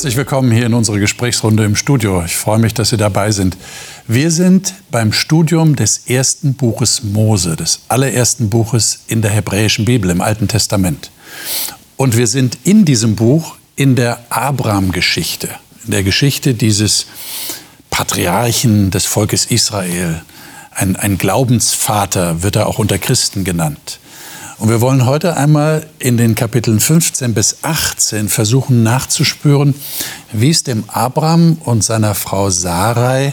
Herzlich 0.00 0.16
willkommen 0.16 0.50
hier 0.50 0.64
in 0.64 0.72
unserer 0.72 0.98
Gesprächsrunde 0.98 1.62
im 1.66 1.76
Studio. 1.76 2.22
Ich 2.24 2.34
freue 2.34 2.58
mich, 2.58 2.72
dass 2.72 2.88
Sie 2.88 2.96
dabei 2.96 3.32
sind. 3.32 3.58
Wir 4.06 4.30
sind 4.30 4.72
beim 4.90 5.12
Studium 5.12 5.76
des 5.76 6.06
ersten 6.06 6.54
Buches 6.54 7.02
Mose, 7.02 7.54
des 7.54 7.80
allerersten 7.88 8.48
Buches 8.48 9.00
in 9.08 9.20
der 9.20 9.30
hebräischen 9.30 9.84
Bibel, 9.84 10.10
im 10.10 10.22
Alten 10.22 10.48
Testament. 10.48 11.10
Und 11.98 12.16
wir 12.16 12.26
sind 12.28 12.56
in 12.64 12.86
diesem 12.86 13.14
Buch 13.14 13.56
in 13.76 13.94
der 13.94 14.20
Abraham-Geschichte, 14.30 15.50
in 15.84 15.90
der 15.90 16.02
Geschichte 16.02 16.54
dieses 16.54 17.04
Patriarchen 17.90 18.90
des 18.90 19.04
Volkes 19.04 19.44
Israel. 19.44 20.22
Ein, 20.70 20.96
ein 20.96 21.18
Glaubensvater 21.18 22.42
wird 22.42 22.56
er 22.56 22.68
auch 22.68 22.78
unter 22.78 22.96
Christen 22.96 23.44
genannt. 23.44 23.99
Und 24.60 24.68
wir 24.68 24.82
wollen 24.82 25.06
heute 25.06 25.38
einmal 25.38 25.86
in 25.98 26.18
den 26.18 26.34
Kapiteln 26.34 26.80
15 26.80 27.32
bis 27.32 27.64
18 27.64 28.28
versuchen 28.28 28.82
nachzuspüren, 28.82 29.74
wie 30.32 30.50
es 30.50 30.64
dem 30.64 30.84
Abraham 30.88 31.56
und 31.64 31.82
seiner 31.82 32.14
Frau 32.14 32.50
Sarai 32.50 33.32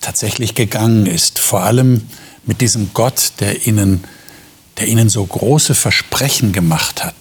tatsächlich 0.00 0.54
gegangen 0.54 1.06
ist. 1.06 1.40
Vor 1.40 1.64
allem 1.64 2.02
mit 2.44 2.60
diesem 2.60 2.90
Gott, 2.94 3.32
der 3.40 3.66
ihnen, 3.66 4.04
der 4.78 4.86
ihnen 4.86 5.08
so 5.08 5.26
große 5.26 5.74
Versprechen 5.74 6.52
gemacht 6.52 7.02
hat, 7.02 7.16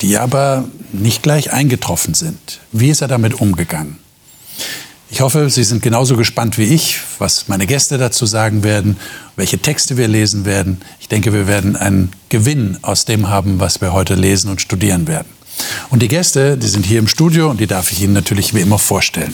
die 0.00 0.16
aber 0.16 0.64
nicht 0.90 1.22
gleich 1.22 1.52
eingetroffen 1.52 2.14
sind. 2.14 2.60
Wie 2.72 2.88
ist 2.88 3.02
er 3.02 3.08
damit 3.08 3.42
umgegangen? 3.42 3.98
Ich 5.14 5.20
hoffe, 5.20 5.48
Sie 5.48 5.62
sind 5.62 5.80
genauso 5.80 6.16
gespannt 6.16 6.58
wie 6.58 6.64
ich, 6.64 6.98
was 7.20 7.46
meine 7.46 7.68
Gäste 7.68 7.98
dazu 7.98 8.26
sagen 8.26 8.64
werden, 8.64 8.96
welche 9.36 9.60
Texte 9.60 9.96
wir 9.96 10.08
lesen 10.08 10.44
werden. 10.44 10.80
Ich 10.98 11.06
denke, 11.06 11.32
wir 11.32 11.46
werden 11.46 11.76
einen 11.76 12.10
Gewinn 12.30 12.78
aus 12.82 13.04
dem 13.04 13.28
haben, 13.28 13.60
was 13.60 13.80
wir 13.80 13.92
heute 13.92 14.16
lesen 14.16 14.50
und 14.50 14.60
studieren 14.60 15.06
werden. 15.06 15.28
Und 15.90 16.02
die 16.02 16.08
Gäste, 16.08 16.58
die 16.58 16.66
sind 16.66 16.84
hier 16.84 16.98
im 16.98 17.06
Studio 17.06 17.48
und 17.48 17.60
die 17.60 17.68
darf 17.68 17.92
ich 17.92 18.02
Ihnen 18.02 18.12
natürlich 18.12 18.54
wie 18.54 18.60
immer 18.60 18.80
vorstellen. 18.80 19.32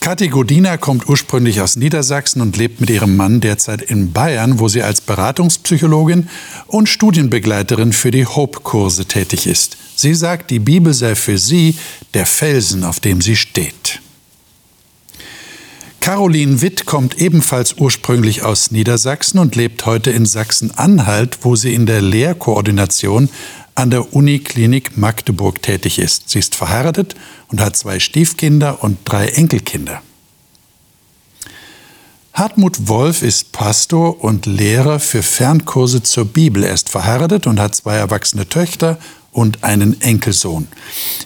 Kathi 0.00 0.28
Godina 0.28 0.78
kommt 0.78 1.06
ursprünglich 1.06 1.60
aus 1.60 1.76
Niedersachsen 1.76 2.40
und 2.40 2.56
lebt 2.56 2.80
mit 2.80 2.88
ihrem 2.88 3.16
Mann 3.16 3.42
derzeit 3.42 3.82
in 3.82 4.12
Bayern, 4.12 4.58
wo 4.58 4.68
sie 4.68 4.82
als 4.82 5.02
Beratungspsychologin 5.02 6.30
und 6.66 6.88
Studienbegleiterin 6.88 7.92
für 7.92 8.10
die 8.10 8.24
Hope-Kurse 8.24 9.04
tätig 9.04 9.46
ist. 9.46 9.76
Sie 9.96 10.14
sagt, 10.14 10.50
die 10.50 10.60
Bibel 10.60 10.94
sei 10.94 11.14
für 11.14 11.36
sie 11.36 11.76
der 12.14 12.24
Felsen, 12.24 12.84
auf 12.84 13.00
dem 13.00 13.20
sie 13.20 13.36
steht. 13.36 14.00
Caroline 16.04 16.60
Witt 16.60 16.84
kommt 16.84 17.16
ebenfalls 17.16 17.78
ursprünglich 17.78 18.42
aus 18.42 18.70
Niedersachsen 18.70 19.38
und 19.38 19.56
lebt 19.56 19.86
heute 19.86 20.10
in 20.10 20.26
Sachsen-Anhalt, 20.26 21.38
wo 21.40 21.56
sie 21.56 21.72
in 21.72 21.86
der 21.86 22.02
Lehrkoordination 22.02 23.30
an 23.74 23.88
der 23.88 24.12
Uniklinik 24.12 24.98
Magdeburg 24.98 25.62
tätig 25.62 25.98
ist. 25.98 26.28
Sie 26.28 26.40
ist 26.40 26.56
verheiratet 26.56 27.14
und 27.48 27.62
hat 27.62 27.74
zwei 27.76 28.00
Stiefkinder 28.00 28.84
und 28.84 28.98
drei 29.06 29.28
Enkelkinder. 29.28 30.02
Hartmut 32.34 32.86
Wolf 32.86 33.22
ist 33.22 33.52
Pastor 33.52 34.22
und 34.22 34.44
Lehrer 34.44 35.00
für 35.00 35.22
Fernkurse 35.22 36.02
zur 36.02 36.26
Bibel. 36.26 36.64
Er 36.64 36.74
ist 36.74 36.90
verheiratet 36.90 37.46
und 37.46 37.58
hat 37.58 37.74
zwei 37.74 37.94
erwachsene 37.94 38.46
Töchter 38.46 38.98
und 39.34 39.64
einen 39.64 40.00
Enkelsohn. 40.00 40.68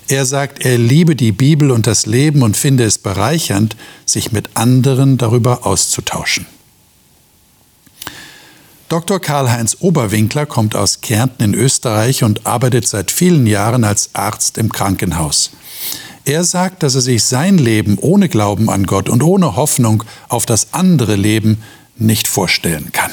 Er 0.08 0.24
sagt, 0.24 0.64
er 0.64 0.78
liebe 0.78 1.14
die 1.14 1.30
Bibel 1.30 1.70
und 1.70 1.86
das 1.86 2.06
Leben 2.06 2.42
und 2.42 2.56
finde 2.56 2.84
es 2.84 2.98
bereichernd, 2.98 3.76
sich 4.04 4.32
mit 4.32 4.56
anderen 4.56 5.18
darüber 5.18 5.64
auszutauschen. 5.66 6.46
Dr. 8.88 9.20
Karl-Heinz 9.20 9.76
Oberwinkler 9.80 10.46
kommt 10.46 10.74
aus 10.74 11.02
Kärnten 11.02 11.44
in 11.44 11.54
Österreich 11.54 12.24
und 12.24 12.46
arbeitet 12.46 12.88
seit 12.88 13.10
vielen 13.10 13.46
Jahren 13.46 13.84
als 13.84 14.14
Arzt 14.14 14.56
im 14.56 14.72
Krankenhaus. 14.72 15.50
Er 16.24 16.42
sagt, 16.42 16.82
dass 16.82 16.94
er 16.94 17.02
sich 17.02 17.24
sein 17.24 17.58
Leben 17.58 17.98
ohne 17.98 18.30
Glauben 18.30 18.70
an 18.70 18.86
Gott 18.86 19.10
und 19.10 19.22
ohne 19.22 19.56
Hoffnung 19.56 20.04
auf 20.28 20.46
das 20.46 20.72
andere 20.72 21.16
Leben 21.16 21.62
nicht 21.96 22.28
vorstellen 22.28 22.90
kann. 22.92 23.10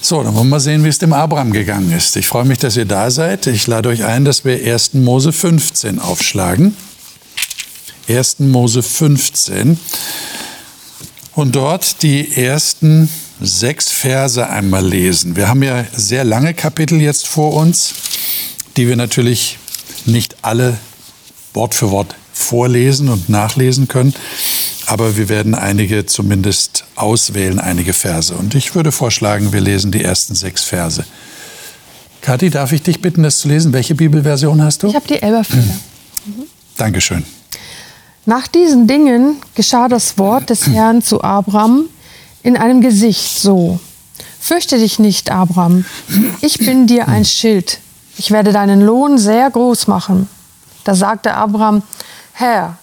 So, 0.00 0.22
dann 0.22 0.34
wollen 0.34 0.46
wir 0.46 0.50
mal 0.50 0.60
sehen, 0.60 0.84
wie 0.84 0.88
es 0.88 0.98
dem 0.98 1.12
Abraham 1.12 1.52
gegangen 1.52 1.90
ist. 1.92 2.16
Ich 2.16 2.28
freue 2.28 2.44
mich, 2.44 2.58
dass 2.58 2.76
ihr 2.76 2.84
da 2.84 3.10
seid. 3.10 3.46
Ich 3.48 3.66
lade 3.66 3.88
euch 3.88 4.04
ein, 4.04 4.24
dass 4.24 4.44
wir 4.44 4.54
1. 4.54 4.94
Mose 4.94 5.32
15 5.32 5.98
aufschlagen. 5.98 6.76
1. 8.08 8.38
Mose 8.38 8.82
15 8.82 9.78
und 11.34 11.54
dort 11.54 12.02
die 12.02 12.34
ersten 12.34 13.08
sechs 13.40 13.90
Verse 13.90 14.48
einmal 14.48 14.84
lesen. 14.84 15.36
Wir 15.36 15.48
haben 15.48 15.62
ja 15.62 15.84
sehr 15.94 16.24
lange 16.24 16.54
Kapitel 16.54 17.00
jetzt 17.00 17.28
vor 17.28 17.52
uns, 17.52 17.94
die 18.76 18.88
wir 18.88 18.96
natürlich 18.96 19.58
nicht 20.06 20.36
alle 20.42 20.78
Wort 21.54 21.74
für 21.74 21.90
Wort 21.90 22.14
vorlesen 22.32 23.08
und 23.08 23.28
nachlesen 23.28 23.88
können, 23.88 24.14
aber 24.88 25.16
wir 25.16 25.28
werden 25.28 25.54
einige 25.54 26.06
zumindest 26.06 26.84
auswählen, 26.96 27.58
einige 27.58 27.92
Verse. 27.92 28.34
Und 28.34 28.54
ich 28.54 28.74
würde 28.74 28.90
vorschlagen, 28.90 29.52
wir 29.52 29.60
lesen 29.60 29.92
die 29.92 30.02
ersten 30.02 30.34
sechs 30.34 30.64
Verse. 30.64 31.04
Kathi, 32.22 32.50
darf 32.50 32.72
ich 32.72 32.82
dich 32.82 33.00
bitten, 33.00 33.22
das 33.22 33.38
zu 33.38 33.48
lesen? 33.48 33.72
Welche 33.72 33.94
Bibelversion 33.94 34.62
hast 34.62 34.82
du? 34.82 34.88
Ich 34.88 34.94
habe 34.94 35.06
die 35.06 35.20
Elberfelder. 35.20 35.74
Mhm. 36.26 36.44
Dankeschön. 36.76 37.24
Nach 38.24 38.48
diesen 38.48 38.86
Dingen 38.86 39.36
geschah 39.54 39.88
das 39.88 40.18
Wort 40.18 40.50
des 40.50 40.66
Herrn 40.66 41.02
zu 41.02 41.22
Abraham 41.22 41.84
in 42.42 42.56
einem 42.56 42.80
Gesicht 42.80 43.38
so. 43.38 43.80
Fürchte 44.40 44.78
dich 44.78 44.98
nicht, 44.98 45.30
Abraham. 45.30 45.84
Ich 46.40 46.58
bin 46.58 46.86
dir 46.86 47.08
ein 47.08 47.24
Schild. 47.24 47.80
Ich 48.16 48.30
werde 48.30 48.52
deinen 48.52 48.80
Lohn 48.80 49.18
sehr 49.18 49.50
groß 49.50 49.86
machen. 49.86 50.28
Da 50.84 50.94
sagte 50.94 51.34
Abraham, 51.34 51.82
Herr, 52.32 52.78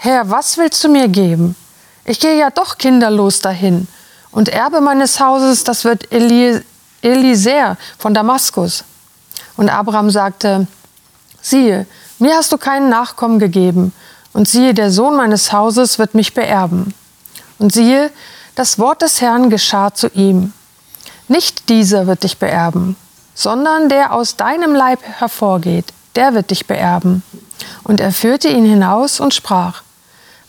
Herr, 0.00 0.30
was 0.30 0.56
willst 0.56 0.84
du 0.84 0.88
mir 0.88 1.08
geben? 1.08 1.56
Ich 2.04 2.20
gehe 2.20 2.38
ja 2.38 2.50
doch 2.50 2.78
kinderlos 2.78 3.40
dahin. 3.40 3.88
Und 4.30 4.48
Erbe 4.48 4.80
meines 4.80 5.18
Hauses, 5.18 5.64
das 5.64 5.84
wird 5.84 6.12
Eli 6.12 6.62
Eliser 7.02 7.76
von 7.98 8.14
Damaskus. 8.14 8.84
Und 9.56 9.68
Abraham 9.68 10.10
sagte, 10.10 10.68
siehe, 11.42 11.84
mir 12.20 12.36
hast 12.36 12.52
du 12.52 12.58
keinen 12.58 12.88
Nachkommen 12.88 13.40
gegeben 13.40 13.92
und 14.32 14.48
siehe, 14.48 14.72
der 14.72 14.92
Sohn 14.92 15.16
meines 15.16 15.50
Hauses 15.52 15.98
wird 15.98 16.14
mich 16.14 16.32
beerben. 16.32 16.94
Und 17.58 17.72
siehe, 17.72 18.12
das 18.54 18.78
Wort 18.78 19.02
des 19.02 19.20
Herrn 19.20 19.50
geschah 19.50 19.92
zu 19.92 20.06
ihm. 20.10 20.52
Nicht 21.26 21.68
dieser 21.68 22.06
wird 22.06 22.22
dich 22.22 22.38
beerben, 22.38 22.94
sondern 23.34 23.88
der 23.88 24.12
aus 24.12 24.36
deinem 24.36 24.76
Leib 24.76 25.02
hervorgeht, 25.02 25.86
der 26.14 26.34
wird 26.34 26.50
dich 26.52 26.68
beerben. 26.68 27.24
Und 27.82 28.00
er 28.00 28.12
führte 28.12 28.46
ihn 28.48 28.64
hinaus 28.64 29.18
und 29.18 29.34
sprach, 29.34 29.82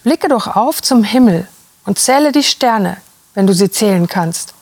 Blicke 0.09 0.27
doch 0.27 0.47
auf 0.55 0.81
zum 0.81 1.03
Himmel 1.03 1.47
und 1.85 1.99
zähle 1.99 2.31
die 2.31 2.41
Sterne, 2.41 2.97
wenn 3.35 3.45
du 3.45 3.53
sie 3.53 3.69
zählen 3.69 4.07
kannst. 4.07 4.55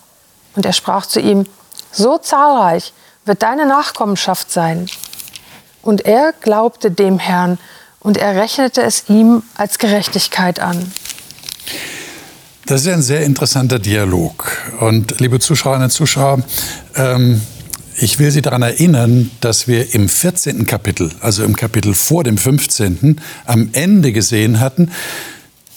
Und 0.58 0.66
er 0.66 0.74
sprach 0.74 1.06
zu 1.06 1.22
ihm, 1.22 1.46
So 1.90 2.18
zahlreich 2.18 2.91
wird 3.24 3.44
deine 3.44 3.66
Nachkommenschaft 3.66 4.52
sein. 4.52 4.88
Und 5.81 6.06
er 6.06 6.34
glaubte 6.41 6.91
dem 6.91 7.18
Herrn 7.18 7.59
und 8.02 8.18
er 8.18 8.36
rechnete 8.36 8.81
es 8.81 9.07
ihm 9.07 9.41
als 9.56 9.80
Gerechtigkeit 9.80 10.59
an. 10.59 10.91
Das 12.66 12.81
ist 12.81 12.90
ein 12.90 13.02
sehr 13.02 13.22
interessanter 13.22 13.80
Dialog. 13.80 14.52
Und 14.81 15.22
liebe 15.22 15.40
Zuschauerinnen 15.40 15.86
und 15.86 15.91
Zuschauer, 15.91 16.44
ähm, 16.96 17.41
ich 17.96 18.19
will 18.19 18.31
Sie 18.31 18.41
daran 18.41 18.63
erinnern, 18.63 19.31
dass 19.40 19.69
wir 19.69 19.96
im 19.96 20.09
14. 20.09 20.66
Kapitel, 20.66 21.09
also 21.22 21.46
im 21.46 21.56
Kapitel 21.56 21.94
vor 21.94 22.25
dem 22.25 22.38
15., 22.38 23.22
am 23.46 23.69
Ende 23.72 24.12
gesehen 24.12 24.59
hatten, 24.59 24.91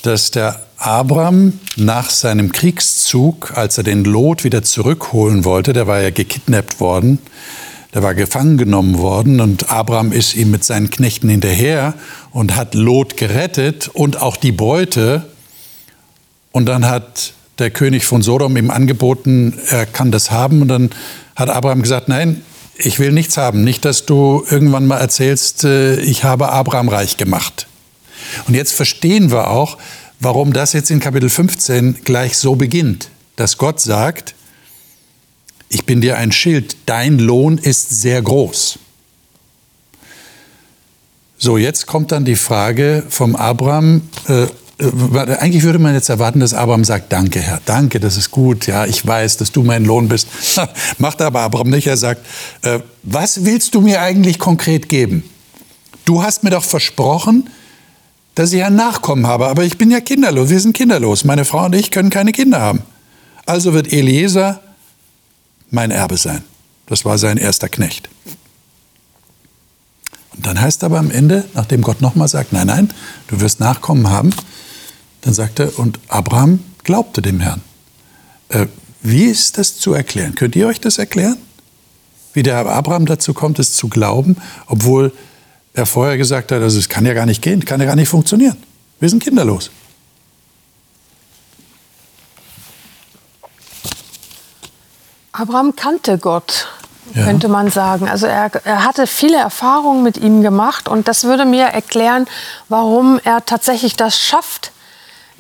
dass 0.03 0.31
der 0.31 0.61
Abraham 0.77 1.59
nach 1.77 2.11
seinem 2.11 2.53
Kriegszug, 2.53 3.53
als 3.57 3.79
er 3.79 3.85
den 3.85 4.05
Lot 4.05 4.45
wieder 4.45 4.63
zurückholen 4.63 5.45
wollte, 5.45 5.73
der 5.73 5.87
war 5.87 6.01
ja 6.01 6.11
gekidnappt 6.11 6.81
worden, 6.81 7.19
der 7.93 8.03
war 8.03 8.15
gefangen 8.15 8.57
genommen 8.57 8.99
worden 8.99 9.41
und 9.41 9.71
Abraham 9.71 10.13
ist 10.13 10.35
ihm 10.35 10.51
mit 10.51 10.65
seinen 10.65 10.91
Knechten 10.91 11.29
hinterher 11.29 11.95
und 12.31 12.57
hat 12.57 12.75
Lot 12.75 13.17
gerettet 13.17 13.89
und 13.89 14.23
auch 14.23 14.37
die 14.37 14.53
Beute. 14.53 15.27
Und 16.53 16.67
dann 16.67 16.89
hat 16.89 17.35
der 17.59 17.71
König 17.71 18.05
von 18.05 18.23
Sodom 18.23 18.57
ihm 18.57 18.71
angeboten, 18.71 19.59
er 19.69 19.87
kann 19.87 20.11
das 20.11 20.31
haben. 20.31 20.63
Und 20.63 20.69
dann 20.69 20.91
hat 21.37 21.51
Abraham 21.51 21.83
gesagt, 21.83 22.09
nein, 22.09 22.43
ich 22.77 22.99
will 22.99 23.13
nichts 23.13 23.37
haben. 23.37 23.65
Nicht, 23.65 23.85
dass 23.85 24.07
du 24.07 24.45
irgendwann 24.49 24.87
mal 24.87 24.99
erzählst, 24.99 25.65
äh, 25.65 26.01
ich 26.01 26.25
habe 26.25 26.51
Abraham 26.51 26.89
reich 26.89 27.17
gemacht. 27.17 27.67
Und 28.47 28.55
jetzt 28.55 28.73
verstehen 28.73 29.31
wir 29.31 29.51
auch, 29.51 29.79
warum 30.21 30.53
das 30.53 30.73
jetzt 30.73 30.91
in 30.91 31.01
Kapitel 31.01 31.29
15 31.29 32.05
gleich 32.05 32.37
so 32.37 32.55
beginnt, 32.55 33.09
dass 33.37 33.59
Gott 33.59 33.81
sagt, 33.81 34.35
ich 35.69 35.85
bin 35.87 36.01
dir 36.01 36.19
ein 36.19 36.33
Schild, 36.33 36.77
dein 36.87 37.19
Lohn 37.19 37.59
ist 37.59 37.91
sehr 37.91 38.21
groß. 38.23 38.79
So, 41.39 41.57
jetzt 41.57 41.87
kommt 41.87 42.13
dann 42.13 42.25
die 42.25 42.37
Frage 42.37 43.03
vom 43.09 43.35
Abraham. 43.35 44.03
Äh, 44.29 44.43
äh, 44.43 45.37
eigentlich 45.39 45.63
würde 45.63 45.79
man 45.79 45.95
jetzt 45.95 46.11
erwarten, 46.11 46.41
dass 46.41 46.53
Abraham 46.53 46.85
sagt, 46.85 47.13
danke 47.13 47.41
Herr, 47.41 47.61
danke, 47.65 47.99
das 47.99 48.17
ist 48.17 48.31
gut, 48.31 48.67
ja, 48.67 48.85
ich 48.85 49.07
weiß, 49.07 49.39
dass 49.39 49.53
du 49.53 49.63
mein 49.63 49.85
Lohn 49.85 50.09
bist. 50.09 50.29
Macht 50.99 51.23
aber 51.23 51.41
Abraham 51.41 51.71
nicht, 51.71 51.87
er 51.87 51.97
sagt, 51.97 52.27
äh, 52.63 52.81
was 53.03 53.45
willst 53.45 53.75
du 53.75 53.81
mir 53.81 54.03
eigentlich 54.03 54.39
konkret 54.39 54.89
geben? 54.89 55.25
du 56.11 56.23
hast 56.23 56.43
mir 56.43 56.51
doch 56.51 56.65
versprochen, 56.65 57.49
dass 58.41 58.55
ich 58.55 58.65
ein 58.65 58.75
Nachkommen 58.75 59.27
habe, 59.27 59.49
aber 59.49 59.65
ich 59.65 59.77
bin 59.77 59.91
ja 59.91 60.01
kinderlos, 60.01 60.49
wir 60.49 60.61
sind 60.61 60.73
kinderlos. 60.73 61.25
Meine 61.25 61.45
Frau 61.45 61.67
und 61.67 61.75
ich 61.75 61.91
können 61.91 62.09
keine 62.09 62.33
Kinder 62.33 62.59
haben. 62.59 62.83
Also 63.45 63.75
wird 63.75 63.93
Eliezer 63.93 64.63
mein 65.71 65.91
Erbe 65.91 66.17
sein. 66.17 66.43
Das 66.87 67.05
war 67.05 67.19
sein 67.19 67.37
erster 67.37 67.69
Knecht. 67.69 68.09
Und 70.35 70.47
dann 70.47 70.59
heißt 70.59 70.85
aber 70.85 70.99
am 70.99 71.11
Ende, 71.11 71.45
nachdem 71.53 71.83
Gott 71.83 72.01
nochmal 72.01 72.29
sagt, 72.29 72.55
nein, 72.55 72.69
nein, 72.69 72.91
du 73.27 73.43
wirst 73.43 73.61
Nachkommen 73.61 74.09
haben, 74.09 74.31
dann 75.21 75.35
sagt 75.35 75.59
er, 75.59 75.79
und 75.79 76.01
Abraham 76.09 76.61
glaubte 76.83 77.21
dem 77.21 77.41
Herrn. 77.41 77.61
Äh, 78.49 78.69
wie 79.03 79.25
ist 79.25 79.59
das 79.59 79.77
zu 79.77 79.93
erklären? 79.93 80.35
Könnt 80.35 80.57
ihr 80.57 80.67
euch 80.67 80.81
das 80.81 80.97
erklären? 80.97 81.37
Wie 82.33 82.43
der 82.43 82.57
Abraham 82.57 83.05
dazu 83.05 83.35
kommt, 83.35 83.59
es 83.59 83.75
zu 83.75 83.89
glauben, 83.89 84.39
obwohl 84.67 85.13
er 85.73 85.87
vorher 85.87 86.17
gesagt 86.17 86.53
hat, 86.53 86.63
also 86.63 86.79
es 86.79 86.89
kann 86.89 87.07
ja 87.07 87.15
gar 87.15 87.27
nicht 87.27 87.43
gehen, 87.43 87.65
kann 87.65 87.81
ja 87.81 87.87
gar 87.87 87.97
nicht 87.97 88.09
funktionieren. 88.09 88.57
Wir 88.99 89.09
sind 89.09 89.23
kinderlos. 89.23 89.71
Abraham 95.33 95.75
kannte 95.75 96.19
Gott, 96.19 96.69
ja. 97.15 97.25
könnte 97.25 97.49
man 97.49 97.71
sagen. 97.71 98.09
Also 98.09 98.27
er, 98.27 98.51
er 98.65 98.85
hatte 98.85 99.07
viele 99.07 99.39
Erfahrungen 99.39 100.03
mit 100.03 100.19
ihm 100.19 100.43
gemacht 100.43 100.89
und 100.89 101.09
das 101.09 101.25
würde 101.25 101.45
mir 101.45 101.65
erklären, 101.65 102.27
warum 102.69 103.21
er 103.25 103.47
tatsächlich 103.47 103.97
das 103.97 104.19
schafft, 104.19 104.73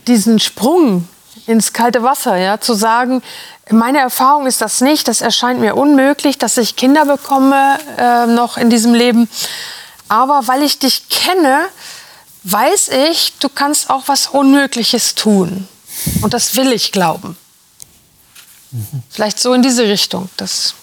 diesen 0.06 0.38
Sprung 0.38 1.08
ins 1.46 1.72
kalte 1.72 2.02
Wasser, 2.02 2.36
ja, 2.36 2.60
zu 2.60 2.74
sagen, 2.74 3.22
meine 3.70 3.98
Erfahrung 3.98 4.46
ist 4.46 4.60
das 4.62 4.80
nicht, 4.80 5.06
das 5.06 5.20
erscheint 5.20 5.60
mir 5.60 5.76
unmöglich, 5.76 6.38
dass 6.38 6.56
ich 6.56 6.76
Kinder 6.76 7.04
bekomme 7.04 7.78
äh, 7.98 8.26
noch 8.26 8.56
in 8.56 8.70
diesem 8.70 8.94
Leben. 8.94 9.28
Aber 10.10 10.48
weil 10.48 10.64
ich 10.64 10.80
dich 10.80 11.08
kenne, 11.08 11.68
weiß 12.42 12.88
ich, 13.08 13.34
du 13.38 13.48
kannst 13.48 13.90
auch 13.90 14.08
was 14.08 14.26
Unmögliches 14.26 15.14
tun. 15.14 15.68
Und 16.20 16.34
das 16.34 16.56
will 16.56 16.72
ich 16.72 16.90
glauben. 16.90 17.36
Mhm. 18.72 19.02
Vielleicht 19.08 19.38
so 19.38 19.54
in 19.54 19.62
diese 19.62 19.84
Richtung. 19.84 20.28
Das 20.36 20.74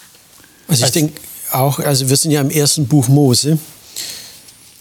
also 0.66 0.86
ich 0.86 0.92
denke 0.92 1.20
auch, 1.52 1.78
also 1.78 2.08
wir 2.08 2.16
sind 2.16 2.30
ja 2.30 2.40
im 2.40 2.48
ersten 2.48 2.88
Buch 2.88 3.08
Mose. 3.08 3.58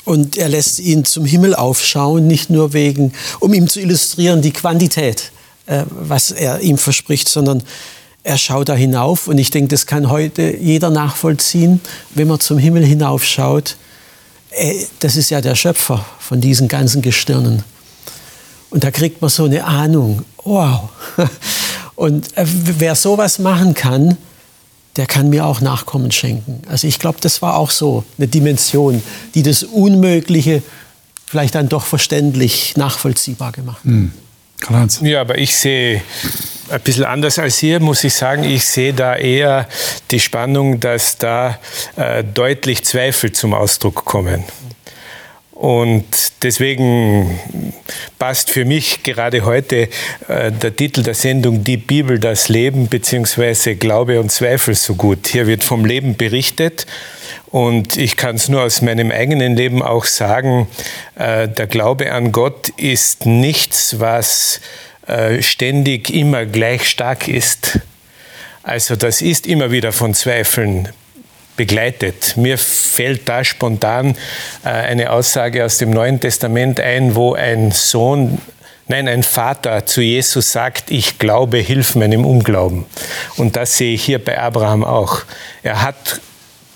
Und 0.06 0.38
er 0.38 0.48
lässt 0.48 0.80
ihn 0.80 1.04
zum 1.04 1.26
Himmel 1.26 1.54
aufschauen, 1.54 2.26
nicht 2.26 2.50
nur 2.50 2.72
wegen, 2.72 3.12
um 3.42 3.54
ihm 3.54 3.68
zu 3.68 3.82
illustrieren, 3.82 4.42
die 4.42 4.52
Quantität, 4.52 5.34
äh, 5.66 5.84
was 5.90 6.32
er 6.32 6.62
ihm 6.62 6.78
verspricht, 6.78 7.28
sondern 7.28 7.64
er 8.24 8.38
schaut 8.38 8.70
da 8.70 8.76
hinauf. 8.76 9.28
Und 9.28 9.40
ich 9.40 9.50
denke, 9.50 9.68
das 9.68 9.86
kann 9.88 10.10
heute 10.10 10.56
jeder 10.56 10.90
nachvollziehen, 10.90 11.82
wenn 12.12 12.30
man 12.30 12.40
zum 12.40 12.58
Himmel 12.58 12.86
hinaufschaut 12.86 13.76
das 15.00 15.16
ist 15.16 15.30
ja 15.30 15.42
der 15.42 15.56
Schöpfer 15.56 16.06
von 16.20 16.42
diesen 16.42 16.68
ganzen 16.68 17.02
Gestirnen. 17.02 17.64
Und 18.70 18.84
da 18.84 18.92
kriegt 18.92 19.22
man 19.22 19.30
so 19.30 19.46
eine 19.46 19.64
Ahnung, 19.64 20.24
wow. 20.44 20.90
Und 21.96 22.38
äh, 22.38 22.46
wer 22.46 22.96
sowas 22.96 23.40
machen 23.40 23.74
kann, 23.74 24.18
der 24.98 25.06
kann 25.06 25.30
mir 25.30 25.46
auch 25.46 25.62
Nachkommen 25.62 26.12
schenken. 26.12 26.62
Also 26.68 26.88
ich 26.88 27.00
glaube, 27.00 27.20
das 27.22 27.42
war 27.42 27.56
auch 27.56 27.72
so 27.72 28.04
eine 28.18 28.28
Dimension, 28.28 29.02
die 29.36 29.44
das 29.44 29.64
Unmögliche 29.64 30.64
vielleicht 31.26 31.56
dann 31.56 31.70
doch 31.70 31.86
verständlich 31.86 32.76
nachvollziehbar 32.78 33.52
gemacht 33.52 33.80
hat. 33.80 33.86
Mhm. 33.86 34.12
Ja, 35.02 35.22
aber 35.22 35.38
ich 35.38 35.56
sehe 35.56 36.02
ein 36.70 36.82
bisschen 36.82 37.06
anders 37.06 37.40
als 37.40 37.58
hier, 37.58 37.80
muss 37.80 38.04
ich 38.04 38.14
sagen. 38.14 38.44
Ich 38.44 38.66
sehe 38.66 38.94
da 38.94 39.16
eher 39.16 39.68
die 40.12 40.20
Spannung, 40.20 40.80
dass 40.80 41.18
da 41.18 41.60
äh, 41.96 42.24
deutlich 42.24 42.84
Zweifel 42.84 43.32
zum 43.32 43.54
Ausdruck 43.54 44.04
kommen. 44.06 44.44
Und 45.58 46.44
deswegen 46.44 47.40
passt 48.20 48.52
für 48.52 48.64
mich 48.64 49.02
gerade 49.02 49.44
heute 49.44 49.90
äh, 50.28 50.52
der 50.52 50.76
Titel 50.76 51.02
der 51.02 51.16
Sendung 51.16 51.64
Die 51.64 51.78
Bibel, 51.78 52.20
das 52.20 52.48
Leben 52.48 52.86
bzw. 52.86 53.74
Glaube 53.74 54.20
und 54.20 54.32
Zweifel 54.32 54.76
so 54.76 54.94
gut. 54.94 55.26
Hier 55.30 55.48
wird 55.48 55.64
vom 55.64 55.84
Leben 55.84 56.16
berichtet 56.16 56.86
und 57.48 57.98
ich 57.98 58.18
kann 58.18 58.36
es 58.36 58.50
nur 58.50 58.62
aus 58.62 58.84
meinem 58.84 59.10
eigenen 59.10 59.56
Leben 59.56 59.82
auch 59.82 60.06
sagen, 60.06 60.68
äh, 61.16 61.48
der 61.48 61.66
Glaube 61.66 62.12
an 62.12 62.32
Gott 62.32 62.70
ist 62.78 63.26
nichts, 63.26 64.00
was 64.00 64.62
äh, 65.08 65.42
ständig 65.42 66.12
immer 66.12 66.46
gleich 66.46 66.88
stark 66.88 67.28
ist. 67.28 67.80
Also 68.62 68.96
das 68.96 69.24
ist 69.24 69.48
immer 69.48 69.72
wieder 69.72 69.92
von 69.92 70.14
Zweifeln 70.14 70.90
begleitet. 71.58 72.38
Mir 72.38 72.58
fällt 72.58 73.28
da 73.28 73.44
spontan 73.44 74.16
äh, 74.64 74.70
eine 74.70 75.12
Aussage 75.12 75.66
aus 75.66 75.78
dem 75.80 75.90
Neuen 75.90 76.20
Testament 76.20 76.80
ein, 76.80 77.16
wo 77.16 77.34
ein 77.34 77.72
Sohn 77.72 78.40
Nein, 78.90 79.10
ein 79.10 79.24
Vater 79.24 79.86
zu 79.86 80.00
Jesus 80.00 80.54
sagt, 80.54 80.92
ich 80.92 81.20
glaube, 81.20 81.58
hilf 81.58 81.96
meinem 81.96 82.24
Unglauben. 82.24 82.86
Und 83.36 83.58
das 83.58 83.76
sehe 83.76 83.94
ich 83.94 84.06
hier 84.06 84.24
bei 84.24 84.40
Abraham 84.40 84.86
auch. 84.86 85.24
Er 85.62 85.82
hat 85.82 86.22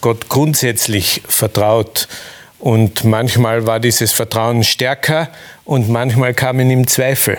Gott 0.02 0.28
grundsätzlich 0.28 1.22
vertraut 1.30 2.10
und 2.60 3.06
manchmal 3.06 3.66
war 3.66 3.80
dieses 3.80 4.12
Vertrauen 4.12 4.66
stärker 4.66 5.30
und 5.64 5.88
manchmal 5.88 6.34
kamen 6.34 6.70
ihm 6.70 6.86
Zweifel, 6.86 7.38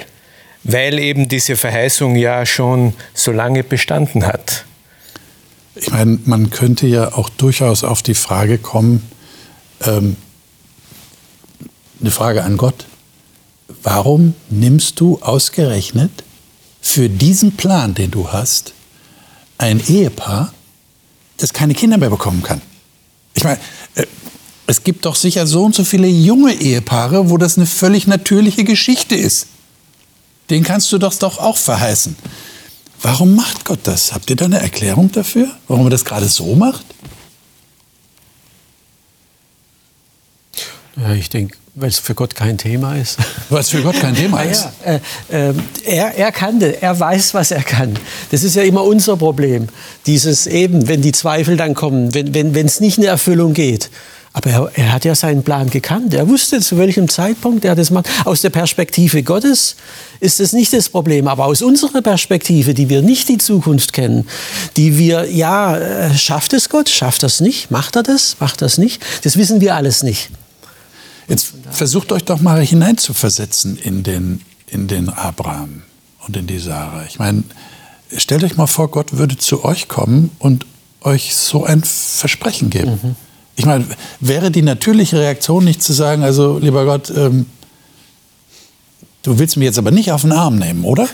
weil 0.65 0.99
eben 0.99 1.29
diese 1.29 1.57
Verheißung 1.57 2.17
ja 2.17 2.47
schon 2.47 2.95
so 3.13 3.31
lange 3.31 3.65
bestanden 3.65 4.27
hat. 4.27 4.65
Ich 5.75 5.91
meine, 5.91 6.19
man 6.27 6.51
könnte 6.51 6.87
ja 6.87 7.15
auch 7.15 7.29
durchaus 7.31 7.83
auf 7.83 8.03
die 8.03 8.15
Frage 8.15 8.59
kommen, 8.59 9.03
ähm, 9.81 10.17
eine 12.01 12.11
Frage 12.11 12.45
an 12.45 12.57
Gott. 12.57 12.87
Warum 13.83 14.35
nimmst 14.51 15.01
du 15.01 15.19
ausgerechnet 15.23 16.11
für 16.81 17.09
diesen 17.09 17.57
Plan, 17.57 17.95
den 17.95 18.11
du 18.11 18.33
hast, 18.33 18.75
ein 19.57 19.81
Ehepaar, 19.87 20.53
das 21.39 21.53
keine 21.53 21.75
Kinder 21.75 21.97
mehr 21.97 22.11
bekommen 22.11 22.43
kann? 22.43 22.61
Ich 23.35 23.45
meine, 23.45 23.59
äh, 23.95 24.07
es 24.67 24.85
gibt 24.85 25.07
doch 25.07 25.17
sicher 25.17 25.47
so 25.47 25.65
und 25.65 25.75
so 25.75 25.85
viele 25.85 26.07
junge 26.07 26.55
Ehepaare, 26.55 27.31
wo 27.31 27.39
das 27.39 27.57
eine 27.57 27.67
völlig 27.67 28.07
natürliche 28.07 28.65
Geschichte 28.65 29.15
ist. 29.15 29.47
Den 30.51 30.65
kannst 30.65 30.93
du 30.93 30.99
doch, 30.99 31.15
doch 31.15 31.39
auch 31.39 31.57
verheißen. 31.57 32.17
Warum 33.03 33.35
macht 33.35 33.65
Gott 33.65 33.81
das? 33.83 34.13
Habt 34.13 34.31
ihr 34.31 34.37
da 34.37 34.45
eine 34.45 34.61
Erklärung 34.61 35.11
dafür, 35.11 35.49
warum 35.67 35.87
er 35.87 35.91
das 35.91 36.05
gerade 36.05 36.27
so 36.27 36.55
macht? 36.55 36.85
Ja, 40.97 41.13
ich 41.15 41.29
denke, 41.29 41.57
weil 41.75 41.89
es 41.89 41.99
für 41.99 42.15
Gott 42.15 42.35
kein 42.35 42.59
Thema 42.59 42.97
ist. 42.97 43.19
Weil 43.49 43.61
es 43.61 43.71
für 43.71 43.83
Gott 43.83 43.99
kein 43.99 44.15
Thema 44.15 44.43
ist? 44.43 44.69
Ja, 44.85 45.01
äh, 45.31 45.51
äh, 45.51 45.55
er, 45.87 46.15
er 46.17 46.33
kann 46.33 46.61
das, 46.61 46.75
er 46.75 47.01
weiß, 47.01 47.33
was 47.33 47.51
er 47.51 47.63
kann. 47.63 47.99
Das 48.31 48.43
ist 48.43 48.57
ja 48.57 48.63
immer 48.63 48.83
unser 48.83 49.17
Problem. 49.17 49.69
Dieses 50.05 50.47
eben, 50.47 50.87
wenn 50.87 51.01
die 51.01 51.13
Zweifel 51.13 51.57
dann 51.57 51.75
kommen, 51.75 52.13
wenn 52.15 52.29
es 52.29 52.55
wenn, 52.55 52.85
nicht 52.85 52.99
in 52.99 53.05
Erfüllung 53.05 53.55
geht. 53.55 53.91
Aber 54.35 54.51
er, 54.51 54.71
er, 54.75 54.93
hat 54.93 55.05
ja 55.05 55.15
seinen 55.15 55.43
Plan 55.43 55.69
gekannt. 55.69 56.15
Er 56.15 56.27
wusste, 56.27 56.61
zu 56.61 56.79
welchem 56.79 57.09
Zeitpunkt 57.09 57.67
er 57.67 57.75
das 57.75 57.91
macht. 57.91 58.09
Aus 58.25 58.41
der 58.41 58.49
Perspektive 58.49 59.23
Gottes 59.23 59.77
ist 60.21 60.41
das 60.41 60.55
nicht 60.55 60.73
das 60.73 60.89
Problem. 60.89 61.29
Aber 61.29 61.45
aus 61.45 61.61
unserer 61.61 62.01
Perspektive, 62.01 62.73
die 62.73 62.89
wir 62.89 63.03
nicht 63.03 63.29
die 63.29 63.37
Zukunft 63.37 63.93
kennen, 63.93 64.27
die 64.77 64.97
wir, 64.97 65.31
ja, 65.31 65.77
äh, 65.77 66.17
schafft 66.17 66.55
es 66.55 66.71
Gott? 66.71 66.89
Schafft 66.89 67.23
das 67.23 67.41
nicht? 67.41 67.71
Macht 67.71 67.95
er 67.95 68.03
das? 68.03 68.37
Macht 68.41 68.63
das 68.63 68.79
nicht? 68.79 69.03
Das 69.23 69.37
wissen 69.37 69.61
wir 69.61 69.75
alles 69.75 70.03
nicht. 70.03 70.31
Jetzt 71.29 71.53
versucht 71.71 72.11
euch 72.11 72.25
doch 72.25 72.41
mal 72.41 72.63
hineinzuversetzen 72.65 73.77
in 73.77 74.03
den, 74.03 74.41
in 74.67 74.89
den 74.89 75.11
Abraham 75.11 75.83
und 76.27 76.37
in 76.39 76.47
die 76.47 76.59
Sarah. 76.59 77.05
Ich 77.07 77.19
meine, 77.19 77.45
stellt 78.17 78.45
euch 78.45 78.57
mal 78.57 78.67
vor, 78.67 78.91
Gott 78.91 79.13
würde 79.13 79.37
zu 79.37 79.63
euch 79.63 79.89
kommen 79.89 80.31
und 80.39 80.65
euch 81.03 81.35
so 81.37 81.65
ein 81.65 81.85
Versprechen 81.85 82.71
geben. 82.71 82.99
Mhm 83.03 83.17
ich 83.57 83.67
meine, 83.67 83.87
wäre 84.21 84.51
die 84.51 84.63
natürliche 84.63 85.19
Reaktion 85.19 85.65
nicht 85.65 85.83
zu 85.83 85.93
sagen, 85.93 86.23
also 86.23 86.59
lieber 86.59 86.85
Gott, 86.85 87.11
ähm, 87.11 87.47
du 89.23 89.39
willst 89.39 89.57
mich 89.57 89.67
jetzt 89.67 89.79
aber 89.79 89.91
nicht 89.91 90.13
auf 90.13 90.23
den 90.23 90.33
Arm 90.33 90.57
nehmen, 90.57 90.85
oder? 90.85 91.09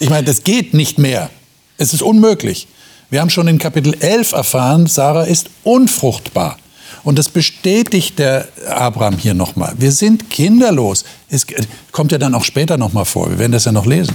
Ich 0.00 0.10
meine, 0.10 0.24
das 0.24 0.44
geht 0.44 0.74
nicht 0.74 0.98
mehr. 0.98 1.28
Es 1.76 1.92
ist 1.92 2.02
unmöglich. 2.02 2.68
Wir 3.10 3.20
haben 3.20 3.30
schon 3.30 3.48
in 3.48 3.58
Kapitel 3.58 3.94
11 3.98 4.32
erfahren, 4.32 4.86
Sarah 4.86 5.24
ist 5.24 5.50
unfruchtbar. 5.64 6.56
Und 7.04 7.18
das 7.18 7.28
bestätigt 7.28 8.18
der 8.18 8.48
Abraham 8.68 9.16
hier 9.16 9.34
nochmal. 9.34 9.74
Wir 9.78 9.92
sind 9.92 10.30
kinderlos. 10.30 11.04
Es 11.28 11.46
kommt 11.92 12.12
ja 12.12 12.18
dann 12.18 12.34
auch 12.34 12.44
später 12.44 12.76
nochmal 12.76 13.04
vor. 13.04 13.30
Wir 13.30 13.38
werden 13.38 13.52
das 13.52 13.64
ja 13.64 13.72
noch 13.72 13.86
lesen. 13.86 14.14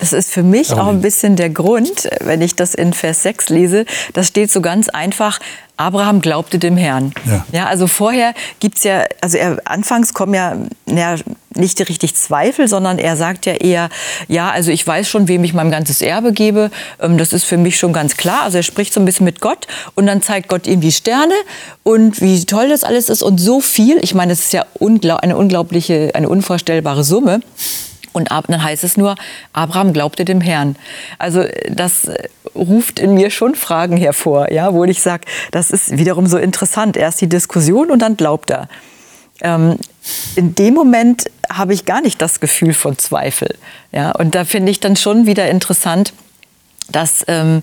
Das 0.00 0.12
ist 0.14 0.30
für 0.30 0.42
mich 0.42 0.72
auch 0.72 0.88
ein 0.88 1.02
bisschen 1.02 1.36
der 1.36 1.50
Grund, 1.50 2.08
wenn 2.20 2.40
ich 2.40 2.56
das 2.56 2.74
in 2.74 2.94
Vers 2.94 3.22
6 3.22 3.50
lese. 3.50 3.84
Das 4.14 4.28
steht 4.28 4.50
so 4.50 4.62
ganz 4.62 4.88
einfach, 4.88 5.38
Abraham 5.76 6.20
glaubte 6.20 6.58
dem 6.58 6.76
Herrn. 6.76 7.12
Ja, 7.26 7.46
ja 7.52 7.66
also 7.66 7.86
vorher 7.86 8.34
gibt 8.60 8.78
es 8.78 8.84
ja, 8.84 9.04
also 9.20 9.38
er, 9.38 9.58
anfangs 9.64 10.12
kommen 10.14 10.34
ja, 10.34 10.56
ja 10.86 11.16
nicht 11.54 11.80
richtig 11.88 12.14
Zweifel, 12.14 12.68
sondern 12.68 12.98
er 12.98 13.16
sagt 13.16 13.46
ja 13.46 13.54
eher, 13.54 13.88
ja, 14.28 14.50
also 14.50 14.70
ich 14.70 14.86
weiß 14.86 15.08
schon, 15.08 15.26
wem 15.26 15.42
ich 15.42 15.52
mein 15.52 15.70
ganzes 15.70 16.02
Erbe 16.02 16.32
gebe. 16.32 16.70
Ähm, 17.00 17.18
das 17.18 17.32
ist 17.32 17.44
für 17.44 17.56
mich 17.56 17.78
schon 17.78 17.92
ganz 17.92 18.16
klar. 18.16 18.42
Also 18.42 18.58
er 18.58 18.62
spricht 18.62 18.92
so 18.92 19.00
ein 19.00 19.06
bisschen 19.06 19.24
mit 19.24 19.40
Gott 19.40 19.66
und 19.94 20.06
dann 20.06 20.22
zeigt 20.22 20.48
Gott 20.48 20.66
ihm 20.66 20.80
die 20.80 20.92
Sterne 20.92 21.34
und 21.82 22.20
wie 22.20 22.44
toll 22.44 22.68
das 22.68 22.84
alles 22.84 23.08
ist 23.08 23.22
und 23.22 23.38
so 23.38 23.60
viel. 23.60 23.98
Ich 24.02 24.14
meine, 24.14 24.32
das 24.32 24.40
ist 24.40 24.52
ja 24.52 24.64
eine 24.78 25.36
unglaubliche, 25.36 26.10
eine 26.14 26.28
unvorstellbare 26.28 27.04
Summe. 27.04 27.40
Und 28.12 28.30
dann 28.30 28.62
heißt 28.62 28.84
es 28.84 28.96
nur, 28.96 29.14
Abraham 29.52 29.92
glaubte 29.92 30.24
dem 30.24 30.40
Herrn. 30.40 30.76
Also 31.18 31.44
das 31.68 32.04
äh, 32.04 32.28
ruft 32.54 32.98
in 32.98 33.14
mir 33.14 33.30
schon 33.30 33.54
Fragen 33.54 33.96
hervor, 33.96 34.50
ja, 34.50 34.72
wo 34.72 34.84
ich 34.84 35.00
sage, 35.00 35.26
das 35.52 35.70
ist 35.70 35.96
wiederum 35.96 36.26
so 36.26 36.38
interessant. 36.38 36.96
Erst 36.96 37.20
die 37.20 37.28
Diskussion 37.28 37.90
und 37.90 38.00
dann 38.00 38.16
glaubt 38.16 38.50
er. 38.50 38.68
Ähm, 39.42 39.76
in 40.36 40.54
dem 40.54 40.74
Moment 40.74 41.30
habe 41.50 41.72
ich 41.72 41.84
gar 41.84 42.00
nicht 42.00 42.20
das 42.20 42.40
Gefühl 42.40 42.74
von 42.74 42.98
Zweifel. 42.98 43.56
Ja, 43.92 44.12
und 44.12 44.34
da 44.34 44.44
finde 44.44 44.70
ich 44.70 44.80
dann 44.80 44.96
schon 44.96 45.26
wieder 45.26 45.48
interessant, 45.48 46.12
dass 46.90 47.24
ähm, 47.28 47.62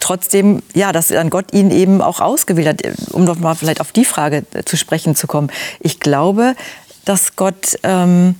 trotzdem, 0.00 0.62
ja, 0.74 0.92
dass 0.92 1.08
dann 1.08 1.30
Gott 1.30 1.52
ihn 1.52 1.70
eben 1.70 2.02
auch 2.02 2.20
ausgewählt 2.20 2.68
hat, 2.68 2.82
um 3.12 3.24
noch 3.24 3.38
mal 3.38 3.54
vielleicht 3.54 3.80
auf 3.80 3.92
die 3.92 4.04
Frage 4.04 4.44
zu 4.64 4.76
sprechen 4.76 5.16
zu 5.16 5.26
kommen. 5.26 5.50
Ich 5.80 6.00
glaube, 6.00 6.56
dass 7.04 7.36
Gott 7.36 7.78
ähm, 7.82 8.34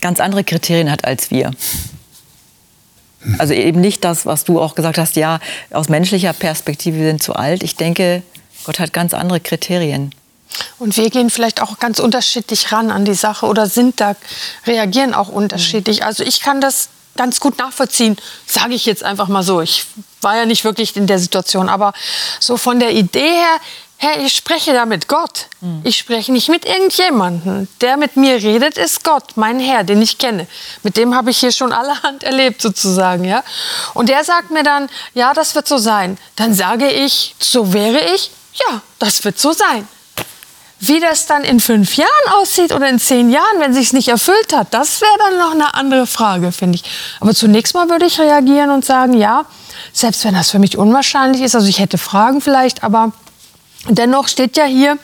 ganz 0.00 0.20
andere 0.20 0.44
Kriterien 0.44 0.90
hat 0.90 1.04
als 1.04 1.30
wir. 1.30 1.50
Also 3.38 3.52
eben 3.52 3.80
nicht 3.80 4.04
das, 4.04 4.26
was 4.26 4.44
du 4.44 4.60
auch 4.60 4.74
gesagt 4.74 4.98
hast, 4.98 5.16
ja, 5.16 5.40
aus 5.70 5.88
menschlicher 5.88 6.32
Perspektive 6.32 6.98
sind 6.98 7.22
zu 7.22 7.34
alt. 7.34 7.62
Ich 7.62 7.76
denke, 7.76 8.22
Gott 8.64 8.78
hat 8.78 8.92
ganz 8.92 9.12
andere 9.12 9.40
Kriterien. 9.40 10.12
Und 10.78 10.96
wir 10.96 11.10
gehen 11.10 11.30
vielleicht 11.30 11.60
auch 11.60 11.78
ganz 11.78 11.98
unterschiedlich 11.98 12.72
ran 12.72 12.90
an 12.90 13.04
die 13.04 13.14
Sache 13.14 13.46
oder 13.46 13.66
sind 13.66 14.00
da, 14.00 14.16
reagieren 14.66 15.14
auch 15.14 15.28
unterschiedlich. 15.28 16.04
Also 16.04 16.24
ich 16.24 16.40
kann 16.40 16.60
das 16.60 16.88
ganz 17.16 17.40
gut 17.40 17.58
nachvollziehen, 17.58 18.16
sage 18.46 18.74
ich 18.74 18.86
jetzt 18.86 19.02
einfach 19.04 19.28
mal 19.28 19.42
so. 19.42 19.60
Ich 19.60 19.84
war 20.20 20.36
ja 20.36 20.46
nicht 20.46 20.64
wirklich 20.64 20.96
in 20.96 21.06
der 21.06 21.18
Situation, 21.18 21.68
aber 21.68 21.92
so 22.40 22.56
von 22.56 22.80
der 22.80 22.92
Idee 22.92 23.20
her, 23.20 23.60
Herr, 24.00 24.20
ich 24.20 24.36
spreche 24.36 24.72
da 24.72 24.86
mit 24.86 25.08
Gott. 25.08 25.48
Ich 25.82 25.98
spreche 25.98 26.30
nicht 26.30 26.48
mit 26.48 26.64
irgendjemandem. 26.64 27.66
Der 27.80 27.96
mit 27.96 28.16
mir 28.16 28.36
redet, 28.36 28.78
ist 28.78 29.02
Gott, 29.02 29.32
mein 29.34 29.58
Herr, 29.58 29.82
den 29.82 30.00
ich 30.00 30.18
kenne. 30.18 30.46
Mit 30.84 30.96
dem 30.96 31.16
habe 31.16 31.30
ich 31.30 31.38
hier 31.38 31.50
schon 31.50 31.72
allerhand 31.72 32.22
erlebt, 32.22 32.62
sozusagen. 32.62 33.24
Ja? 33.24 33.42
Und 33.94 34.08
der 34.08 34.22
sagt 34.22 34.52
mir 34.52 34.62
dann, 34.62 34.88
ja, 35.14 35.34
das 35.34 35.56
wird 35.56 35.66
so 35.66 35.78
sein. 35.78 36.16
Dann 36.36 36.54
sage 36.54 36.88
ich, 36.88 37.34
so 37.40 37.72
wäre 37.72 37.98
ich, 38.14 38.30
ja, 38.54 38.82
das 39.00 39.24
wird 39.24 39.36
so 39.36 39.52
sein. 39.52 39.88
Wie 40.78 41.00
das 41.00 41.26
dann 41.26 41.42
in 41.42 41.58
fünf 41.58 41.96
Jahren 41.96 42.08
aussieht 42.40 42.72
oder 42.72 42.88
in 42.88 43.00
zehn 43.00 43.30
Jahren, 43.30 43.58
wenn 43.58 43.74
sich 43.74 43.86
es 43.86 43.92
nicht 43.92 44.06
erfüllt 44.06 44.52
hat, 44.52 44.72
das 44.72 45.00
wäre 45.00 45.18
dann 45.18 45.38
noch 45.40 45.50
eine 45.50 45.74
andere 45.74 46.06
Frage, 46.06 46.52
finde 46.52 46.76
ich. 46.76 46.84
Aber 47.18 47.34
zunächst 47.34 47.74
mal 47.74 47.90
würde 47.90 48.06
ich 48.06 48.20
reagieren 48.20 48.70
und 48.70 48.84
sagen, 48.84 49.14
ja, 49.14 49.44
selbst 49.92 50.24
wenn 50.24 50.34
das 50.34 50.52
für 50.52 50.60
mich 50.60 50.78
unwahrscheinlich 50.78 51.42
ist, 51.42 51.56
also 51.56 51.66
ich 51.66 51.80
hätte 51.80 51.98
Fragen 51.98 52.40
vielleicht, 52.40 52.84
aber 52.84 53.10
dennoch 53.86 54.28
steht 54.28 54.56
ja 54.56 54.64
hier 54.64 54.98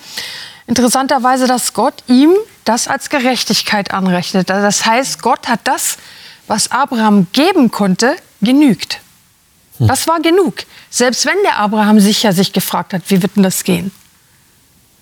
interessanterweise, 0.67 1.47
dass 1.47 1.73
Gott 1.73 2.03
ihm 2.09 2.35
das 2.65 2.89
als 2.89 3.11
Gerechtigkeit 3.11 3.93
anrechnet. 3.93 4.51
Also 4.51 4.63
das 4.65 4.87
heißt, 4.87 5.23
Gott 5.23 5.49
hat 5.49 5.61
das, 5.65 5.99
was 6.47 6.71
Abraham 6.71 7.27
geben 7.33 7.71
konnte, 7.71 8.17
genügt. 8.41 9.01
Hm. 9.79 9.89
Das 9.89 10.07
war 10.07 10.21
genug. 10.21 10.65
Selbst 10.91 11.27
wenn 11.27 11.37
der 11.43 11.59
Abraham 11.59 12.01
sicher 12.01 12.33
sich 12.33 12.53
gefragt 12.53 12.93
hat, 12.93 13.03
wie 13.09 13.23
wird 13.23 13.37
denn 13.37 13.43
das 13.43 13.65
gehen? 13.65 13.91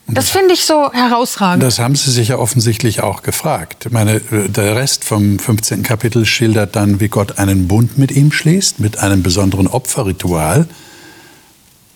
Das 0.08 0.30
finde 0.30 0.52
ich 0.52 0.64
so 0.64 0.92
herausragend. 0.92 1.62
Das 1.62 1.78
haben 1.78 1.94
Sie 1.94 2.10
sich 2.10 2.28
ja 2.28 2.38
offensichtlich 2.38 3.02
auch 3.02 3.22
gefragt. 3.22 3.86
Ich 3.86 3.92
meine, 3.92 4.20
der 4.20 4.76
Rest 4.76 5.04
vom 5.04 5.38
15. 5.38 5.84
Kapitel 5.84 6.26
schildert 6.26 6.76
dann, 6.76 7.00
wie 7.00 7.08
Gott 7.08 7.38
einen 7.38 7.68
Bund 7.68 7.98
mit 7.98 8.10
ihm 8.10 8.32
schließt, 8.32 8.80
mit 8.80 8.98
einem 8.98 9.22
besonderen 9.22 9.68
Opferritual. 9.68 10.66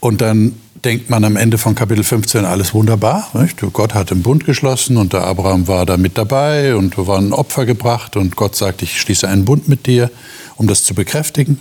Und 0.00 0.20
dann 0.20 0.58
denkt 0.86 1.10
man 1.10 1.24
am 1.24 1.36
Ende 1.36 1.58
von 1.58 1.74
Kapitel 1.74 2.04
15 2.04 2.44
alles 2.44 2.72
wunderbar. 2.72 3.28
Nicht? 3.34 3.60
Gott 3.72 3.92
hat 3.92 4.12
einen 4.12 4.22
Bund 4.22 4.44
geschlossen 4.46 4.96
und 4.96 5.12
der 5.12 5.24
Abraham 5.24 5.66
war 5.66 5.84
da 5.84 5.96
mit 5.96 6.16
dabei 6.16 6.76
und 6.76 6.96
da 6.96 7.06
war 7.08 7.18
ein 7.18 7.32
Opfer 7.32 7.66
gebracht 7.66 8.16
und 8.16 8.36
Gott 8.36 8.54
sagt, 8.54 8.82
ich 8.82 9.00
schließe 9.00 9.28
einen 9.28 9.44
Bund 9.44 9.68
mit 9.68 9.86
dir, 9.86 10.10
um 10.54 10.68
das 10.68 10.84
zu 10.84 10.94
bekräftigen. 10.94 11.58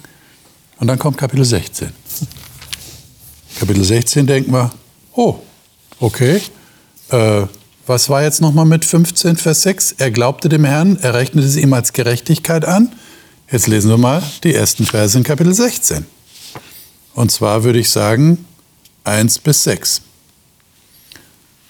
Und 0.79 0.87
dann 0.87 0.99
kommt 0.99 1.17
Kapitel 1.17 1.43
16. 1.43 1.89
Kapitel 3.59 3.83
16 3.83 4.27
denkt 4.27 4.49
man, 4.49 4.71
oh, 5.13 5.39
Okay. 5.99 6.41
Äh, 7.09 7.43
was 7.87 8.09
war 8.09 8.23
jetzt 8.23 8.41
nochmal 8.41 8.65
mit 8.65 8.83
15, 8.83 9.37
Vers 9.37 9.61
6? 9.61 9.93
Er 9.93 10.11
glaubte 10.11 10.49
dem 10.49 10.65
Herrn, 10.65 10.97
er 11.01 11.13
rechnete 11.13 11.47
es 11.47 11.55
ihm 11.55 11.73
als 11.73 11.93
Gerechtigkeit 11.93 12.65
an. 12.65 12.91
Jetzt 13.51 13.67
lesen 13.67 13.89
wir 13.89 13.97
mal 13.97 14.23
die 14.43 14.53
ersten 14.53 14.85
Verse 14.85 15.17
in 15.17 15.23
Kapitel 15.23 15.53
16. 15.53 16.05
Und 17.13 17.31
zwar 17.31 17.63
würde 17.63 17.79
ich 17.79 17.89
sagen 17.89 18.45
1 19.05 19.39
bis 19.39 19.63
6. 19.63 20.01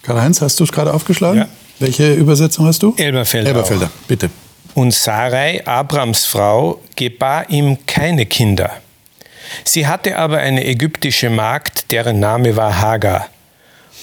Karl-Heinz, 0.04 0.42
hast 0.42 0.60
du 0.60 0.63
es 0.63 0.72
gerade 0.72 0.94
aufgeschlagen? 0.94 1.39
Ja. 1.39 1.48
Welche 1.80 2.13
Übersetzung 2.13 2.65
hast 2.65 2.82
du? 2.84 2.94
Elberfelder. 2.96 3.50
Elberfelder, 3.50 3.92
bitte. 4.08 4.30
Und 4.75 4.94
Sarai, 4.94 5.65
Abrams 5.65 6.25
Frau, 6.25 6.82
gebar 6.96 7.50
ihm 7.50 7.86
keine 7.86 8.25
Kinder. 8.25 8.72
Sie 9.63 9.88
hatte 9.88 10.18
aber 10.18 10.39
eine 10.39 10.65
ägyptische 10.65 11.30
Magd, 11.30 11.92
deren 11.92 12.20
Name 12.20 12.56
war 12.56 12.80
Hagar. 12.80 13.30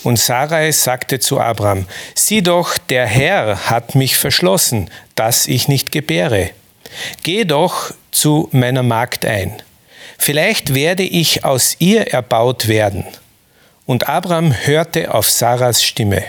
Und 0.03 0.19
Sarai 0.19 0.73
sagte 0.73 1.21
zu 1.21 1.41
Abraham, 1.41 1.87
sieh 2.15 2.43
doch, 2.43 2.77
der 2.79 3.07
Herr 3.07 3.71
hat 3.71 3.95
mich 3.95 4.17
verschlossen, 4.17 4.91
dass 5.15 5.47
ich 5.47 5.69
nicht 5.69 5.93
gebäre. 5.93 6.51
Geh 7.23 7.45
doch 7.45 7.93
zu 8.11 8.49
meiner 8.53 8.83
Magd 8.83 9.25
ein. 9.25 9.63
Vielleicht 10.19 10.75
werde 10.75 11.03
ich 11.03 11.45
aus 11.45 11.77
ihr 11.79 12.13
erbaut 12.13 12.69
werden. 12.69 13.05
Und 13.87 14.09
Abraham 14.09 14.53
hörte 14.53 15.13
auf 15.13 15.29
Saras 15.29 15.83
Stimme. 15.83 16.23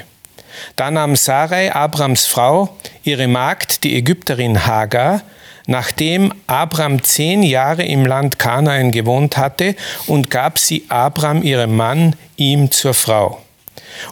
Da 0.76 0.92
nahm 0.92 1.16
Sarai, 1.16 1.74
Abrams 1.74 2.26
Frau, 2.26 2.70
ihre 3.04 3.28
Magd, 3.28 3.84
die 3.84 3.96
Ägypterin 3.96 4.66
Hagar, 4.66 5.22
nachdem 5.66 6.34
Abraham 6.48 7.04
zehn 7.04 7.44
Jahre 7.44 7.84
im 7.84 8.06
Land 8.06 8.40
Kanaan 8.40 8.92
gewohnt 8.92 9.38
hatte, 9.38 9.76
und 10.08 10.30
gab 10.30 10.60
sie 10.60 10.86
Abraham, 10.90 11.44
ihrem 11.44 11.76
Mann, 11.76 12.16
ihm 12.38 12.72
zur 12.72 12.94
Frau. 12.94 13.42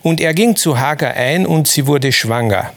Und 0.01 0.21
er 0.21 0.33
ging 0.33 0.55
zu 0.55 0.79
Hagar 0.79 1.13
ein 1.13 1.45
und 1.45 1.67
sie 1.67 1.87
wurde 1.87 2.11
schwanger. 2.11 2.71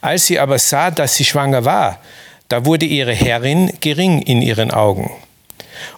Als 0.00 0.26
sie 0.26 0.38
aber 0.38 0.58
sah, 0.58 0.90
dass 0.90 1.14
sie 1.14 1.24
schwanger 1.24 1.64
war, 1.64 2.00
da 2.48 2.64
wurde 2.64 2.86
ihre 2.86 3.12
Herrin 3.12 3.72
gering 3.80 4.22
in 4.22 4.42
ihren 4.42 4.70
Augen. 4.70 5.10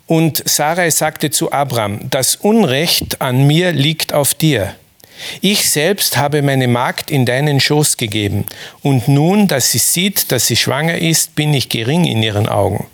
Und 0.07 0.43
Sarai 0.49 0.91
sagte 0.91 1.31
zu 1.31 1.53
Abram, 1.53 2.11
das 2.11 2.37
Unrecht 2.37 3.21
an 3.21 3.47
mir 3.47 3.73
liegt 3.73 4.13
auf 4.13 4.35
dir. 4.35 4.75
Ich 5.41 5.71
selbst 5.71 6.17
habe 6.17 6.43
meine 6.43 6.69
Magd 6.69 7.11
in 7.11 7.27
deinen 7.27 7.61
Schoß 7.61 7.97
gegeben, 7.97 8.47
und 8.83 9.09
nun, 9.09 9.49
dass 9.49 9.73
sie 9.73 9.79
sieht, 9.79 10.33
dass 10.33 10.47
sie 10.47 10.57
schwanger 10.57 10.99
ist, 10.99 11.35
bin 11.35 11.53
ich 11.53 11.69
gering 11.69 12.05
in 12.05 12.23
ihren 12.23 12.49
Augen. 12.49 12.87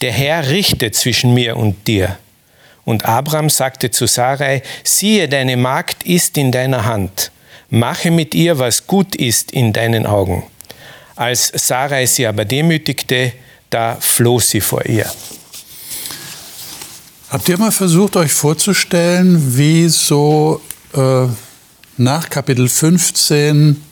Der 0.00 0.12
Herr 0.12 0.48
richtet 0.48 0.94
zwischen 0.94 1.34
mir 1.34 1.56
und 1.56 1.86
dir. 1.86 2.18
Und 2.84 3.04
Abraham 3.04 3.48
sagte 3.48 3.90
zu 3.90 4.06
Sarai, 4.06 4.62
siehe, 4.82 5.28
deine 5.28 5.56
Magd 5.56 6.02
ist 6.02 6.36
in 6.36 6.50
deiner 6.50 6.84
Hand, 6.84 7.30
mache 7.70 8.10
mit 8.10 8.34
ihr, 8.34 8.58
was 8.58 8.86
gut 8.86 9.14
ist 9.14 9.52
in 9.52 9.72
deinen 9.72 10.04
Augen. 10.04 10.42
Als 11.14 11.52
Sarai 11.54 12.06
sie 12.06 12.26
aber 12.26 12.44
demütigte, 12.44 13.32
da 13.70 13.96
floh 14.00 14.40
sie 14.40 14.60
vor 14.60 14.84
ihr. 14.86 15.06
Habt 17.32 17.48
ihr 17.48 17.56
mal 17.56 17.72
versucht, 17.72 18.16
euch 18.16 18.34
vorzustellen, 18.34 19.56
wie 19.56 19.88
so 19.88 20.60
äh, 20.92 21.24
nach 21.96 22.28
Kapitel 22.28 22.68
15 22.68 23.82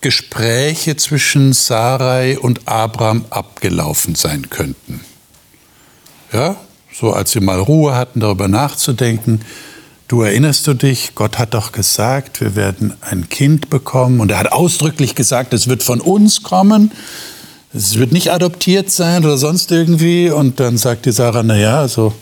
Gespräche 0.00 0.94
zwischen 0.94 1.54
Sarai 1.54 2.38
und 2.38 2.68
Abraham 2.68 3.24
abgelaufen 3.30 4.14
sein 4.14 4.48
könnten? 4.48 5.00
Ja, 6.32 6.54
so 6.92 7.12
als 7.12 7.32
sie 7.32 7.40
mal 7.40 7.58
Ruhe 7.58 7.96
hatten, 7.96 8.20
darüber 8.20 8.46
nachzudenken. 8.46 9.40
Du 10.06 10.22
erinnerst 10.22 10.64
du 10.68 10.74
dich, 10.74 11.16
Gott 11.16 11.36
hat 11.40 11.54
doch 11.54 11.72
gesagt, 11.72 12.40
wir 12.40 12.54
werden 12.54 12.94
ein 13.00 13.28
Kind 13.28 13.70
bekommen 13.70 14.20
und 14.20 14.30
er 14.30 14.38
hat 14.38 14.52
ausdrücklich 14.52 15.16
gesagt, 15.16 15.52
es 15.52 15.66
wird 15.66 15.82
von 15.82 16.00
uns 16.00 16.44
kommen. 16.44 16.92
Es 17.72 17.98
wird 17.98 18.12
nicht 18.12 18.30
adoptiert 18.30 18.92
sein 18.92 19.24
oder 19.24 19.36
sonst 19.36 19.72
irgendwie. 19.72 20.30
Und 20.30 20.60
dann 20.60 20.78
sagt 20.78 21.06
die 21.06 21.10
Sarah, 21.10 21.42
na 21.42 21.56
ja, 21.56 21.80
also 21.80 22.14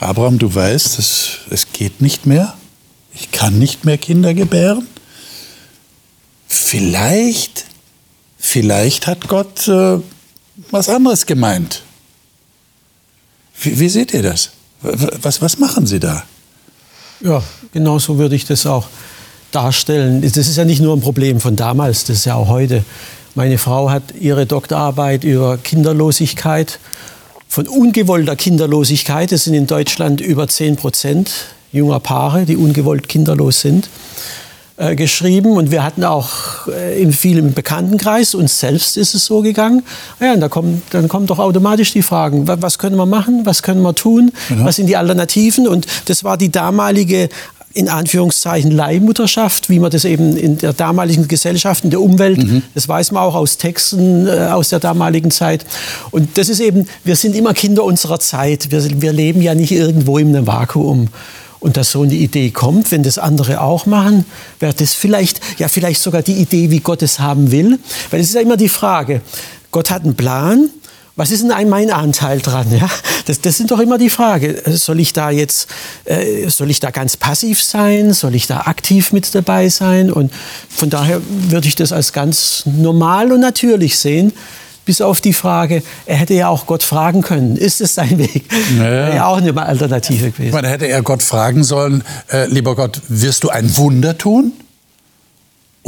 Abraham, 0.00 0.38
du 0.38 0.54
weißt, 0.54 0.98
es, 0.98 1.38
es 1.50 1.72
geht 1.72 2.00
nicht 2.00 2.26
mehr. 2.26 2.54
Ich 3.12 3.32
kann 3.32 3.58
nicht 3.58 3.84
mehr 3.84 3.98
Kinder 3.98 4.32
gebären. 4.32 4.86
Vielleicht, 6.46 7.64
vielleicht 8.38 9.06
hat 9.06 9.28
Gott 9.28 9.66
äh, 9.68 9.98
was 10.70 10.88
anderes 10.88 11.26
gemeint 11.26 11.82
Wie, 13.60 13.78
wie 13.78 13.88
seht 13.88 14.14
ihr 14.14 14.22
das? 14.22 14.50
Was, 14.80 15.42
was 15.42 15.58
machen 15.58 15.86
Sie 15.86 15.98
da? 15.98 16.22
Ja, 17.20 17.42
genau 17.72 17.98
so 17.98 18.18
würde 18.18 18.36
ich 18.36 18.44
das 18.44 18.64
auch 18.64 18.86
darstellen. 19.50 20.22
Das 20.22 20.36
ist 20.36 20.56
ja 20.56 20.64
nicht 20.64 20.80
nur 20.80 20.96
ein 20.96 21.00
Problem 21.00 21.40
von 21.40 21.56
damals, 21.56 22.04
das 22.04 22.18
ist 22.18 22.24
ja 22.26 22.36
auch 22.36 22.48
heute. 22.48 22.84
Meine 23.34 23.58
Frau 23.58 23.90
hat 23.90 24.14
ihre 24.18 24.46
Doktorarbeit 24.46 25.24
über 25.24 25.58
Kinderlosigkeit, 25.58 26.78
von 27.48 27.66
ungewollter 27.66 28.36
Kinderlosigkeit, 28.36 29.32
das 29.32 29.44
sind 29.44 29.54
in 29.54 29.66
Deutschland 29.66 30.20
über 30.20 30.46
10 30.46 30.76
Prozent 30.76 31.30
junger 31.72 31.98
Paare, 31.98 32.44
die 32.44 32.56
ungewollt 32.56 33.08
kinderlos 33.08 33.60
sind, 33.62 33.88
äh, 34.76 34.94
geschrieben. 34.94 35.52
Und 35.52 35.70
wir 35.70 35.82
hatten 35.82 36.04
auch 36.04 36.68
äh, 36.68 37.00
in 37.00 37.12
vielen 37.12 37.54
Bekanntenkreis, 37.54 38.34
uns 38.34 38.60
selbst 38.60 38.96
ist 38.96 39.14
es 39.14 39.24
so 39.24 39.40
gegangen. 39.40 39.82
Ja, 40.20 40.34
und 40.34 40.40
da 40.40 40.48
kommen, 40.48 40.82
dann 40.90 41.08
kommen 41.08 41.26
doch 41.26 41.38
automatisch 41.38 41.92
die 41.92 42.02
Fragen, 42.02 42.46
was 42.46 42.78
können 42.78 42.96
wir 42.96 43.06
machen, 43.06 43.44
was 43.44 43.62
können 43.62 43.82
wir 43.82 43.94
tun, 43.94 44.30
mhm. 44.50 44.64
was 44.64 44.76
sind 44.76 44.86
die 44.86 44.96
Alternativen? 44.96 45.66
Und 45.66 45.86
das 46.06 46.24
war 46.24 46.36
die 46.36 46.50
damalige 46.50 47.28
in 47.74 47.88
Anführungszeichen 47.88 48.70
Leihmutterschaft, 48.70 49.68
wie 49.68 49.78
man 49.78 49.90
das 49.90 50.04
eben 50.04 50.36
in 50.36 50.58
der 50.58 50.72
damaligen 50.72 51.28
Gesellschaft, 51.28 51.84
in 51.84 51.90
der 51.90 52.00
Umwelt, 52.00 52.38
mhm. 52.38 52.62
das 52.74 52.88
weiß 52.88 53.12
man 53.12 53.22
auch 53.22 53.34
aus 53.34 53.58
Texten 53.58 54.26
äh, 54.26 54.48
aus 54.50 54.70
der 54.70 54.80
damaligen 54.80 55.30
Zeit. 55.30 55.66
Und 56.10 56.38
das 56.38 56.48
ist 56.48 56.60
eben, 56.60 56.88
wir 57.04 57.16
sind 57.16 57.36
immer 57.36 57.54
Kinder 57.54 57.84
unserer 57.84 58.20
Zeit. 58.20 58.70
Wir, 58.70 59.00
wir 59.00 59.12
leben 59.12 59.42
ja 59.42 59.54
nicht 59.54 59.72
irgendwo 59.72 60.18
in 60.18 60.34
einem 60.34 60.46
Vakuum. 60.46 61.08
Und 61.60 61.76
dass 61.76 61.90
so 61.90 62.02
eine 62.02 62.14
Idee 62.14 62.50
kommt, 62.50 62.92
wenn 62.92 63.02
das 63.02 63.18
andere 63.18 63.60
auch 63.60 63.84
machen, 63.84 64.24
wäre 64.60 64.72
das 64.72 64.94
vielleicht, 64.94 65.40
ja 65.58 65.68
vielleicht 65.68 66.00
sogar 66.00 66.22
die 66.22 66.34
Idee, 66.34 66.70
wie 66.70 66.78
Gott 66.78 67.02
es 67.02 67.18
haben 67.18 67.50
will. 67.50 67.78
Weil 68.10 68.20
es 68.20 68.28
ist 68.28 68.34
ja 68.34 68.40
immer 68.40 68.56
die 68.56 68.68
Frage, 68.68 69.22
Gott 69.72 69.90
hat 69.90 70.04
einen 70.04 70.14
Plan, 70.14 70.70
was 71.18 71.32
ist 71.32 71.42
denn 71.42 71.68
mein 71.68 71.90
Anteil 71.90 72.38
dran? 72.38 72.66
Ja? 72.70 72.88
Das, 73.26 73.40
das 73.40 73.56
sind 73.56 73.72
doch 73.72 73.80
immer 73.80 73.98
die 73.98 74.08
Fragen. 74.08 74.54
Soll 74.66 75.00
ich 75.00 75.12
da 75.12 75.30
jetzt, 75.30 75.68
äh, 76.04 76.48
soll 76.48 76.70
ich 76.70 76.78
da 76.78 76.92
ganz 76.92 77.16
passiv 77.16 77.60
sein? 77.60 78.12
Soll 78.12 78.36
ich 78.36 78.46
da 78.46 78.60
aktiv 78.62 79.12
mit 79.12 79.34
dabei 79.34 79.68
sein? 79.68 80.12
Und 80.12 80.32
von 80.70 80.90
daher 80.90 81.20
würde 81.48 81.66
ich 81.66 81.74
das 81.74 81.92
als 81.92 82.12
ganz 82.12 82.62
normal 82.66 83.32
und 83.32 83.40
natürlich 83.40 83.98
sehen. 83.98 84.32
Bis 84.84 85.00
auf 85.00 85.20
die 85.20 85.32
Frage, 85.32 85.82
er 86.06 86.16
hätte 86.16 86.34
ja 86.34 86.48
auch 86.48 86.66
Gott 86.66 86.84
fragen 86.84 87.20
können, 87.20 87.56
ist 87.56 87.80
es 87.80 87.94
sein 87.94 88.16
Weg? 88.18 88.44
Naja. 88.78 89.14
Ja, 89.14 89.26
auch 89.26 89.38
eine 89.38 89.54
Alternative 89.60 90.30
gewesen. 90.30 90.54
Man 90.54 90.64
hätte 90.64 90.86
er 90.86 91.02
Gott 91.02 91.22
fragen 91.22 91.64
sollen, 91.64 92.04
äh, 92.32 92.46
lieber 92.46 92.76
Gott, 92.76 93.02
wirst 93.08 93.42
du 93.42 93.50
ein 93.50 93.76
Wunder 93.76 94.16
tun? 94.16 94.52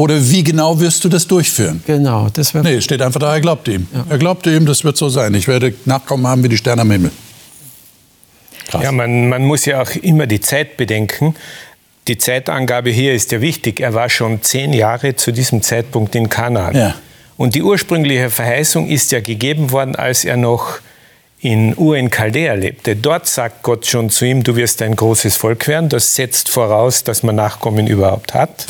Oder 0.00 0.30
wie 0.30 0.42
genau 0.42 0.80
wirst 0.80 1.04
du 1.04 1.10
das 1.10 1.26
durchführen? 1.26 1.82
Genau, 1.86 2.28
das 2.32 2.54
wäre. 2.54 2.64
Nee, 2.64 2.80
steht 2.80 3.02
einfach 3.02 3.20
da, 3.20 3.34
er 3.34 3.40
glaubt 3.42 3.68
ihm. 3.68 3.86
Ja. 3.92 4.06
Er 4.08 4.16
glaubt 4.16 4.46
ihm, 4.46 4.64
das 4.64 4.82
wird 4.82 4.96
so 4.96 5.10
sein. 5.10 5.34
Ich 5.34 5.46
werde 5.46 5.74
Nachkommen 5.84 6.26
haben 6.26 6.42
wie 6.42 6.48
die 6.48 6.56
Sterne 6.56 6.80
am 6.80 6.90
Himmel. 6.90 7.10
Krass. 8.68 8.82
Ja, 8.82 8.92
man, 8.92 9.28
man 9.28 9.44
muss 9.44 9.66
ja 9.66 9.82
auch 9.82 9.90
immer 9.96 10.26
die 10.26 10.40
Zeit 10.40 10.78
bedenken. 10.78 11.34
Die 12.08 12.16
Zeitangabe 12.16 12.88
hier 12.88 13.12
ist 13.12 13.30
ja 13.30 13.42
wichtig. 13.42 13.80
Er 13.80 13.92
war 13.92 14.08
schon 14.08 14.40
zehn 14.40 14.72
Jahre 14.72 15.16
zu 15.16 15.32
diesem 15.32 15.60
Zeitpunkt 15.60 16.14
in 16.14 16.30
Kanaan. 16.30 16.74
Ja. 16.74 16.94
Und 17.36 17.54
die 17.54 17.62
ursprüngliche 17.62 18.30
Verheißung 18.30 18.88
ist 18.88 19.12
ja 19.12 19.20
gegeben 19.20 19.70
worden, 19.70 19.96
als 19.96 20.24
er 20.24 20.38
noch 20.38 20.78
in 21.40 21.76
Ur 21.76 21.98
in 21.98 22.10
Chaldea 22.10 22.54
lebte. 22.54 22.96
Dort 22.96 23.26
sagt 23.26 23.62
Gott 23.62 23.84
schon 23.84 24.08
zu 24.08 24.24
ihm, 24.24 24.44
du 24.44 24.56
wirst 24.56 24.80
ein 24.80 24.96
großes 24.96 25.36
Volk 25.36 25.68
werden. 25.68 25.90
Das 25.90 26.14
setzt 26.14 26.48
voraus, 26.48 27.04
dass 27.04 27.22
man 27.22 27.34
Nachkommen 27.36 27.86
überhaupt 27.86 28.32
hat 28.32 28.66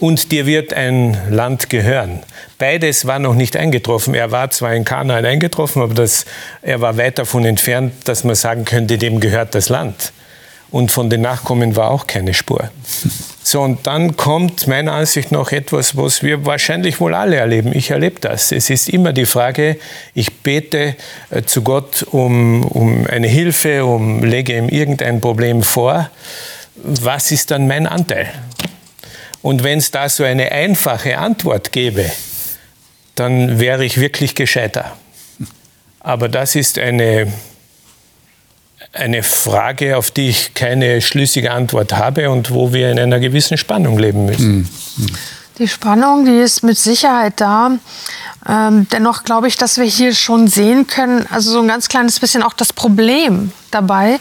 und 0.00 0.32
dir 0.32 0.46
wird 0.46 0.72
ein 0.72 1.16
Land 1.30 1.70
gehören. 1.70 2.20
Beides 2.58 3.06
war 3.06 3.18
noch 3.18 3.34
nicht 3.34 3.56
eingetroffen. 3.56 4.14
Er 4.14 4.32
war 4.32 4.50
zwar 4.50 4.74
in 4.74 4.84
Kanaan 4.84 5.24
eingetroffen, 5.24 5.82
aber 5.82 5.94
das, 5.94 6.24
er 6.62 6.80
war 6.80 6.96
weit 6.96 7.18
davon 7.18 7.44
entfernt, 7.44 7.92
dass 8.04 8.24
man 8.24 8.34
sagen 8.34 8.64
könnte, 8.64 8.98
dem 8.98 9.20
gehört 9.20 9.54
das 9.54 9.68
Land. 9.68 10.12
Und 10.70 10.90
von 10.90 11.10
den 11.10 11.20
Nachkommen 11.20 11.76
war 11.76 11.90
auch 11.90 12.06
keine 12.06 12.32
Spur. 12.32 12.70
So, 13.42 13.60
und 13.62 13.86
dann 13.86 14.16
kommt 14.16 14.68
meiner 14.68 14.92
Ansicht 14.92 15.32
nach 15.32 15.50
etwas, 15.50 15.96
was 15.96 16.22
wir 16.22 16.46
wahrscheinlich 16.46 17.00
wohl 17.00 17.14
alle 17.14 17.36
erleben. 17.36 17.72
Ich 17.74 17.90
erlebe 17.90 18.20
das. 18.20 18.52
Es 18.52 18.70
ist 18.70 18.88
immer 18.88 19.12
die 19.12 19.26
Frage, 19.26 19.78
ich 20.14 20.42
bete 20.42 20.94
äh, 21.30 21.42
zu 21.42 21.62
Gott 21.62 22.04
um, 22.04 22.64
um 22.64 23.06
eine 23.06 23.26
Hilfe, 23.26 23.84
um, 23.84 24.22
lege 24.22 24.56
ihm 24.56 24.68
irgendein 24.68 25.20
Problem 25.20 25.62
vor. 25.62 26.10
Was 26.76 27.32
ist 27.32 27.50
dann 27.50 27.66
mein 27.66 27.86
Anteil? 27.86 28.28
Und 29.42 29.62
wenn 29.62 29.78
es 29.78 29.90
da 29.90 30.08
so 30.08 30.24
eine 30.24 30.52
einfache 30.52 31.18
Antwort 31.18 31.72
gäbe, 31.72 32.10
dann 33.14 33.58
wäre 33.58 33.84
ich 33.84 33.98
wirklich 33.98 34.34
gescheiter. 34.34 34.96
Aber 36.00 36.28
das 36.28 36.54
ist 36.54 36.78
eine, 36.78 37.32
eine 38.92 39.22
Frage, 39.22 39.96
auf 39.96 40.10
die 40.10 40.30
ich 40.30 40.54
keine 40.54 41.00
schlüssige 41.00 41.50
Antwort 41.52 41.92
habe 41.92 42.30
und 42.30 42.50
wo 42.50 42.72
wir 42.72 42.90
in 42.90 42.98
einer 42.98 43.20
gewissen 43.20 43.58
Spannung 43.58 43.98
leben 43.98 44.26
müssen. 44.26 44.68
Mhm. 44.96 45.08
Die 45.58 45.68
Spannung, 45.68 46.24
die 46.24 46.38
ist 46.38 46.62
mit 46.62 46.78
Sicherheit 46.78 47.34
da. 47.36 47.72
Ähm, 48.48 48.86
dennoch 48.90 49.24
glaube 49.24 49.48
ich, 49.48 49.58
dass 49.58 49.76
wir 49.76 49.84
hier 49.84 50.14
schon 50.14 50.48
sehen 50.48 50.86
können, 50.86 51.26
also 51.30 51.50
so 51.50 51.60
ein 51.60 51.68
ganz 51.68 51.88
kleines 51.88 52.18
bisschen 52.18 52.42
auch 52.42 52.54
das 52.54 52.72
Problem 52.72 53.52
dabei. 53.70 54.18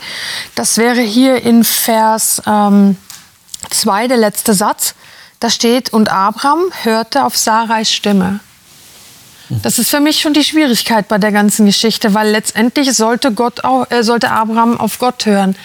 Das 0.55 0.77
wäre 0.77 0.99
hier 0.99 1.41
in 1.41 1.63
Vers 1.63 2.41
2, 2.43 2.43
ähm, 2.51 2.97
der 4.09 4.17
letzte 4.17 4.53
Satz. 4.53 4.95
Da 5.39 5.49
steht, 5.49 5.93
und 5.93 6.11
Abraham 6.11 6.65
hörte 6.83 7.23
auf 7.23 7.37
Sarais 7.37 7.89
Stimme. 7.91 8.41
Das 9.63 9.79
ist 9.79 9.89
für 9.89 9.99
mich 9.99 10.19
schon 10.19 10.33
die 10.33 10.43
Schwierigkeit 10.43 11.07
bei 11.07 11.17
der 11.17 11.31
ganzen 11.31 11.65
Geschichte, 11.65 12.13
weil 12.13 12.29
letztendlich 12.29 12.93
sollte, 12.93 13.31
Gott 13.31 13.63
auch, 13.63 13.89
äh, 13.89 14.03
sollte 14.03 14.29
Abraham 14.29 14.79
auf 14.79 14.99
Gott 14.99 15.25
hören. 15.25 15.55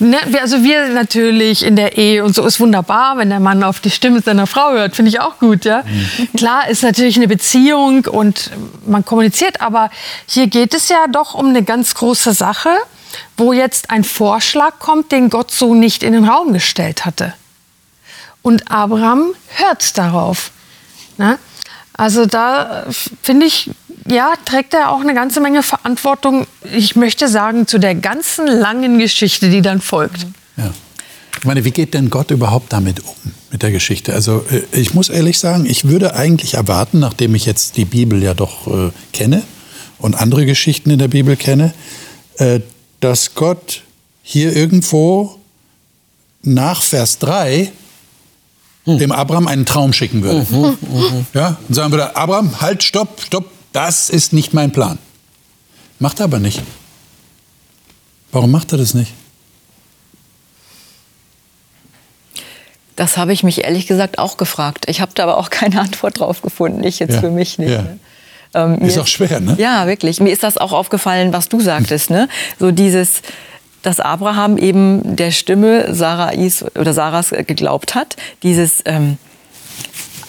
Ne, 0.00 0.16
also 0.40 0.64
wir 0.64 0.88
natürlich 0.88 1.62
in 1.62 1.76
der 1.76 1.98
Ehe 1.98 2.24
und 2.24 2.34
so 2.34 2.44
ist 2.46 2.58
wunderbar, 2.58 3.18
wenn 3.18 3.28
der 3.28 3.38
Mann 3.38 3.62
auf 3.62 3.80
die 3.80 3.90
Stimme 3.90 4.22
seiner 4.22 4.46
Frau 4.46 4.72
hört, 4.72 4.96
finde 4.96 5.10
ich 5.10 5.20
auch 5.20 5.38
gut. 5.38 5.66
Ja? 5.66 5.82
Mhm. 5.84 6.28
Klar 6.38 6.70
ist 6.70 6.82
natürlich 6.82 7.16
eine 7.16 7.28
Beziehung 7.28 8.06
und 8.06 8.50
man 8.86 9.04
kommuniziert, 9.04 9.60
aber 9.60 9.90
hier 10.26 10.46
geht 10.46 10.72
es 10.72 10.88
ja 10.88 11.04
doch 11.12 11.34
um 11.34 11.48
eine 11.48 11.62
ganz 11.62 11.94
große 11.94 12.32
Sache, 12.32 12.70
wo 13.36 13.52
jetzt 13.52 13.90
ein 13.90 14.02
Vorschlag 14.02 14.78
kommt, 14.78 15.12
den 15.12 15.28
Gott 15.28 15.50
so 15.50 15.74
nicht 15.74 16.02
in 16.02 16.14
den 16.14 16.24
Raum 16.24 16.54
gestellt 16.54 17.04
hatte. 17.04 17.34
Und 18.42 18.70
Abraham 18.70 19.32
hört 19.48 19.98
darauf. 19.98 20.50
Ne? 21.18 21.38
Also 21.92 22.24
da 22.26 22.86
finde 23.22 23.46
ich, 23.46 23.70
ja, 24.06 24.32
trägt 24.44 24.72
er 24.74 24.90
auch 24.90 25.00
eine 25.00 25.14
ganze 25.14 25.40
Menge 25.40 25.62
Verantwortung, 25.62 26.46
ich 26.72 26.96
möchte 26.96 27.28
sagen, 27.28 27.66
zu 27.66 27.78
der 27.78 27.94
ganzen 27.94 28.46
langen 28.46 28.98
Geschichte, 28.98 29.50
die 29.50 29.60
dann 29.60 29.80
folgt. 29.80 30.26
Ja. 30.56 30.72
Ich 31.38 31.44
meine, 31.44 31.64
wie 31.64 31.70
geht 31.70 31.94
denn 31.94 32.10
Gott 32.10 32.30
überhaupt 32.30 32.72
damit 32.72 33.00
um, 33.00 33.14
mit 33.50 33.62
der 33.62 33.70
Geschichte? 33.70 34.14
Also 34.14 34.44
äh, 34.50 34.62
ich 34.78 34.94
muss 34.94 35.08
ehrlich 35.08 35.38
sagen, 35.38 35.64
ich 35.64 35.84
würde 35.88 36.14
eigentlich 36.14 36.54
erwarten, 36.54 36.98
nachdem 36.98 37.34
ich 37.34 37.46
jetzt 37.46 37.76
die 37.76 37.84
Bibel 37.84 38.22
ja 38.22 38.34
doch 38.34 38.66
äh, 38.66 38.90
kenne 39.12 39.42
und 39.98 40.14
andere 40.16 40.44
Geschichten 40.44 40.90
in 40.90 40.98
der 40.98 41.08
Bibel 41.08 41.36
kenne, 41.36 41.72
äh, 42.36 42.60
dass 43.00 43.34
Gott 43.34 43.82
hier 44.22 44.54
irgendwo 44.54 45.38
nach 46.42 46.82
Vers 46.82 47.18
3 47.18 47.72
hm. 48.84 48.98
dem 48.98 49.12
Abraham 49.12 49.46
einen 49.46 49.66
Traum 49.66 49.92
schicken 49.92 50.22
würde. 50.22 50.46
Mhm, 50.50 50.78
mhm. 50.80 51.26
Ja, 51.34 51.56
und 51.68 51.74
sagen 51.74 51.90
würde, 51.92 52.16
Abraham, 52.16 52.60
halt, 52.60 52.82
stopp, 52.82 53.20
stopp, 53.20 53.50
das 53.72 54.10
ist 54.10 54.32
nicht 54.32 54.54
mein 54.54 54.72
Plan. 54.72 54.98
Macht 55.98 56.20
er 56.20 56.24
aber 56.24 56.38
nicht. 56.38 56.62
Warum 58.32 58.50
macht 58.50 58.72
er 58.72 58.78
das 58.78 58.94
nicht? 58.94 59.12
Das 62.96 63.16
habe 63.16 63.32
ich 63.32 63.42
mich 63.42 63.64
ehrlich 63.64 63.86
gesagt 63.86 64.18
auch 64.18 64.36
gefragt. 64.36 64.84
Ich 64.88 65.00
habe 65.00 65.12
da 65.14 65.22
aber 65.24 65.38
auch 65.38 65.50
keine 65.50 65.80
Antwort 65.80 66.18
drauf 66.18 66.42
gefunden. 66.42 66.84
Ich 66.84 66.98
jetzt 66.98 67.14
ja, 67.14 67.20
für 67.20 67.30
mich 67.30 67.58
nicht. 67.58 67.70
Ja. 67.70 67.82
Ne? 67.82 67.98
Ähm, 68.52 68.78
ist 68.80 68.98
auch 68.98 69.06
schwer, 69.06 69.40
ne? 69.40 69.54
Ja, 69.58 69.86
wirklich. 69.86 70.20
Mir 70.20 70.32
ist 70.32 70.42
das 70.42 70.58
auch 70.58 70.72
aufgefallen, 70.72 71.32
was 71.32 71.48
du 71.48 71.60
sagtest. 71.60 72.10
Ne? 72.10 72.28
So 72.58 72.72
dieses, 72.72 73.22
dass 73.82 74.00
Abraham 74.00 74.56
eben 74.56 75.16
der 75.16 75.30
Stimme 75.30 75.94
Sarais 75.94 76.64
oder 76.76 76.92
Sarahs 76.92 77.30
geglaubt 77.30 77.94
hat. 77.94 78.16
Dieses 78.42 78.82
ähm, 78.84 79.18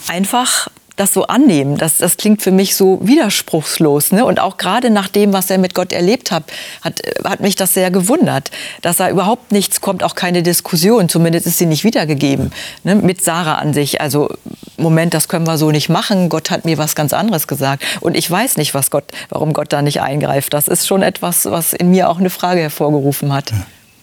einfach 0.07 0.69
das 1.01 1.13
so 1.13 1.25
annehmen, 1.25 1.77
das, 1.77 1.97
das 1.97 2.15
klingt 2.15 2.43
für 2.43 2.51
mich 2.51 2.75
so 2.75 2.99
widerspruchslos. 3.01 4.11
Ne? 4.11 4.23
Und 4.23 4.39
auch 4.39 4.57
gerade 4.57 4.91
nach 4.91 5.07
dem, 5.07 5.33
was 5.33 5.49
er 5.49 5.57
mit 5.57 5.73
Gott 5.73 5.91
erlebt 5.91 6.29
hat, 6.29 6.43
hat, 6.81 7.01
hat 7.23 7.39
mich 7.39 7.55
das 7.55 7.73
sehr 7.73 7.89
gewundert, 7.89 8.51
dass 8.83 8.97
da 8.97 9.09
überhaupt 9.09 9.51
nichts 9.51 9.81
kommt, 9.81 10.03
auch 10.03 10.13
keine 10.13 10.43
Diskussion, 10.43 11.09
zumindest 11.09 11.47
ist 11.47 11.57
sie 11.57 11.65
nicht 11.65 11.83
wiedergegeben, 11.83 12.51
ne? 12.83 12.95
mit 12.95 13.23
Sarah 13.23 13.55
an 13.55 13.73
sich. 13.73 13.99
Also, 13.99 14.29
Moment, 14.77 15.15
das 15.15 15.27
können 15.27 15.47
wir 15.47 15.57
so 15.57 15.71
nicht 15.71 15.89
machen, 15.89 16.29
Gott 16.29 16.51
hat 16.51 16.65
mir 16.65 16.77
was 16.77 16.93
ganz 16.93 17.13
anderes 17.13 17.47
gesagt. 17.47 17.83
Und 17.99 18.15
ich 18.15 18.29
weiß 18.29 18.57
nicht, 18.57 18.75
was 18.75 18.91
Gott, 18.91 19.05
warum 19.29 19.53
Gott 19.53 19.73
da 19.73 19.81
nicht 19.81 20.01
eingreift. 20.01 20.53
Das 20.53 20.67
ist 20.67 20.85
schon 20.85 21.01
etwas, 21.01 21.45
was 21.45 21.73
in 21.73 21.89
mir 21.89 22.09
auch 22.09 22.19
eine 22.19 22.29
Frage 22.29 22.61
hervorgerufen 22.61 23.33
hat. 23.33 23.51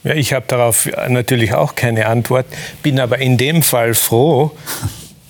Ja, 0.03 0.15
ich 0.15 0.33
habe 0.33 0.47
darauf 0.49 0.89
natürlich 1.09 1.55
auch 1.55 1.77
keine 1.77 2.07
Antwort, 2.07 2.47
bin 2.83 2.99
aber 2.99 3.19
in 3.19 3.37
dem 3.37 3.63
Fall 3.63 3.95
froh, 3.95 4.53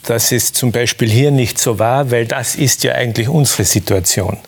dass 0.09 0.33
es 0.33 0.55
zum 0.55 0.73
Beispiel 0.73 1.11
hier 1.11 1.31
nicht 1.31 1.59
so 1.59 1.79
war, 1.79 2.11
weil 2.11 2.25
das 2.25 2.55
ist 2.55 2.83
ja 2.83 2.93
eigentlich 2.95 3.29
unsere 3.29 3.65
Situation. 3.65 4.39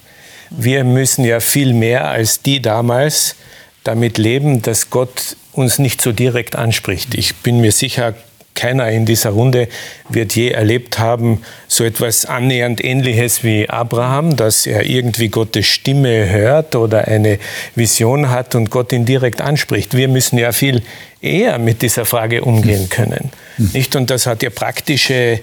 Wir 0.49 0.85
müssen 0.85 1.23
ja 1.25 1.39
viel 1.41 1.75
mehr 1.75 2.09
als 2.09 2.41
die 2.41 2.63
damals 2.63 3.37
damit 3.85 4.17
leben, 4.17 4.63
dass 4.63 4.89
Gott 4.89 5.37
uns 5.53 5.79
nicht 5.79 6.01
so 6.01 6.13
direkt 6.13 6.57
anspricht. 6.57 7.15
Ich 7.15 7.37
bin 7.37 7.61
mir 7.61 7.73
sicher, 7.73 8.15
keiner 8.61 8.91
in 8.91 9.07
dieser 9.07 9.31
Runde 9.31 9.69
wird 10.11 10.37
je 10.37 10.51
erlebt 10.51 10.99
haben, 10.99 11.43
so 11.67 11.83
etwas 11.83 12.27
annähernd 12.27 12.85
Ähnliches 12.85 13.43
wie 13.43 13.71
Abraham, 13.71 14.37
dass 14.37 14.67
er 14.67 14.85
irgendwie 14.85 15.31
Gottes 15.31 15.65
Stimme 15.65 16.29
hört 16.29 16.77
oder 16.77 17.09
eine 17.09 17.39
Vision 17.75 18.29
hat 18.29 18.55
und 18.55 18.71
Gott 18.71 18.93
ihn 18.93 19.07
direkt 19.07 19.41
anspricht. 19.41 19.97
Wir 19.97 20.09
müssen 20.09 20.39
ja 20.39 20.53
viel 20.53 20.83
eher 21.23 21.59
mit 21.59 21.81
dieser 21.81 22.05
Frage 22.05 22.45
umgehen 22.45 22.91
können. 22.91 23.31
Nicht? 23.57 23.97
Und 23.97 24.11
das 24.11 24.27
hat 24.27 24.43
ja 24.43 24.51
praktische 24.51 25.41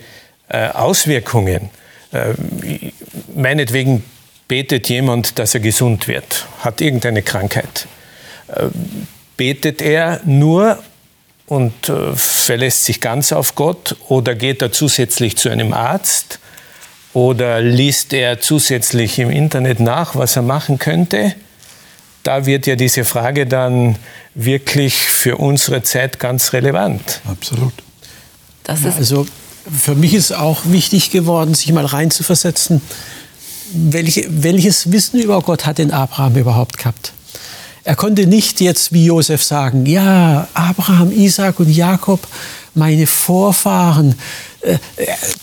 äh, 0.49 0.67
Auswirkungen. 0.73 1.69
Äh, 2.11 2.33
meinetwegen 3.35 4.03
betet 4.47 4.89
jemand, 4.89 5.39
dass 5.39 5.55
er 5.55 5.59
gesund 5.59 6.07
wird, 6.07 6.45
hat 6.59 6.81
irgendeine 6.81 7.23
Krankheit. 7.23 7.87
Äh, 8.47 8.67
betet 9.37 9.81
er 9.81 10.21
nur 10.23 10.77
und 11.47 11.89
äh, 11.89 12.13
verlässt 12.13 12.85
sich 12.85 13.01
ganz 13.01 13.31
auf 13.31 13.55
Gott 13.55 13.95
oder 14.07 14.35
geht 14.35 14.61
er 14.61 14.71
zusätzlich 14.71 15.37
zu 15.37 15.49
einem 15.49 15.73
Arzt 15.73 16.39
oder 17.13 17.61
liest 17.61 18.13
er 18.13 18.39
zusätzlich 18.39 19.17
im 19.17 19.31
Internet 19.31 19.79
nach, 19.79 20.15
was 20.15 20.35
er 20.35 20.43
machen 20.43 20.77
könnte? 20.77 21.33
Da 22.23 22.45
wird 22.45 22.67
ja 22.67 22.75
diese 22.75 23.05
Frage 23.05 23.47
dann 23.47 23.95
wirklich 24.35 24.95
für 24.95 25.37
unsere 25.37 25.81
Zeit 25.81 26.19
ganz 26.19 26.53
relevant. 26.53 27.21
Absolut. 27.25 27.73
Das 28.65 28.83
ist 28.83 28.97
also 28.97 29.25
für 29.71 29.95
mich 29.95 30.13
ist 30.13 30.33
auch 30.33 30.61
wichtig 30.65 31.11
geworden, 31.11 31.53
sich 31.53 31.71
mal 31.71 31.85
reinzuversetzen, 31.85 32.81
welche, 33.73 34.25
welches 34.29 34.91
Wissen 34.91 35.19
über 35.19 35.41
Gott 35.41 35.65
hat 35.65 35.77
denn 35.77 35.91
Abraham 35.91 36.35
überhaupt 36.35 36.77
gehabt? 36.77 37.13
Er 37.87 37.95
konnte 37.95 38.27
nicht 38.27 38.59
jetzt 38.59 38.91
wie 38.91 39.05
Josef 39.05 39.41
sagen, 39.41 39.85
ja, 39.85 40.49
Abraham, 40.53 41.09
Isaac 41.09 41.61
und 41.61 41.69
Jakob, 41.69 42.19
meine 42.75 43.07
Vorfahren, 43.07 44.15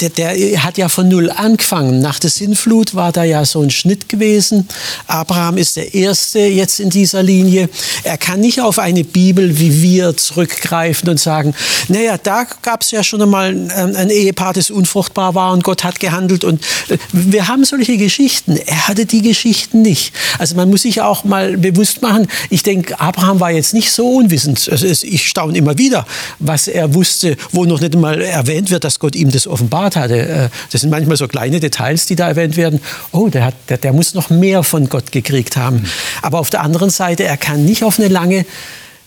der, 0.00 0.10
der, 0.10 0.62
hat 0.62 0.78
ja 0.78 0.88
von 0.88 1.08
Null 1.08 1.30
angefangen. 1.30 2.00
Nach 2.00 2.18
der 2.18 2.30
Sinnflut 2.30 2.94
war 2.94 3.12
da 3.12 3.24
ja 3.24 3.44
so 3.44 3.60
ein 3.60 3.70
Schnitt 3.70 4.08
gewesen. 4.08 4.68
Abraham 5.06 5.58
ist 5.58 5.76
der 5.76 5.94
Erste 5.94 6.40
jetzt 6.40 6.80
in 6.80 6.90
dieser 6.90 7.22
Linie. 7.22 7.68
Er 8.02 8.18
kann 8.18 8.40
nicht 8.40 8.60
auf 8.60 8.78
eine 8.78 9.04
Bibel 9.04 9.58
wie 9.58 9.82
wir 9.82 10.16
zurückgreifen 10.16 11.08
und 11.08 11.20
sagen, 11.20 11.54
naja, 11.88 12.18
da 12.18 12.46
gab 12.62 12.82
es 12.82 12.90
ja 12.90 13.02
schon 13.02 13.22
einmal 13.22 13.50
ein, 13.50 13.96
ein 13.96 14.10
Ehepaar, 14.10 14.52
das 14.52 14.70
unfruchtbar 14.70 15.34
war 15.34 15.52
und 15.52 15.64
Gott 15.64 15.84
hat 15.84 16.00
gehandelt. 16.00 16.44
Und 16.44 16.62
äh, 16.88 16.98
wir 17.12 17.48
haben 17.48 17.64
solche 17.64 17.96
Geschichten. 17.96 18.56
Er 18.56 18.88
hatte 18.88 19.06
die 19.06 19.22
Geschichten 19.22 19.82
nicht. 19.82 20.12
Also 20.38 20.56
man 20.56 20.70
muss 20.70 20.82
sich 20.82 21.00
auch 21.00 21.24
mal 21.24 21.56
bewusst 21.56 22.02
machen, 22.02 22.26
ich 22.50 22.62
denke, 22.62 22.98
Abraham 23.00 23.40
war 23.40 23.50
jetzt 23.50 23.74
nicht 23.74 23.92
so 23.92 24.16
unwissend. 24.16 24.68
Also 24.70 24.86
ich 24.86 25.28
staune 25.28 25.56
immer 25.56 25.78
wieder, 25.78 26.06
was 26.38 26.68
er 26.68 26.94
wusste, 26.94 27.36
wo 27.52 27.64
noch 27.64 27.80
nicht 27.80 27.94
einmal 27.94 28.20
erwähnt 28.20 28.70
wird, 28.70 28.84
dass 28.84 28.98
Gott 28.98 29.03
Gott 29.04 29.16
ihm 29.16 29.30
das 29.30 29.46
offenbart 29.46 29.96
hatte. 29.96 30.18
Äh, 30.18 30.48
das 30.72 30.80
sind 30.80 30.88
manchmal 30.88 31.18
so 31.18 31.28
kleine 31.28 31.60
Details, 31.60 32.06
die 32.06 32.16
da 32.16 32.26
erwähnt 32.26 32.56
werden. 32.56 32.80
Oh, 33.12 33.28
der, 33.28 33.44
hat, 33.44 33.54
der, 33.68 33.76
der 33.76 33.92
muss 33.92 34.14
noch 34.14 34.30
mehr 34.30 34.62
von 34.62 34.88
Gott 34.88 35.12
gekriegt 35.12 35.58
haben. 35.58 35.84
Aber 36.22 36.38
auf 36.38 36.48
der 36.48 36.62
anderen 36.62 36.88
Seite, 36.88 37.24
er 37.24 37.36
kann 37.36 37.66
nicht 37.66 37.84
auf 37.84 37.98
eine 37.98 38.08
lange 38.08 38.46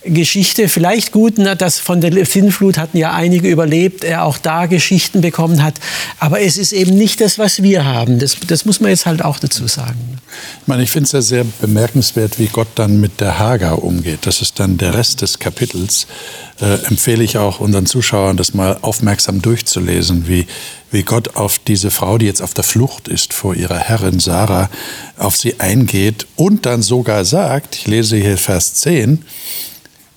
Geschichte, 0.04 0.70
vielleicht 0.70 1.12
gut, 1.12 1.34
dass 1.58 1.80
von 1.80 2.02
der 2.02 2.26
Sinnflut 2.26 2.78
hatten 2.78 2.98
ja 2.98 3.14
einige 3.14 3.50
überlebt, 3.50 4.04
er 4.04 4.24
auch 4.24 4.38
da 4.38 4.68
Geschichten 4.68 5.22
bekommen 5.22 5.64
hat. 5.64 5.76
Aber 6.20 6.40
es 6.40 6.58
ist 6.58 6.72
eben 6.72 6.96
nicht 6.98 7.20
das, 7.20 7.40
was 7.40 7.64
wir 7.64 7.84
haben. 7.84 8.20
Das, 8.20 8.38
das 8.48 8.66
muss 8.66 8.80
man 8.80 8.92
jetzt 8.92 9.06
halt 9.06 9.24
auch 9.24 9.40
dazu 9.40 9.68
sagen. 9.68 10.20
Ich 10.62 10.68
meine, 10.68 10.84
ich 10.84 10.92
finde 10.92 11.06
es 11.06 11.12
ja 11.14 11.22
sehr 11.22 11.46
bemerkenswert, 11.62 12.40
wie 12.40 12.48
Gott 12.48 12.68
dann 12.76 13.00
mit 13.02 13.20
der 13.20 13.40
Hagar 13.40 13.84
umgeht. 13.84 14.20
Das 14.26 14.42
ist 14.42 14.60
dann 14.60 14.78
der 14.78 14.94
Rest 14.94 15.22
des 15.22 15.40
Kapitels. 15.40 16.08
Äh, 16.62 16.76
empfehle 16.86 17.24
ich 17.24 17.38
auch 17.38 17.60
unseren 17.60 17.86
Zuschauern, 17.86 18.38
das 18.38 18.54
mal 18.54 18.78
aufmerksam 18.82 19.42
durchzulesen, 19.42 20.28
wie, 20.28 20.48
wie 20.92 21.04
Gott 21.04 21.36
auf 21.36 21.60
diese 21.60 21.92
Frau, 21.92 22.18
die 22.18 22.26
jetzt 22.26 22.42
auf 22.42 22.54
der 22.54 22.64
Flucht 22.64 23.08
ist 23.08 23.34
vor 23.34 23.56
ihrer 23.56 23.78
Herrin 23.78 24.20
Sarah, 24.20 24.70
auf 25.18 25.36
sie 25.36 25.60
eingeht 25.60 26.28
und 26.36 26.66
dann 26.66 26.82
sogar 26.82 27.26
sagt, 27.26 27.76
ich 27.76 27.88
lese 27.88 28.18
hier 28.18 28.38
Vers 28.38 28.76
10, 28.76 29.24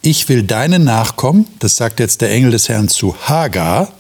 ich 0.03 0.29
will 0.29 0.43
deinen 0.43 0.85
Nachkommen, 0.85 1.47
das 1.59 1.77
sagt 1.77 2.01
jetzt 2.01 2.21
der 2.21 2.31
Engel 2.31 2.53
des 2.53 2.69
Herrn 2.69 2.89
zu 2.89 3.15
Hagar, 3.29 3.93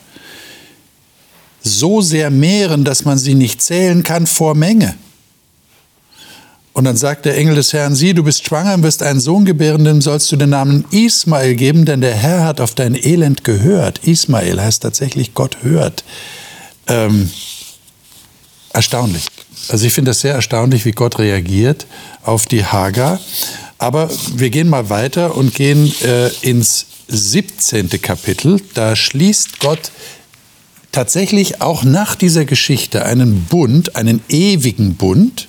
so 1.62 2.00
sehr 2.00 2.30
mehren, 2.30 2.84
dass 2.84 3.04
man 3.04 3.18
sie 3.18 3.34
nicht 3.34 3.60
zählen 3.60 4.02
kann 4.02 4.26
vor 4.26 4.54
Menge. 4.54 4.94
Und 6.72 6.84
dann 6.84 6.96
sagt 6.96 7.26
der 7.26 7.36
Engel 7.36 7.56
des 7.56 7.72
Herrn, 7.72 7.94
sieh, 7.94 8.14
du 8.14 8.22
bist 8.22 8.46
schwanger 8.46 8.74
und 8.74 8.82
wirst 8.82 9.02
einen 9.02 9.20
Sohn 9.20 9.44
gebären, 9.44 9.84
dem 9.84 10.00
sollst 10.00 10.30
du 10.32 10.36
den 10.36 10.50
Namen 10.50 10.84
Ismael 10.90 11.54
geben, 11.54 11.84
denn 11.84 12.00
der 12.00 12.14
Herr 12.14 12.44
hat 12.44 12.60
auf 12.60 12.74
dein 12.74 12.94
Elend 12.94 13.44
gehört. 13.44 13.98
Ismael 14.04 14.60
heißt 14.60 14.82
tatsächlich, 14.82 15.34
Gott 15.34 15.58
hört. 15.62 16.04
Ähm, 16.86 17.30
erstaunlich. 18.72 19.26
Also 19.68 19.84
ich 19.84 19.92
finde 19.92 20.12
das 20.12 20.20
sehr 20.20 20.34
erstaunlich, 20.34 20.84
wie 20.84 20.92
Gott 20.92 21.18
reagiert 21.18 21.86
auf 22.22 22.46
die 22.46 22.64
Hagar. 22.64 23.20
Aber 23.80 24.10
wir 24.34 24.50
gehen 24.50 24.68
mal 24.68 24.90
weiter 24.90 25.36
und 25.36 25.54
gehen 25.54 25.90
äh, 26.02 26.28
ins 26.42 26.84
17. 27.08 27.88
Kapitel. 28.02 28.60
Da 28.74 28.94
schließt 28.94 29.58
Gott 29.58 29.90
tatsächlich 30.92 31.62
auch 31.62 31.82
nach 31.82 32.14
dieser 32.14 32.44
Geschichte 32.44 33.06
einen 33.06 33.46
Bund, 33.46 33.96
einen 33.96 34.22
ewigen 34.28 34.96
Bund. 34.96 35.48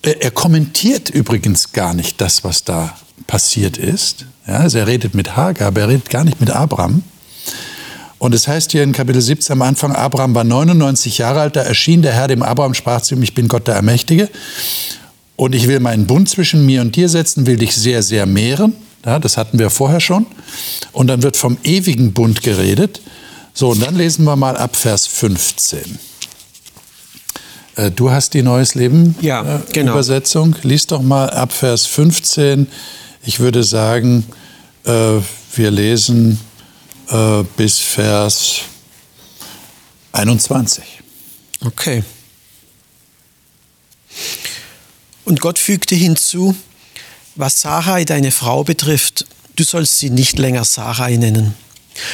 Er 0.00 0.30
kommentiert 0.30 1.10
übrigens 1.10 1.72
gar 1.72 1.92
nicht 1.92 2.18
das, 2.18 2.44
was 2.44 2.64
da 2.64 2.96
passiert 3.26 3.76
ist. 3.76 4.24
Ja, 4.46 4.60
also 4.60 4.78
er 4.78 4.86
redet 4.86 5.14
mit 5.14 5.36
Hagar, 5.36 5.68
aber 5.68 5.82
er 5.82 5.88
redet 5.88 6.08
gar 6.08 6.24
nicht 6.24 6.40
mit 6.40 6.48
Abraham. 6.48 7.02
Und 8.18 8.34
es 8.34 8.48
heißt 8.48 8.72
hier 8.72 8.84
in 8.84 8.92
Kapitel 8.92 9.20
17 9.20 9.52
am 9.52 9.60
Anfang, 9.60 9.94
Abraham 9.94 10.34
war 10.34 10.44
99 10.44 11.18
Jahre 11.18 11.42
alt, 11.42 11.56
da 11.56 11.60
erschien 11.60 12.00
der 12.00 12.14
Herr 12.14 12.28
dem 12.28 12.42
Abraham, 12.42 12.72
sprach 12.72 13.02
zu 13.02 13.16
ihm, 13.16 13.22
ich 13.22 13.34
bin 13.34 13.48
Gott 13.48 13.68
der 13.68 13.74
Ermächtige 13.74 14.30
und 15.40 15.54
ich 15.54 15.68
will 15.68 15.80
meinen 15.80 16.06
Bund 16.06 16.28
zwischen 16.28 16.66
mir 16.66 16.82
und 16.82 16.96
dir 16.96 17.08
setzen, 17.08 17.46
will 17.46 17.56
dich 17.56 17.74
sehr, 17.74 18.02
sehr 18.02 18.26
mehren. 18.26 18.74
Ja, 19.06 19.18
das 19.18 19.38
hatten 19.38 19.58
wir 19.58 19.70
vorher 19.70 19.98
schon. 19.98 20.26
Und 20.92 21.06
dann 21.06 21.22
wird 21.22 21.34
vom 21.34 21.56
ewigen 21.64 22.12
Bund 22.12 22.42
geredet. 22.42 23.00
So, 23.54 23.70
und 23.70 23.82
dann 23.82 23.96
lesen 23.96 24.26
wir 24.26 24.36
mal 24.36 24.58
ab 24.58 24.76
Vers 24.76 25.06
15. 25.06 25.98
Äh, 27.76 27.90
du 27.90 28.10
hast 28.10 28.34
die 28.34 28.42
Neues 28.42 28.74
Leben 28.74 29.16
ja, 29.22 29.56
äh, 29.56 29.60
genau. 29.72 29.92
Übersetzung. 29.92 30.56
Lies 30.62 30.86
doch 30.86 31.00
mal 31.00 31.30
ab 31.30 31.54
Vers 31.54 31.86
15. 31.86 32.66
Ich 33.24 33.40
würde 33.40 33.64
sagen, 33.64 34.26
äh, 34.84 34.92
wir 35.54 35.70
lesen 35.70 36.38
äh, 37.08 37.44
bis 37.56 37.78
Vers 37.78 38.56
21. 40.12 40.84
Okay. 41.64 42.04
Und 45.30 45.40
Gott 45.40 45.60
fügte 45.60 45.94
hinzu, 45.94 46.56
was 47.36 47.60
Sarai, 47.60 48.04
deine 48.04 48.32
Frau, 48.32 48.64
betrifft, 48.64 49.26
du 49.54 49.62
sollst 49.62 50.00
sie 50.00 50.10
nicht 50.10 50.40
länger 50.40 50.64
Sarai 50.64 51.18
nennen. 51.18 51.54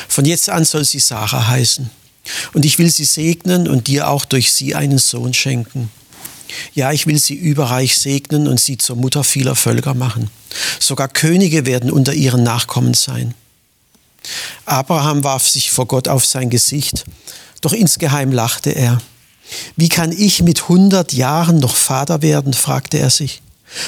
Von 0.07 0.26
jetzt 0.26 0.50
an 0.50 0.66
soll 0.66 0.85
sie 0.85 0.98
Sarah 0.98 1.48
heißen. 1.48 1.88
Und 2.52 2.66
ich 2.66 2.79
will 2.79 2.90
sie 2.90 3.07
segnen 3.07 3.68
und 3.68 3.87
dir 3.87 4.11
auch 4.11 4.26
durch 4.26 4.52
sie 4.52 4.74
einen 4.74 4.98
Sohn 4.98 5.33
schenken. 5.33 5.90
Ja, 6.74 6.92
ich 6.92 7.07
will 7.07 7.18
sie 7.18 7.33
überreich 7.33 7.96
segnen 7.96 8.48
und 8.48 8.61
sie 8.61 8.76
zur 8.76 8.96
Mutter 8.96 9.24
vieler 9.24 9.57
Völker 9.57 9.94
machen. 9.94 10.29
Sogar 10.79 11.09
Könige 11.09 11.64
werden 11.64 11.90
unter 11.90 12.12
ihren 12.12 12.42
Nachkommen 12.42 12.92
sein. 12.92 13.33
Abraham 14.66 15.24
warf 15.24 15.48
sich 15.48 15.70
vor 15.70 15.87
Gott 15.87 16.07
auf 16.07 16.26
sein 16.26 16.50
Gesicht, 16.50 17.07
doch 17.62 17.72
insgeheim 17.72 18.31
lachte 18.31 18.72
er. 18.72 19.00
Wie 19.76 19.88
kann 19.88 20.12
ich 20.12 20.42
mit 20.42 20.62
100 20.62 21.12
Jahren 21.12 21.59
noch 21.59 21.76
Vater 21.76 22.22
werden? 22.22 22.52
fragte 22.52 22.98
er 22.98 23.11
sich. 23.11 23.42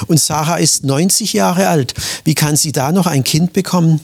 Und 0.06 0.20
Sarah 0.20 0.56
ist 0.56 0.84
90 0.84 1.32
Jahre 1.32 1.68
alt. 1.68 1.94
Wie 2.24 2.34
kann 2.34 2.56
sie 2.56 2.72
da 2.72 2.92
noch 2.92 3.06
ein 3.06 3.24
Kind 3.24 3.52
bekommen? 3.52 4.00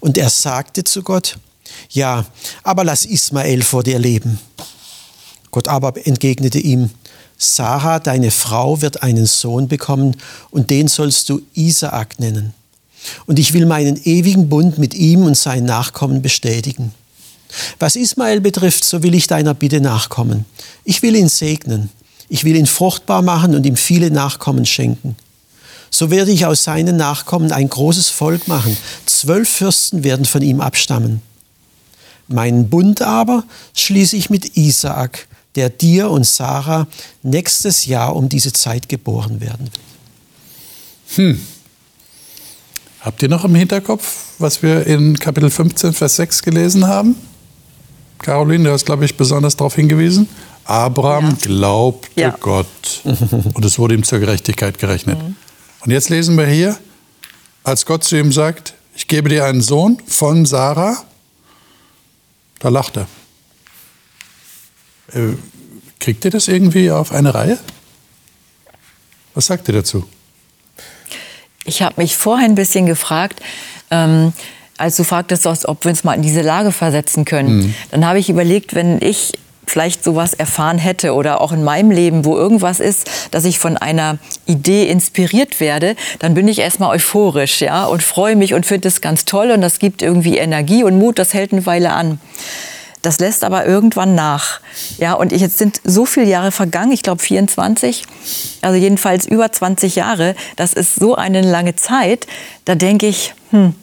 Und 0.00 0.18
er 0.18 0.30
sagte 0.30 0.84
zu 0.84 1.02
Gott, 1.02 1.38
ja, 1.90 2.26
aber 2.62 2.84
lass 2.84 3.04
Ismael 3.04 3.62
vor 3.62 3.82
dir 3.82 3.98
leben. 3.98 4.38
Gott 5.50 5.68
aber 5.68 6.06
entgegnete 6.06 6.58
ihm, 6.58 6.90
Sarah, 7.36 7.98
deine 7.98 8.30
Frau, 8.30 8.82
wird 8.82 9.02
einen 9.02 9.26
Sohn 9.26 9.66
bekommen 9.66 10.16
und 10.50 10.68
den 10.70 10.88
sollst 10.88 11.28
du 11.30 11.40
Isaak 11.54 12.20
nennen. 12.20 12.52
Und 13.26 13.38
ich 13.38 13.54
will 13.54 13.64
meinen 13.64 13.98
ewigen 14.04 14.48
Bund 14.50 14.76
mit 14.78 14.92
ihm 14.94 15.22
und 15.22 15.36
seinen 15.36 15.64
Nachkommen 15.64 16.20
bestätigen. 16.20 16.94
Was 17.78 17.96
Ismael 17.96 18.40
betrifft, 18.40 18.84
so 18.84 19.02
will 19.02 19.14
ich 19.14 19.26
deiner 19.26 19.54
Bitte 19.54 19.80
nachkommen. 19.80 20.44
Ich 20.84 21.02
will 21.02 21.16
ihn 21.16 21.28
segnen. 21.28 21.90
Ich 22.28 22.44
will 22.44 22.56
ihn 22.56 22.66
fruchtbar 22.66 23.22
machen 23.22 23.54
und 23.54 23.66
ihm 23.66 23.76
viele 23.76 24.10
Nachkommen 24.10 24.64
schenken. 24.64 25.16
So 25.90 26.10
werde 26.10 26.30
ich 26.30 26.46
aus 26.46 26.62
seinen 26.62 26.96
Nachkommen 26.96 27.50
ein 27.50 27.68
großes 27.68 28.08
Volk 28.08 28.46
machen. 28.46 28.76
Zwölf 29.06 29.48
Fürsten 29.48 30.04
werden 30.04 30.24
von 30.24 30.40
ihm 30.40 30.60
abstammen. 30.60 31.20
Meinen 32.28 32.70
Bund 32.70 33.02
aber 33.02 33.44
schließe 33.74 34.16
ich 34.16 34.30
mit 34.30 34.56
Isaak, 34.56 35.26
der 35.56 35.68
dir 35.68 36.10
und 36.10 36.24
Sarah 36.24 36.86
nächstes 37.24 37.86
Jahr 37.86 38.14
um 38.14 38.28
diese 38.28 38.52
Zeit 38.52 38.88
geboren 38.88 39.40
werden 39.40 39.68
wird. 39.72 39.90
Hm. 41.16 41.40
Habt 43.00 43.22
ihr 43.22 43.28
noch 43.28 43.44
im 43.44 43.54
Hinterkopf, 43.54 44.34
was 44.38 44.62
wir 44.62 44.86
in 44.86 45.18
Kapitel 45.18 45.50
15, 45.50 45.92
Vers 45.92 46.16
6 46.16 46.42
gelesen 46.42 46.86
haben? 46.86 47.16
Caroline, 48.22 48.64
du 48.64 48.72
hast, 48.72 48.84
glaube 48.84 49.04
ich, 49.04 49.16
besonders 49.16 49.56
darauf 49.56 49.74
hingewiesen. 49.74 50.28
Abraham 50.64 51.30
ja. 51.30 51.36
glaubte 51.40 52.20
ja. 52.20 52.36
Gott 52.38 53.00
und 53.04 53.64
es 53.64 53.78
wurde 53.78 53.94
ihm 53.94 54.04
zur 54.04 54.20
Gerechtigkeit 54.20 54.78
gerechnet. 54.78 55.22
Mhm. 55.22 55.36
Und 55.80 55.90
jetzt 55.90 56.10
lesen 56.10 56.36
wir 56.36 56.46
hier, 56.46 56.78
als 57.64 57.86
Gott 57.86 58.04
zu 58.04 58.18
ihm 58.18 58.32
sagt, 58.32 58.74
ich 58.94 59.08
gebe 59.08 59.28
dir 59.28 59.46
einen 59.46 59.62
Sohn 59.62 59.98
von 60.06 60.44
Sarah, 60.44 61.02
da 62.58 62.68
lacht 62.68 62.98
er. 62.98 63.06
Äh, 65.12 65.34
kriegt 65.98 66.24
ihr 66.24 66.30
das 66.30 66.48
irgendwie 66.48 66.90
auf 66.90 67.12
eine 67.12 67.34
Reihe? 67.34 67.58
Was 69.34 69.46
sagt 69.46 69.68
ihr 69.68 69.74
dazu? 69.74 70.06
Ich 71.64 71.82
habe 71.82 72.00
mich 72.00 72.16
vorher 72.16 72.46
ein 72.46 72.54
bisschen 72.54 72.86
gefragt, 72.86 73.40
ähm, 73.90 74.32
als 74.80 74.96
du 74.96 75.04
fragtest, 75.04 75.46
ob 75.46 75.84
wir 75.84 75.90
uns 75.90 76.04
mal 76.04 76.14
in 76.14 76.22
diese 76.22 76.42
Lage 76.42 76.72
versetzen 76.72 77.24
können. 77.24 77.58
Mhm. 77.58 77.74
Dann 77.90 78.06
habe 78.06 78.18
ich 78.18 78.30
überlegt, 78.30 78.74
wenn 78.74 79.00
ich 79.00 79.32
vielleicht 79.70 80.02
sowas 80.02 80.34
erfahren 80.34 80.78
hätte 80.78 81.14
oder 81.14 81.40
auch 81.40 81.52
in 81.52 81.62
meinem 81.62 81.90
Leben, 81.90 82.24
wo 82.24 82.36
irgendwas 82.36 82.80
ist, 82.80 83.08
dass 83.30 83.44
ich 83.44 83.58
von 83.58 83.76
einer 83.76 84.18
Idee 84.46 84.88
inspiriert 84.88 85.60
werde, 85.60 85.94
dann 86.18 86.34
bin 86.34 86.48
ich 86.48 86.58
erstmal 86.58 86.96
euphorisch, 86.96 87.60
ja, 87.60 87.84
und 87.84 88.02
freue 88.02 88.34
mich 88.34 88.52
und 88.52 88.66
finde 88.66 88.88
es 88.88 89.00
ganz 89.00 89.24
toll 89.24 89.52
und 89.52 89.60
das 89.60 89.78
gibt 89.78 90.02
irgendwie 90.02 90.38
Energie 90.38 90.82
und 90.82 90.98
Mut, 90.98 91.18
das 91.18 91.34
hält 91.34 91.52
eine 91.52 91.66
Weile 91.66 91.92
an. 91.92 92.18
Das 93.02 93.18
lässt 93.18 93.44
aber 93.44 93.64
irgendwann 93.64 94.14
nach. 94.14 94.60
Ja, 94.98 95.14
und 95.14 95.32
jetzt 95.32 95.56
sind 95.56 95.80
so 95.84 96.04
viele 96.04 96.26
Jahre 96.26 96.52
vergangen, 96.52 96.92
ich 96.92 97.02
glaube 97.02 97.22
24, 97.22 98.04
also 98.60 98.76
jedenfalls 98.76 99.26
über 99.26 99.50
20 99.50 99.96
Jahre. 99.96 100.34
Das 100.56 100.74
ist 100.74 100.96
so 100.96 101.14
eine 101.14 101.40
lange 101.40 101.76
Zeit. 101.76 102.26
Da 102.66 102.74
denke 102.74 103.06
ich, 103.06 103.32
hm, 103.52 103.74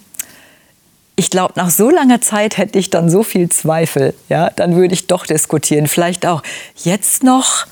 ich 1.19 1.31
glaube, 1.31 1.53
nach 1.55 1.71
so 1.71 1.89
langer 1.89 2.21
Zeit 2.21 2.57
hätte 2.57 2.77
ich 2.77 2.91
dann 2.91 3.09
so 3.09 3.23
viel 3.23 3.49
Zweifel. 3.49 4.13
Ja, 4.29 4.51
dann 4.55 4.75
würde 4.75 4.93
ich 4.93 5.07
doch 5.07 5.25
diskutieren. 5.25 5.87
Vielleicht 5.87 6.25
auch 6.25 6.43
jetzt 6.75 7.23
noch. 7.23 7.65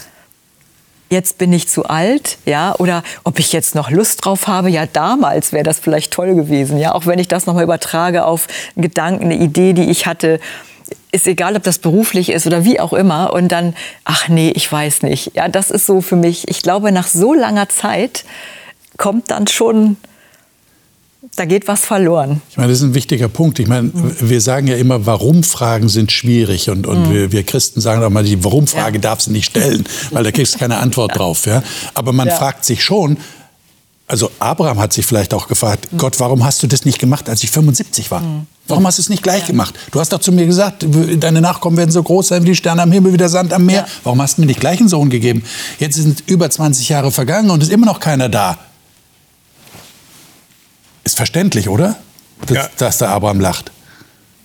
Jetzt 1.11 1.37
bin 1.37 1.53
ich 1.53 1.69
zu 1.69 1.85
alt, 1.85 2.39
ja, 2.45 2.73
oder 2.79 3.03
ob 3.23 3.37
ich 3.37 3.53
jetzt 3.53 3.75
noch 3.75 3.91
Lust 3.91 4.25
drauf 4.25 4.47
habe. 4.47 4.71
Ja, 4.71 4.87
damals 4.87 5.53
wäre 5.53 5.63
das 5.63 5.79
vielleicht 5.79 6.11
toll 6.11 6.33
gewesen, 6.33 6.79
ja, 6.79 6.95
auch 6.95 7.05
wenn 7.05 7.19
ich 7.19 7.27
das 7.27 7.45
nochmal 7.45 7.63
übertrage 7.63 8.25
auf 8.25 8.47
einen 8.75 8.81
Gedanken, 8.81 9.25
eine 9.25 9.37
Idee, 9.37 9.73
die 9.73 9.91
ich 9.91 10.07
hatte 10.07 10.39
ist 11.11 11.27
egal, 11.27 11.55
ob 11.55 11.63
das 11.63 11.79
beruflich 11.79 12.29
ist 12.29 12.45
oder 12.45 12.65
wie 12.65 12.79
auch 12.79 12.93
immer. 12.93 13.33
Und 13.33 13.51
dann, 13.51 13.75
ach 14.03 14.27
nee, 14.27 14.51
ich 14.53 14.69
weiß 14.69 15.01
nicht. 15.03 15.31
Ja, 15.33 15.47
das 15.47 15.71
ist 15.71 15.85
so 15.85 16.01
für 16.01 16.15
mich. 16.15 16.47
Ich 16.49 16.61
glaube, 16.61 16.91
nach 16.91 17.07
so 17.07 17.33
langer 17.33 17.69
Zeit 17.69 18.25
kommt 18.97 19.31
dann 19.31 19.47
schon 19.47 19.97
da 21.35 21.45
geht 21.45 21.67
was 21.67 21.81
verloren. 21.81 22.41
Ich 22.49 22.57
meine, 22.57 22.69
das 22.69 22.79
ist 22.79 22.83
ein 22.83 22.93
wichtiger 22.93 23.27
Punkt. 23.27 23.59
Ich 23.59 23.67
meine, 23.67 23.89
mhm. 23.89 24.15
wir 24.19 24.41
sagen 24.41 24.67
ja 24.67 24.75
immer, 24.75 25.05
Warum-Fragen 25.05 25.89
sind 25.89 26.11
schwierig. 26.11 26.69
Und, 26.69 26.87
und 26.87 27.09
mhm. 27.09 27.13
wir, 27.13 27.31
wir, 27.31 27.43
Christen 27.43 27.81
sagen 27.81 28.03
auch 28.03 28.09
mal, 28.09 28.23
die 28.23 28.43
Warum-Frage 28.43 28.97
ja. 28.97 29.01
darfst 29.01 29.27
du 29.27 29.31
nicht 29.31 29.45
stellen, 29.45 29.83
weil 30.11 30.23
da 30.23 30.31
kriegst 30.31 30.55
du 30.55 30.59
keine 30.59 30.77
Antwort 30.77 31.11
ja. 31.11 31.17
drauf. 31.17 31.45
Ja? 31.45 31.63
Aber 31.93 32.13
man 32.13 32.27
ja. 32.27 32.35
fragt 32.35 32.65
sich 32.65 32.83
schon, 32.83 33.17
also 34.07 34.29
Abraham 34.37 34.79
hat 34.79 34.93
sich 34.93 35.05
vielleicht 35.05 35.33
auch 35.33 35.47
gefragt, 35.47 35.91
mhm. 35.91 35.97
Gott, 35.97 36.19
warum 36.19 36.43
hast 36.45 36.61
du 36.61 36.67
das 36.67 36.85
nicht 36.85 36.99
gemacht, 36.99 37.27
als 37.27 37.43
ich 37.43 37.51
75 37.51 38.11
war? 38.11 38.21
Mhm. 38.21 38.47
Warum 38.67 38.85
hast 38.87 38.97
du 38.97 39.01
es 39.01 39.09
nicht 39.09 39.23
gleich 39.23 39.45
gemacht? 39.45 39.75
Du 39.91 39.99
hast 39.99 40.11
doch 40.11 40.19
zu 40.19 40.31
mir 40.31 40.45
gesagt, 40.45 40.85
deine 41.19 41.41
Nachkommen 41.41 41.77
werden 41.77 41.91
so 41.91 42.01
groß 42.01 42.29
sein 42.29 42.43
wie 42.43 42.47
die 42.47 42.55
Sterne 42.55 42.81
am 42.81 42.91
Himmel, 42.91 43.13
wie 43.13 43.17
der 43.17 43.29
Sand 43.29 43.53
am 43.53 43.65
Meer. 43.65 43.85
Warum 44.03 44.21
hast 44.21 44.37
du 44.37 44.41
mir 44.41 44.47
nicht 44.47 44.59
gleich 44.59 44.79
einen 44.79 44.89
Sohn 44.89 45.09
gegeben? 45.09 45.43
Jetzt 45.79 45.95
sind 45.95 46.23
über 46.27 46.49
20 46.49 46.89
Jahre 46.89 47.11
vergangen 47.11 47.51
und 47.51 47.61
ist 47.61 47.71
immer 47.71 47.85
noch 47.85 47.99
keiner 47.99 48.27
da. 48.27 48.57
Ist 51.05 51.17
verständlich, 51.17 51.69
oder? 51.69 51.95
Dass, 52.47 52.57
ja. 52.57 52.69
dass 52.77 52.97
der 52.97 53.09
Abraham 53.09 53.39
lacht. 53.39 53.71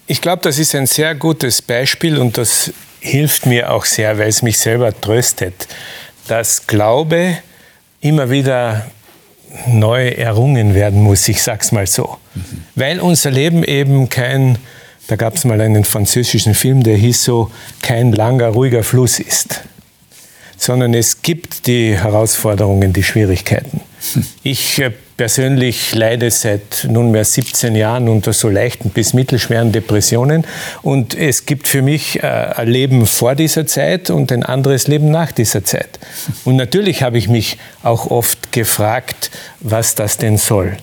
Ich 0.07 0.20
glaube, 0.20 0.42
das 0.42 0.59
ist 0.59 0.75
ein 0.75 0.87
sehr 0.87 1.14
gutes 1.14 1.62
Beispiel 1.62 2.18
und 2.18 2.38
das 2.38 2.73
hilft 3.01 3.46
mir 3.46 3.73
auch 3.73 3.85
sehr, 3.85 4.18
weil 4.18 4.29
es 4.29 4.42
mich 4.42 4.59
selber 4.59 4.99
tröstet, 4.99 5.66
dass 6.29 6.66
Glaube 6.66 7.38
immer 8.01 8.31
wieder 8.31 8.87
neu 9.66 10.09
errungen 10.09 10.75
werden 10.75 11.03
muss, 11.03 11.27
ich 11.29 11.42
sag's 11.42 11.73
mal 11.73 11.87
so. 11.87 12.18
Mhm. 12.35 12.42
Weil 12.75 13.01
unser 13.01 13.31
Leben 13.31 13.64
eben 13.64 14.09
kein, 14.09 14.59
da 15.09 15.16
gab 15.16 15.37
es 15.37 15.44
mal 15.44 15.61
einen 15.61 15.85
französischen 15.85 16.55
Film, 16.55 16.83
der 16.83 16.96
hieß 16.96 17.25
so, 17.25 17.51
kein 17.83 18.12
langer, 18.12 18.49
ruhiger 18.49 18.85
Fluss 18.85 19.18
ist. 19.18 19.62
Sondern 20.57 20.92
es 20.92 21.23
gibt 21.23 21.66
die 21.66 21.96
Herausforderungen, 21.96 22.92
die 22.92 23.03
Schwierigkeiten. 23.03 23.81
Hm. 24.12 24.27
Ich 24.42 24.79
äh, 24.79 24.92
persönlich 25.20 25.94
leide 25.94 26.30
seit 26.30 26.87
nunmehr 26.88 27.26
17 27.26 27.76
Jahren 27.76 28.09
unter 28.09 28.33
so 28.33 28.48
leichten 28.48 28.88
bis 28.88 29.12
mittelschweren 29.12 29.70
Depressionen. 29.70 30.46
Und 30.80 31.14
es 31.14 31.44
gibt 31.44 31.68
für 31.68 31.83
mich 31.83 32.22
äh, 32.22 32.26
ein 32.26 32.66
Leben 32.66 33.04
vor 33.04 33.35
dieser 33.35 33.66
Zeit 33.66 34.09
und 34.09 34.33
ein 34.33 34.44
anderes 34.44 34.88
Leben 34.88 35.11
nach 35.11 35.30
dieser 35.30 35.62
Zeit. 35.62 35.98
Und 36.46 36.56
natürlich 36.56 37.02
habe 37.02 37.18
ich 37.18 37.28
mich 37.28 37.59
auch 37.83 38.11
oft 38.11 38.50
gefragt, 38.50 39.30
was 39.61 39.94
das 39.94 40.16
denn 40.16 40.38
soll. 40.38 40.78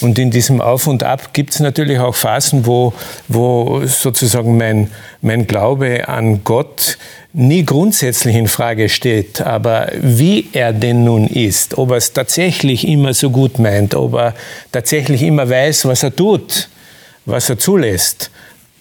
Und 0.00 0.18
in 0.18 0.30
diesem 0.30 0.60
Auf 0.60 0.86
und 0.86 1.02
Ab 1.02 1.32
gibt 1.32 1.54
es 1.54 1.60
natürlich 1.60 1.98
auch 1.98 2.14
Phasen, 2.14 2.66
wo, 2.66 2.92
wo 3.28 3.82
sozusagen 3.86 4.56
mein, 4.56 4.90
mein 5.20 5.46
Glaube 5.46 6.08
an 6.08 6.42
Gott 6.44 6.98
nie 7.32 7.64
grundsätzlich 7.64 8.36
in 8.36 8.48
Frage 8.48 8.88
steht, 8.88 9.40
aber 9.40 9.90
wie 10.00 10.48
er 10.52 10.72
denn 10.72 11.04
nun 11.04 11.26
ist, 11.26 11.78
ob 11.78 11.90
er 11.90 11.96
es 11.96 12.12
tatsächlich 12.12 12.86
immer 12.86 13.14
so 13.14 13.30
gut 13.30 13.58
meint, 13.58 13.94
ob 13.94 14.14
er 14.14 14.34
tatsächlich 14.70 15.22
immer 15.22 15.48
weiß, 15.48 15.86
was 15.86 16.02
er 16.02 16.14
tut, 16.14 16.68
was 17.24 17.48
er 17.48 17.58
zulässt, 17.58 18.30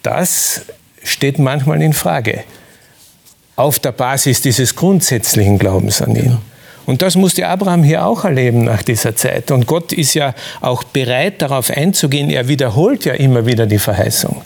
das 0.04 0.64
steht 1.04 1.40
manchmal 1.40 1.82
in 1.82 1.94
Frage. 1.94 2.44
Auf 3.56 3.80
der 3.80 3.92
Basis 3.92 4.42
dieses 4.42 4.76
grundsätzlichen 4.76 5.58
Glaubens 5.58 6.02
an 6.02 6.16
ihn. 6.16 6.38
Und 6.92 7.02
das 7.02 7.16
musste 7.16 7.48
Abraham 7.48 7.84
hier 7.84 8.06
auch 8.06 8.26
erleben 8.26 8.66
nach 8.66 8.84
dieser 8.84 9.16
Zeit. 9.16 9.50
Und 9.50 9.66
Gott 9.66 9.94
ist 9.94 10.14
ja 10.14 10.36
auch 10.60 10.84
bereit, 10.84 11.42
darauf 11.42 11.72
einzugehen. 11.72 12.30
Er 12.30 12.50
wiederholt 12.50 13.06
ja 13.06 13.14
immer 13.14 13.46
wieder 13.46 13.66
die 13.66 13.80
Verheißung. 13.80 14.42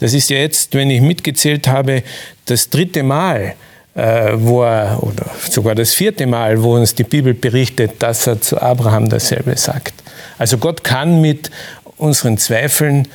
Das 0.00 0.12
ist 0.12 0.28
ja 0.28 0.38
jetzt, 0.38 0.74
wenn 0.74 0.90
ich 0.90 1.00
mitgezählt 1.00 1.68
habe, 1.68 2.02
das 2.46 2.70
dritte 2.70 3.04
Mal, 3.04 3.54
äh, 3.94 4.32
wo 4.34 4.64
er, 4.64 4.98
oder 5.00 5.26
sogar 5.48 5.76
das 5.76 5.94
vierte 5.94 6.26
Mal, 6.26 6.60
wo 6.60 6.74
uns 6.74 6.96
die 6.96 7.04
Bibel 7.04 7.34
berichtet, 7.34 7.92
dass 8.00 8.26
er 8.26 8.40
zu 8.40 8.60
Abraham 8.60 9.08
dasselbe 9.08 9.56
sagt. 9.56 9.94
Also 10.38 10.58
Gott 10.58 10.82
kann 10.82 11.20
mit 11.20 11.52
unseren 11.98 12.36
Zweifeln 12.36 13.06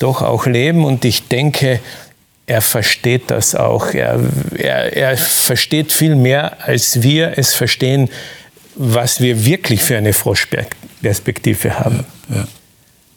doch 0.00 0.20
auch 0.20 0.44
leben 0.44 0.84
und 0.84 1.06
ich 1.06 1.28
denke, 1.28 1.80
er 2.46 2.60
versteht 2.60 3.30
das 3.30 3.54
auch. 3.54 3.94
Er, 3.94 4.20
er, 4.56 4.96
er 4.96 5.16
versteht 5.16 5.92
viel 5.92 6.16
mehr, 6.16 6.66
als 6.66 7.02
wir 7.02 7.34
es 7.36 7.54
verstehen, 7.54 8.08
was 8.74 9.20
wir 9.20 9.44
wirklich 9.44 9.82
für 9.82 9.96
eine 9.96 10.12
Froschperspektive 10.12 11.78
haben. 11.78 12.04
Ja, 12.28 12.36
ja. 12.36 12.48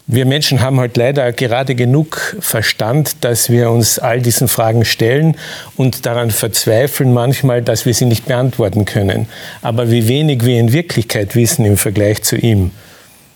Wir 0.08 0.28
Menschen 0.28 0.62
haben 0.62 0.80
halt 0.80 0.98
leider 0.98 1.32
gerade 1.32 1.74
genug 1.74 2.38
Verstand, 2.40 3.16
dass 3.22 3.50
wir 3.50 3.72
uns 3.72 3.98
all 3.98 4.22
diesen 4.22 4.48
Fragen 4.48 4.86
stellen 4.86 5.36
und 5.78 6.06
daran 6.06 6.30
verzweifeln 6.30 7.12
manchmal, 7.12 7.64
dass 7.64 7.88
wir 7.88 7.94
sie 7.96 8.06
nicht 8.06 8.28
beantworten 8.28 8.86
können. 8.86 9.28
Aber 9.64 9.90
wie 9.90 10.08
wenig 10.08 10.46
wir 10.46 10.60
in 10.60 10.74
Wirklichkeit 10.74 11.36
wissen 11.36 11.66
im 11.66 11.78
Vergleich 11.78 12.22
zu 12.22 12.36
ihm. 12.36 12.70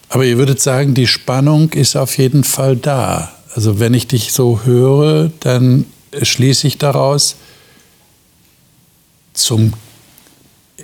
Aber 0.09 0.25
ihr 0.25 0.37
würdet 0.37 0.61
sagen, 0.61 0.93
die 0.93 1.07
Spannung 1.07 1.71
ist 1.71 1.95
auf 1.95 2.19
jeden 2.19 2.43
Fall 2.43 2.75
da. 2.75 3.38
Also 3.59 3.77
wenn 3.77 3.93
ich 3.93 4.07
dich 4.07 4.31
so 4.31 4.61
höre, 4.63 5.31
dann 5.41 5.85
schließe 6.13 6.65
ich 6.65 6.77
daraus, 6.77 7.35
zum 9.33 9.73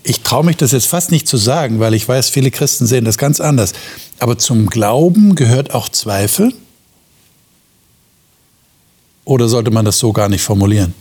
ich 0.04 0.24
traue 0.24 0.44
mich 0.44 0.58
das 0.58 0.74
jetzt 0.74 0.88
fast 0.88 1.10
nicht 1.10 1.26
zu 1.26 1.38
sagen, 1.38 1.80
weil 1.80 1.94
ich 1.94 2.06
weiß, 2.06 2.30
viele 2.30 2.52
Christen 2.52 2.86
sehen 2.86 3.06
das 3.06 3.18
ganz 3.18 3.40
anders. 3.40 3.72
Aber 4.20 4.38
zum 4.38 4.70
Glauben 4.70 5.36
gehört 5.36 5.74
auch 5.74 5.88
Zweifel? 5.88 6.54
Oder 9.24 9.48
sollte 9.48 9.72
man 9.72 9.86
das 9.86 9.98
so 9.98 10.12
gar 10.12 10.28
nicht 10.28 10.44
formulieren? 10.44 10.94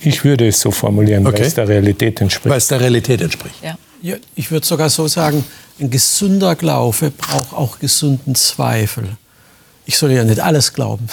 Ich 0.00 0.24
würde 0.24 0.46
es 0.46 0.60
so 0.60 0.70
formulieren, 0.70 1.26
okay. 1.26 1.38
weil 1.38 1.46
es 1.46 1.54
der 1.54 1.68
Realität 1.68 2.20
entspricht. 2.20 2.50
Weil 2.50 2.58
es 2.58 2.68
der 2.68 2.80
Realität 2.80 3.22
entspricht. 3.22 3.54
Ja. 3.62 3.78
ja 4.02 4.16
ich 4.34 4.50
würde 4.50 4.66
sogar 4.66 4.90
so 4.90 5.08
sagen, 5.08 5.42
ein 5.80 5.88
gesunder 5.88 6.54
Glaube 6.54 7.12
braucht 7.12 7.54
auch 7.54 7.78
gesunden 7.78 8.34
Zweifel. 8.34 9.16
Ich 9.88 9.96
soll 9.96 10.12
ja 10.12 10.22
nicht 10.22 10.40
alles 10.40 10.74
glauben. 10.74 11.08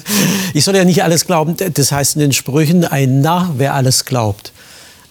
ich 0.52 0.62
soll 0.62 0.76
ja 0.76 0.84
nicht 0.84 1.02
alles 1.02 1.24
glauben. 1.24 1.56
Das 1.72 1.92
heißt 1.92 2.16
in 2.16 2.20
den 2.20 2.32
Sprüchen, 2.34 2.84
ein 2.84 3.22
Narr, 3.22 3.54
wer 3.56 3.72
alles 3.72 4.04
glaubt. 4.04 4.52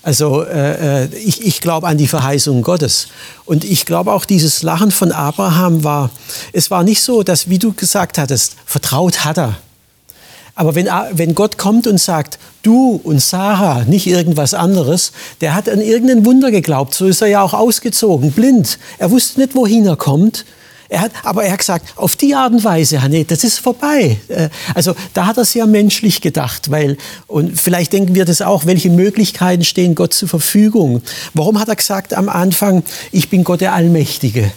Also 0.04 0.44
äh, 0.44 1.06
äh, 1.06 1.16
ich, 1.16 1.44
ich 1.44 1.60
glaube 1.60 1.88
an 1.88 1.98
die 1.98 2.08
Verheißung 2.08 2.62
Gottes. 2.62 3.08
Und 3.46 3.64
ich 3.64 3.88
glaube 3.88 4.14
auch, 4.14 4.24
dieses 4.24 4.62
Lachen 4.62 4.92
von 4.92 5.12
Abraham 5.12 5.84
war, 5.84 6.12
es 6.54 6.70
war 6.70 6.84
nicht 6.84 7.02
so, 7.02 7.24
dass, 7.24 7.50
wie 7.50 7.58
du 7.58 7.74
gesagt 7.74 8.20
hattest, 8.20 8.56
vertraut 8.68 9.26
hat 9.26 9.40
er. 9.40 9.58
Aber 10.54 10.76
wenn, 10.76 10.88
wenn 11.14 11.34
Gott 11.34 11.58
kommt 11.58 11.88
und 11.88 12.00
sagt, 12.00 12.38
du 12.62 13.02
und 13.04 13.20
Sarah, 13.20 13.84
nicht 13.86 14.06
irgendwas 14.06 14.54
anderes, 14.54 15.12
der 15.42 15.56
hat 15.56 15.68
an 15.70 15.82
irgendein 15.82 16.24
Wunder 16.24 16.52
geglaubt. 16.52 16.94
So 16.94 17.08
ist 17.08 17.24
er 17.24 17.30
ja 17.30 17.42
auch 17.42 17.56
ausgezogen, 17.56 18.32
blind. 18.32 18.78
Er 19.00 19.10
wusste 19.10 19.40
nicht, 19.40 19.56
wohin 19.56 19.88
er 19.88 19.96
kommt. 19.96 20.46
Er 20.90 21.02
hat, 21.02 21.12
aber 21.24 21.44
er 21.44 21.52
hat 21.52 21.60
gesagt, 21.60 21.98
auf 21.98 22.16
die 22.16 22.34
Art 22.34 22.54
und 22.54 22.64
Weise, 22.64 23.02
nee, 23.10 23.26
das 23.26 23.44
ist 23.44 23.60
vorbei. 23.60 24.18
Äh, 24.28 24.50
also 24.74 24.96
da 25.14 25.26
hat 25.26 25.38
er 25.38 25.46
sehr 25.46 25.66
menschlich 25.66 26.22
gedacht, 26.22 26.72
weil, 26.72 26.98
und 27.28 27.60
vielleicht 27.60 27.94
denken 27.94 28.16
wir 28.16 28.26
das 28.26 28.42
auch, 28.42 28.66
welche 28.66 28.90
Möglichkeiten 28.90 29.64
stehen 29.64 29.96
Gott 29.96 30.14
zur 30.14 30.30
Verfügung. 30.30 31.02
Warum 31.34 31.60
hat 31.60 31.68
er 31.68 31.76
gesagt 31.76 32.14
am 32.14 32.30
Anfang, 32.30 32.84
ich 33.12 33.30
bin 33.30 33.44
Gott 33.44 33.62
der 33.62 33.74
Allmächtige? 33.74 34.52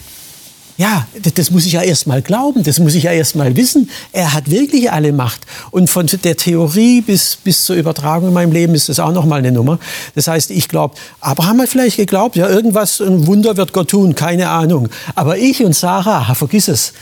Ja, 0.81 1.07
das 1.35 1.51
muss 1.51 1.67
ich 1.67 1.73
ja 1.73 1.83
erst 1.83 2.07
mal 2.07 2.23
glauben, 2.23 2.63
das 2.63 2.79
muss 2.79 2.95
ich 2.95 3.03
ja 3.03 3.13
erst 3.13 3.37
mal 3.37 3.55
wissen. 3.55 3.91
Er 4.13 4.33
hat 4.33 4.51
wirklich 4.51 4.91
alle 4.91 5.13
Macht. 5.13 5.43
Und 5.71 5.91
von 5.91 6.07
der 6.07 6.39
Theorie 6.39 7.03
bis, 7.03 7.37
bis 7.37 7.67
zur 7.67 7.77
Übertragung 7.77 8.29
in 8.29 8.35
meinem 8.35 8.51
Leben 8.51 8.75
ist 8.75 8.89
das 8.89 8.99
auch 8.99 9.13
noch 9.13 9.27
mal 9.27 9.41
eine 9.41 9.53
Nummer. 9.53 9.79
Das 10.15 10.27
heißt, 10.27 10.51
ich 10.51 10.71
glaube, 10.71 10.95
Abraham 11.21 11.61
hat 11.61 11.69
vielleicht 11.69 11.99
geglaubt, 11.99 12.37
ja, 12.37 12.49
irgendwas, 12.49 12.99
ein 13.03 13.27
Wunder 13.27 13.59
wird 13.59 13.75
Gott 13.75 13.91
tun, 13.91 14.15
keine 14.15 14.49
Ahnung. 14.49 14.89
Aber 15.15 15.37
ich 15.37 15.63
und 15.63 15.77
Sarah, 15.77 16.35
vergiss 16.35 16.69
es, 16.69 16.95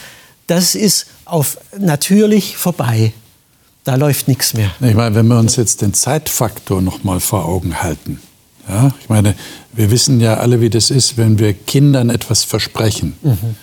das 0.48 0.74
ist 0.74 1.06
auf 1.24 1.56
natürlich 1.78 2.56
vorbei. 2.56 3.12
Da 3.84 3.94
läuft 3.94 4.26
nichts 4.26 4.54
mehr. 4.54 4.72
Ich 4.80 4.94
meine, 4.96 5.14
wenn 5.14 5.28
wir 5.28 5.38
uns 5.38 5.54
jetzt 5.54 5.82
den 5.82 5.94
Zeitfaktor 5.94 6.82
noch 6.82 7.04
mal 7.04 7.20
vor 7.20 7.44
Augen 7.44 7.80
halten. 7.80 8.20
Ja, 8.68 8.90
ich 9.00 9.08
meine, 9.08 9.36
wir 9.72 9.92
wissen 9.92 10.20
ja 10.20 10.38
alle, 10.38 10.60
wie 10.60 10.68
das 10.68 10.90
ist, 10.90 11.16
wenn 11.16 11.38
wir 11.38 11.54
Kindern 11.54 12.10
etwas 12.10 12.42
versprechen. 12.42 13.16
Mhm 13.22 13.54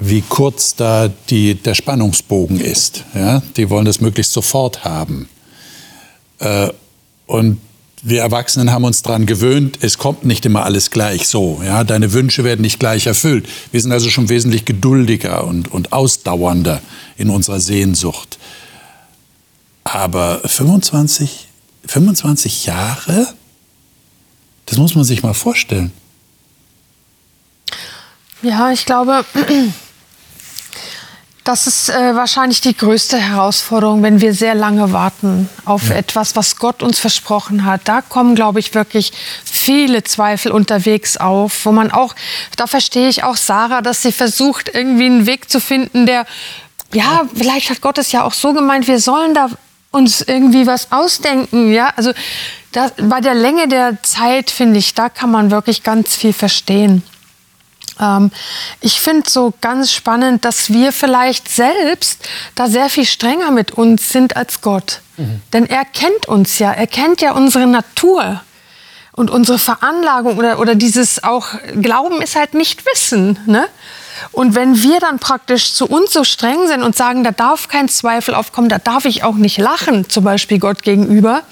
wie 0.00 0.22
kurz 0.22 0.74
da 0.74 1.10
die, 1.30 1.54
der 1.54 1.74
Spannungsbogen 1.74 2.60
ist. 2.60 3.04
Ja? 3.14 3.42
Die 3.56 3.70
wollen 3.70 3.84
das 3.84 4.00
möglichst 4.00 4.32
sofort 4.32 4.84
haben. 4.84 5.28
Äh, 6.38 6.68
und 7.26 7.60
wir 8.02 8.20
Erwachsenen 8.20 8.72
haben 8.72 8.84
uns 8.84 9.02
daran 9.02 9.26
gewöhnt, 9.26 9.78
es 9.80 9.96
kommt 9.96 10.24
nicht 10.24 10.44
immer 10.44 10.64
alles 10.64 10.90
gleich 10.90 11.28
so. 11.28 11.60
Ja? 11.64 11.84
Deine 11.84 12.12
Wünsche 12.12 12.42
werden 12.42 12.62
nicht 12.62 12.80
gleich 12.80 13.06
erfüllt. 13.06 13.46
Wir 13.70 13.80
sind 13.80 13.92
also 13.92 14.10
schon 14.10 14.28
wesentlich 14.28 14.64
geduldiger 14.64 15.44
und, 15.44 15.70
und 15.70 15.92
ausdauernder 15.92 16.80
in 17.16 17.30
unserer 17.30 17.60
Sehnsucht. 17.60 18.38
Aber 19.84 20.40
25, 20.44 21.48
25 21.86 22.66
Jahre, 22.66 23.26
das 24.66 24.78
muss 24.78 24.94
man 24.94 25.04
sich 25.04 25.22
mal 25.22 25.34
vorstellen. 25.34 25.92
Ja, 28.42 28.72
ich 28.72 28.84
glaube, 28.84 29.24
das 31.44 31.66
ist 31.66 31.88
äh, 31.88 32.14
wahrscheinlich 32.14 32.60
die 32.60 32.76
größte 32.76 33.18
Herausforderung, 33.18 34.02
wenn 34.02 34.20
wir 34.20 34.32
sehr 34.32 34.54
lange 34.54 34.92
warten 34.92 35.48
auf 35.64 35.88
ja. 35.88 35.96
etwas, 35.96 36.36
was 36.36 36.56
Gott 36.56 36.82
uns 36.82 37.00
versprochen 37.00 37.64
hat. 37.64 37.82
Da 37.86 38.00
kommen, 38.00 38.36
glaube 38.36 38.60
ich, 38.60 38.74
wirklich 38.74 39.12
viele 39.44 40.04
Zweifel 40.04 40.52
unterwegs 40.52 41.16
auf, 41.16 41.66
wo 41.66 41.72
man 41.72 41.90
auch, 41.90 42.14
da 42.56 42.66
verstehe 42.68 43.08
ich 43.08 43.24
auch 43.24 43.36
Sarah, 43.36 43.82
dass 43.82 44.02
sie 44.02 44.12
versucht, 44.12 44.70
irgendwie 44.72 45.06
einen 45.06 45.26
Weg 45.26 45.50
zu 45.50 45.60
finden, 45.60 46.06
der, 46.06 46.26
ja, 46.94 47.22
vielleicht 47.34 47.70
hat 47.70 47.80
Gott 47.80 47.98
es 47.98 48.12
ja 48.12 48.22
auch 48.22 48.34
so 48.34 48.52
gemeint, 48.52 48.86
wir 48.86 49.00
sollen 49.00 49.34
da 49.34 49.48
uns 49.90 50.20
irgendwie 50.20 50.66
was 50.66 50.92
ausdenken, 50.92 51.72
ja, 51.72 51.92
also 51.96 52.12
da, 52.70 52.90
bei 52.98 53.20
der 53.20 53.34
Länge 53.34 53.66
der 53.68 54.02
Zeit, 54.02 54.50
finde 54.50 54.78
ich, 54.78 54.94
da 54.94 55.08
kann 55.08 55.30
man 55.30 55.50
wirklich 55.50 55.82
ganz 55.82 56.14
viel 56.14 56.32
verstehen. 56.32 57.02
Ähm, 58.00 58.30
ich 58.80 59.00
finde 59.00 59.28
so 59.28 59.52
ganz 59.60 59.92
spannend, 59.92 60.44
dass 60.44 60.70
wir 60.70 60.92
vielleicht 60.92 61.48
selbst 61.48 62.28
da 62.54 62.68
sehr 62.68 62.88
viel 62.88 63.06
strenger 63.06 63.50
mit 63.50 63.72
uns 63.72 64.10
sind 64.10 64.36
als 64.36 64.60
Gott. 64.60 65.00
Mhm. 65.16 65.42
Denn 65.52 65.66
er 65.66 65.84
kennt 65.84 66.26
uns 66.26 66.58
ja, 66.58 66.72
er 66.72 66.86
kennt 66.86 67.20
ja 67.20 67.32
unsere 67.32 67.66
Natur 67.66 68.40
und 69.12 69.30
unsere 69.30 69.58
Veranlagung 69.58 70.38
oder, 70.38 70.58
oder 70.58 70.74
dieses 70.74 71.22
auch 71.22 71.48
Glauben 71.80 72.22
ist 72.22 72.36
halt 72.36 72.54
nicht 72.54 72.84
Wissen. 72.86 73.38
Ne? 73.46 73.66
Und 74.30 74.54
wenn 74.54 74.82
wir 74.82 75.00
dann 75.00 75.18
praktisch 75.18 75.74
zu 75.74 75.86
uns 75.86 76.12
so 76.12 76.24
streng 76.24 76.66
sind 76.66 76.82
und 76.82 76.96
sagen, 76.96 77.24
da 77.24 77.30
darf 77.30 77.68
kein 77.68 77.88
Zweifel 77.88 78.34
aufkommen, 78.34 78.68
da 78.68 78.78
darf 78.78 79.04
ich 79.04 79.24
auch 79.24 79.34
nicht 79.34 79.58
lachen, 79.58 80.08
zum 80.08 80.24
Beispiel 80.24 80.58
Gott 80.58 80.82
gegenüber, 80.82 81.42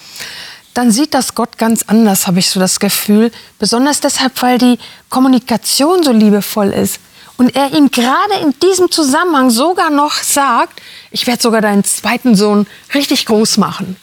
dann 0.74 0.90
sieht 0.90 1.14
das 1.14 1.34
Gott 1.34 1.58
ganz 1.58 1.82
anders, 1.86 2.26
habe 2.26 2.38
ich 2.38 2.48
so 2.48 2.60
das 2.60 2.78
Gefühl. 2.80 3.32
Besonders 3.58 4.00
deshalb, 4.00 4.40
weil 4.42 4.58
die 4.58 4.78
Kommunikation 5.08 6.02
so 6.02 6.12
liebevoll 6.12 6.68
ist. 6.68 7.00
Und 7.36 7.56
er 7.56 7.72
ihm 7.72 7.90
gerade 7.90 8.34
in 8.42 8.54
diesem 8.60 8.90
Zusammenhang 8.90 9.50
sogar 9.50 9.90
noch 9.90 10.12
sagt, 10.12 10.80
ich 11.10 11.26
werde 11.26 11.42
sogar 11.42 11.62
deinen 11.62 11.84
zweiten 11.84 12.34
Sohn 12.34 12.66
richtig 12.94 13.26
groß 13.26 13.56
machen. 13.56 13.96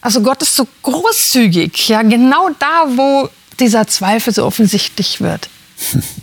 Also 0.00 0.22
Gott 0.22 0.42
ist 0.42 0.56
so 0.56 0.66
großzügig, 0.82 1.88
ja, 1.88 2.02
genau 2.02 2.48
da, 2.58 2.84
wo 2.88 3.28
dieser 3.60 3.86
Zweifel 3.86 4.32
so 4.32 4.44
offensichtlich 4.44 5.20
wird. 5.20 5.48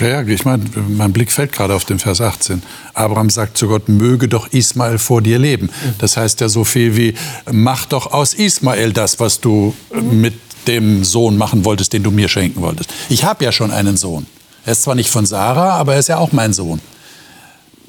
Ja, 0.00 0.06
ja, 0.06 0.22
ich 0.22 0.44
meine, 0.44 0.64
mein 0.88 1.12
Blick 1.12 1.32
fällt 1.32 1.52
gerade 1.52 1.74
auf 1.74 1.84
den 1.84 1.98
Vers 1.98 2.20
18. 2.20 2.62
Abraham 2.94 3.30
sagt 3.30 3.58
zu 3.58 3.68
Gott, 3.68 3.88
möge 3.88 4.28
doch 4.28 4.52
Ismael 4.52 4.98
vor 4.98 5.22
dir 5.22 5.38
leben. 5.38 5.70
Das 5.98 6.16
heißt 6.16 6.40
ja 6.40 6.48
so 6.48 6.64
viel 6.64 6.96
wie, 6.96 7.14
mach 7.50 7.86
doch 7.86 8.12
aus 8.12 8.34
Ismael 8.34 8.92
das, 8.92 9.18
was 9.18 9.40
du 9.40 9.74
mit 9.92 10.34
dem 10.66 11.02
Sohn 11.04 11.36
machen 11.36 11.64
wolltest, 11.64 11.92
den 11.92 12.02
du 12.02 12.10
mir 12.10 12.28
schenken 12.28 12.60
wolltest. 12.60 12.90
Ich 13.08 13.24
habe 13.24 13.44
ja 13.44 13.52
schon 13.52 13.70
einen 13.70 13.96
Sohn. 13.96 14.26
Er 14.64 14.72
ist 14.72 14.82
zwar 14.82 14.94
nicht 14.94 15.10
von 15.10 15.26
Sarah, 15.26 15.76
aber 15.76 15.94
er 15.94 16.00
ist 16.00 16.08
ja 16.08 16.18
auch 16.18 16.32
mein 16.32 16.52
Sohn. 16.52 16.80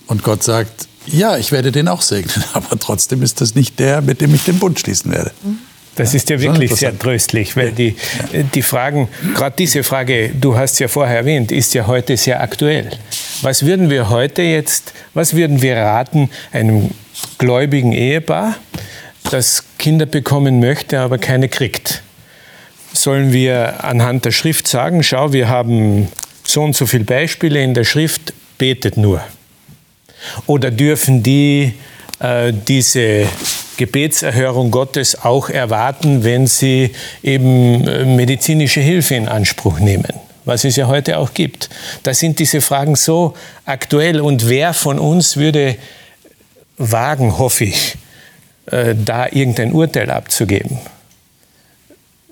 Und 0.07 0.23
Gott 0.23 0.43
sagt, 0.43 0.87
ja, 1.05 1.37
ich 1.37 1.51
werde 1.51 1.71
den 1.71 1.87
auch 1.87 2.01
segnen, 2.01 2.43
aber 2.53 2.79
trotzdem 2.79 3.21
ist 3.21 3.41
das 3.41 3.53
nicht 3.53 3.79
der, 3.79 4.01
mit 4.01 4.21
dem 4.21 4.33
ich 4.33 4.45
den 4.45 4.59
Bund 4.59 4.79
schließen 4.79 5.11
werde. 5.11 5.31
Mhm. 5.43 5.59
Das 5.99 6.13
ist 6.13 6.29
ja 6.29 6.39
wirklich 6.39 6.73
sehr 6.73 6.97
tröstlich, 6.97 7.57
weil 7.57 7.73
die, 7.73 7.93
die 8.53 8.61
Fragen, 8.61 9.09
gerade 9.35 9.57
diese 9.57 9.83
Frage, 9.83 10.29
du 10.29 10.55
hast 10.55 10.79
ja 10.79 10.87
vorher 10.87 11.17
erwähnt, 11.17 11.51
ist 11.51 11.73
ja 11.73 11.87
heute 11.87 12.15
sehr 12.15 12.41
aktuell. 12.41 12.89
Was 13.41 13.65
würden 13.65 13.89
wir 13.89 14.09
heute 14.09 14.41
jetzt, 14.41 14.93
was 15.13 15.35
würden 15.35 15.61
wir 15.61 15.75
raten 15.75 16.29
einem 16.53 16.91
gläubigen 17.37 17.91
Ehepaar, 17.91 18.55
das 19.29 19.65
Kinder 19.77 20.05
bekommen 20.05 20.61
möchte, 20.61 21.01
aber 21.01 21.17
keine 21.17 21.49
kriegt? 21.49 22.01
Sollen 22.93 23.33
wir 23.33 23.83
anhand 23.83 24.23
der 24.23 24.31
Schrift 24.31 24.69
sagen, 24.69 25.03
schau, 25.03 25.33
wir 25.33 25.49
haben 25.49 26.07
so 26.45 26.63
und 26.63 26.77
so 26.77 26.85
viele 26.85 27.03
Beispiele 27.03 27.61
in 27.61 27.73
der 27.73 27.83
Schrift, 27.83 28.31
betet 28.57 28.95
nur? 28.95 29.21
Oder 30.45 30.71
dürfen 30.71 31.23
die 31.23 31.73
diese 32.21 33.27
Gebetserhörung 33.79 34.71
Gottes 34.71 35.23
auch 35.23 35.49
erwarten, 35.49 36.25
wenn 36.25 36.47
sie 36.47 36.91
eben 37.23 37.87
äh, 37.87 38.03
medizinische 38.03 38.81
Hilfe 38.81 39.15
in 39.15 39.29
Anspruch 39.29 39.79
nehmen, 39.79 40.13
was 40.43 40.65
es 40.65 40.75
ja 40.75 40.87
heute 40.87 41.17
auch 41.17 41.33
gibt. 41.33 41.69
Da 42.03 42.13
sind 42.13 42.39
diese 42.39 42.59
Fragen 42.59 42.97
so 42.97 43.35
aktuell 43.63 44.19
und 44.19 44.49
wer 44.49 44.73
von 44.73 44.99
uns 44.99 45.37
würde 45.37 45.77
wagen, 46.77 47.37
hoffe 47.37 47.63
ich, 47.63 47.95
äh, 48.65 48.95
da 48.95 49.27
irgendein 49.27 49.71
Urteil 49.71 50.11
abzugeben, 50.11 50.77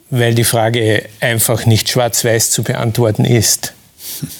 weil 0.09 0.35
die 0.35 0.43
Frage 0.43 1.05
einfach 1.21 1.65
nicht 1.65 1.87
schwarz-weiß 1.87 2.51
zu 2.51 2.63
beantworten 2.63 3.23
ist. 3.23 3.73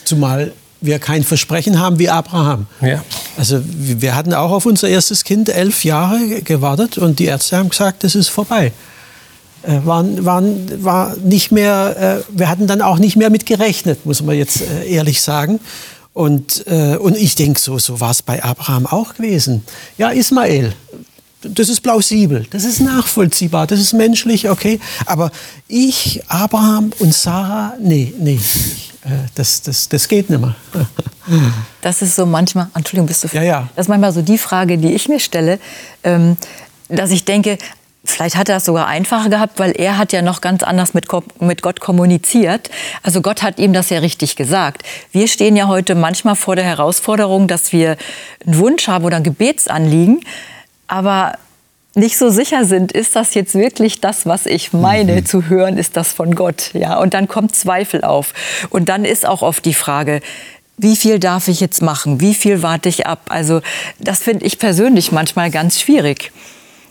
Zumal 0.03 0.51
wir 0.81 0.99
kein 0.99 1.23
Versprechen 1.23 1.79
haben 1.79 1.99
wie 1.99 2.09
Abraham. 2.09 2.67
Ja. 2.81 3.03
Also 3.37 3.61
wir 3.63 4.15
hatten 4.15 4.33
auch 4.33 4.51
auf 4.51 4.65
unser 4.65 4.87
erstes 4.87 5.23
Kind 5.23 5.49
elf 5.49 5.83
Jahre 5.83 6.41
gewartet 6.41 6.97
und 6.97 7.19
die 7.19 7.25
Ärzte 7.25 7.57
haben 7.57 7.69
gesagt, 7.69 8.03
das 8.03 8.15
ist 8.15 8.29
vorbei. 8.29 8.71
Äh, 9.63 9.85
waren, 9.85 10.23
waren, 10.23 10.83
war 10.83 11.15
nicht 11.17 11.51
mehr, 11.51 12.23
äh, 12.29 12.37
wir 12.37 12.49
hatten 12.49 12.67
dann 12.67 12.81
auch 12.81 12.99
nicht 12.99 13.15
mehr 13.15 13.29
mit 13.29 13.45
gerechnet, 13.45 14.05
muss 14.05 14.21
man 14.21 14.37
jetzt 14.37 14.61
äh, 14.61 14.87
ehrlich 14.87 15.21
sagen. 15.21 15.59
Und, 16.13 16.65
äh, 16.67 16.95
und 16.95 17.15
ich 17.15 17.35
denke, 17.35 17.59
so, 17.59 17.77
so 17.77 17.99
war 17.99 18.11
es 18.11 18.21
bei 18.21 18.43
Abraham 18.43 18.87
auch 18.87 19.15
gewesen. 19.15 19.63
Ja, 19.97 20.09
Ismael, 20.09 20.73
das 21.41 21.69
ist 21.69 21.81
plausibel, 21.81 22.45
das 22.49 22.63
ist 22.63 22.79
nachvollziehbar, 22.79 23.67
das 23.67 23.79
ist 23.79 23.93
menschlich, 23.93 24.49
okay. 24.49 24.79
Aber 25.05 25.31
ich, 25.67 26.21
Abraham 26.27 26.91
und 26.99 27.13
Sarah, 27.13 27.73
nee, 27.79 28.13
nee. 28.17 28.39
Äh, 29.03 29.09
das, 29.35 29.61
das, 29.61 29.87
das 29.89 30.07
geht 30.07 30.29
nicht 30.29 30.41
mehr. 30.41 30.55
Das 31.81 32.01
ist 32.01 32.15
so 32.15 32.25
manchmal, 32.25 32.67
Entschuldigung, 32.73 33.07
bist 33.07 33.25
du 33.25 33.27
ja, 33.33 33.43
ja. 33.43 33.69
Das 33.75 33.85
ist 33.85 33.89
manchmal 33.89 34.13
so 34.13 34.21
die 34.21 34.37
Frage, 34.37 34.77
die 34.77 34.93
ich 34.93 35.09
mir 35.09 35.19
stelle, 35.19 35.59
ähm, 36.05 36.37
dass 36.87 37.11
ich 37.11 37.25
denke, 37.25 37.57
Vielleicht 38.07 38.37
hat 38.37 38.47
er 38.47 38.57
es 38.57 38.65
sogar 38.65 38.87
einfacher 38.87 39.29
gehabt, 39.29 39.59
weil 39.59 39.71
er 39.71 39.97
hat 39.97 40.13
ja 40.13 40.21
noch 40.21 40.39
ganz 40.39 40.63
anders 40.63 40.93
mit, 40.93 41.07
mit 41.41 41.61
Gott 41.61 41.81
kommuniziert. 41.81 42.69
Also 43.03 43.21
Gott 43.21 43.43
hat 43.43 43.59
ihm 43.59 43.73
das 43.73 43.89
ja 43.89 43.99
richtig 43.99 44.37
gesagt. 44.37 44.83
Wir 45.11 45.27
stehen 45.27 45.57
ja 45.57 45.67
heute 45.67 45.93
manchmal 45.93 46.37
vor 46.37 46.55
der 46.55 46.63
Herausforderung, 46.63 47.49
dass 47.49 47.73
wir 47.73 47.97
einen 48.45 48.57
Wunsch 48.59 48.87
haben 48.87 49.03
oder 49.03 49.17
ein 49.17 49.23
Gebetsanliegen, 49.23 50.21
aber 50.87 51.33
nicht 51.95 52.17
so 52.17 52.29
sicher 52.29 52.63
sind, 52.63 52.91
ist 52.91 53.15
das 53.15 53.33
jetzt 53.33 53.55
wirklich 53.55 53.99
das, 54.01 54.25
was 54.25 54.45
ich 54.45 54.71
meine 54.71 55.13
mhm. 55.13 55.25
zu 55.25 55.49
hören, 55.49 55.77
ist 55.77 55.97
das 55.97 56.13
von 56.13 56.35
Gott, 56.35 56.71
ja? 56.73 56.97
Und 56.99 57.13
dann 57.13 57.27
kommt 57.27 57.55
Zweifel 57.55 58.03
auf. 58.03 58.33
Und 58.69 58.87
dann 58.87 59.03
ist 59.03 59.25
auch 59.25 59.41
oft 59.41 59.65
die 59.65 59.73
Frage, 59.73 60.21
wie 60.77 60.95
viel 60.95 61.17
darf 61.19 61.47
ich 61.47 61.59
jetzt 61.59 61.81
machen? 61.81 62.21
Wie 62.21 62.35
viel 62.35 62.61
warte 62.61 62.87
ich 62.87 63.07
ab? 63.07 63.21
Also, 63.29 63.61
das 63.99 64.19
finde 64.19 64.45
ich 64.45 64.59
persönlich 64.59 65.11
manchmal 65.11 65.49
ganz 65.49 65.79
schwierig. 65.79 66.31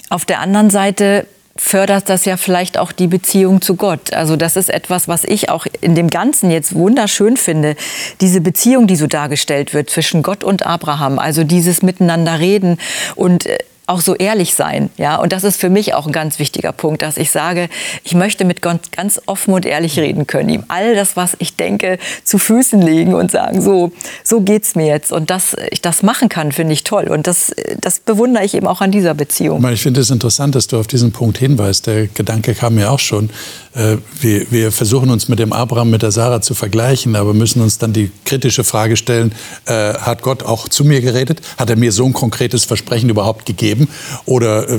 auf 0.09 0.25
der 0.25 0.41
anderen 0.41 0.71
Seite 0.71 1.27
fördert 1.57 2.09
das 2.09 2.25
ja 2.25 2.37
vielleicht 2.37 2.79
auch 2.79 2.93
die 2.93 3.07
Beziehung 3.07 3.63
zu 3.63 3.77
Gott. 3.77 4.13
Also 4.13 4.37
das 4.37 4.57
ist 4.57 4.69
etwas, 4.69 5.09
was 5.09 5.25
ich 5.25 5.49
auch 5.49 5.67
in 5.81 5.95
dem 5.95 6.11
Ganzen 6.11 6.51
jetzt 6.51 6.75
wunderschön 6.75 7.37
finde. 7.37 7.77
Diese 8.21 8.41
Beziehung, 8.41 8.87
die 8.87 8.97
so 8.97 9.07
dargestellt 9.07 9.73
wird 9.73 9.91
zwischen 9.91 10.23
Gott 10.23 10.45
und 10.45 10.67
Abraham. 10.67 11.19
Also 11.19 11.45
dieses 11.45 11.83
Miteinander 11.83 12.39
reden 12.39 12.79
und 13.15 13.47
äh, 13.47 13.59
auch 13.87 14.01
so 14.01 14.15
ehrlich 14.15 14.55
sein. 14.55 14.91
Ja? 14.97 15.17
Und 15.17 15.33
das 15.33 15.45
ist 15.45 15.61
für 15.61 15.71
mich 15.71 15.95
auch 15.95 16.07
ein 16.07 16.13
ganz 16.13 16.39
wichtiger 16.39 16.73
Punkt, 16.73 17.03
dass 17.03 17.17
ich 17.17 17.31
sage, 17.31 17.69
ich 18.05 18.15
möchte 18.15 18.45
mit 18.45 18.63
Gott 18.63 18.93
ganz 18.93 19.21
offen 19.27 19.55
und 19.55 19.65
ehrlich 19.65 19.99
reden 19.99 20.27
können, 20.27 20.49
ihm 20.49 20.65
all 20.69 20.95
das, 20.95 21.17
was 21.17 21.37
ich 21.39 21.57
denke, 21.57 21.99
zu 22.25 22.39
Füßen 22.39 22.81
legen 22.81 23.15
und 23.15 23.31
sagen, 23.31 23.63
so, 23.63 23.93
so 24.25 24.41
geht's 24.41 24.75
mir 24.75 24.87
jetzt. 24.87 25.13
Und 25.13 25.31
dass 25.31 25.57
ich 25.71 25.81
das 25.81 26.03
machen 26.03 26.29
kann, 26.29 26.53
finde 26.53 26.73
ich 26.73 26.85
toll. 26.85 27.05
Und 27.05 27.27
das, 27.27 27.55
das 27.81 28.01
bewundere 28.01 28.45
ich 28.45 28.55
eben 28.55 28.67
auch 28.67 28.81
an 28.81 28.91
dieser 28.91 29.15
Beziehung. 29.15 29.65
Ich 29.71 29.83
finde 29.83 30.01
es 30.01 30.11
interessant, 30.11 30.55
dass 30.55 30.67
du 30.67 30.79
auf 30.79 30.87
diesen 30.87 31.13
Punkt 31.13 31.39
hinweist. 31.39 31.87
Der 31.87 32.09
Gedanke 32.09 32.55
kam 32.55 32.75
mir 32.75 32.91
auch 32.91 32.99
schon. 32.99 33.31
Äh, 33.75 33.99
wir, 34.21 34.51
wir 34.51 34.73
versuchen 34.73 35.11
uns 35.11 35.29
mit 35.29 35.39
dem 35.39 35.53
Abraham, 35.53 35.91
mit 35.91 36.03
der 36.03 36.11
Sarah 36.11 36.41
zu 36.41 36.55
vergleichen, 36.55 37.15
aber 37.15 37.35
müssen 37.35 37.61
uns 37.61 37.79
dann 37.79 37.93
die 37.93 38.11
kritische 38.25 38.65
Frage 38.65 38.97
stellen, 38.97 39.33
äh, 39.67 39.95
hat 39.95 40.23
Gott 40.23 40.43
auch 40.43 40.69
zu 40.69 40.85
mir 40.85 41.01
geredet? 41.01 41.41
Hat 41.59 41.71
er 41.71 41.77
mir 41.77 41.93
so 41.93 42.05
ein 42.07 42.13
konkretes 42.13 42.65
Versprechen 42.65 43.11
überhaupt 43.11 43.47
gegeben? 43.47 43.76
Geben? 43.77 43.89
Oder 44.25 44.69
äh, 44.69 44.79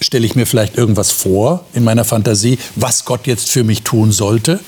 stelle 0.00 0.26
ich 0.26 0.34
mir 0.34 0.46
vielleicht 0.46 0.76
irgendwas 0.76 1.10
vor 1.10 1.64
in 1.74 1.84
meiner 1.84 2.04
Fantasie, 2.04 2.58
was 2.76 3.04
Gott 3.04 3.26
jetzt 3.26 3.50
für 3.50 3.64
mich 3.64 3.82
tun 3.82 4.12
sollte? 4.12 4.60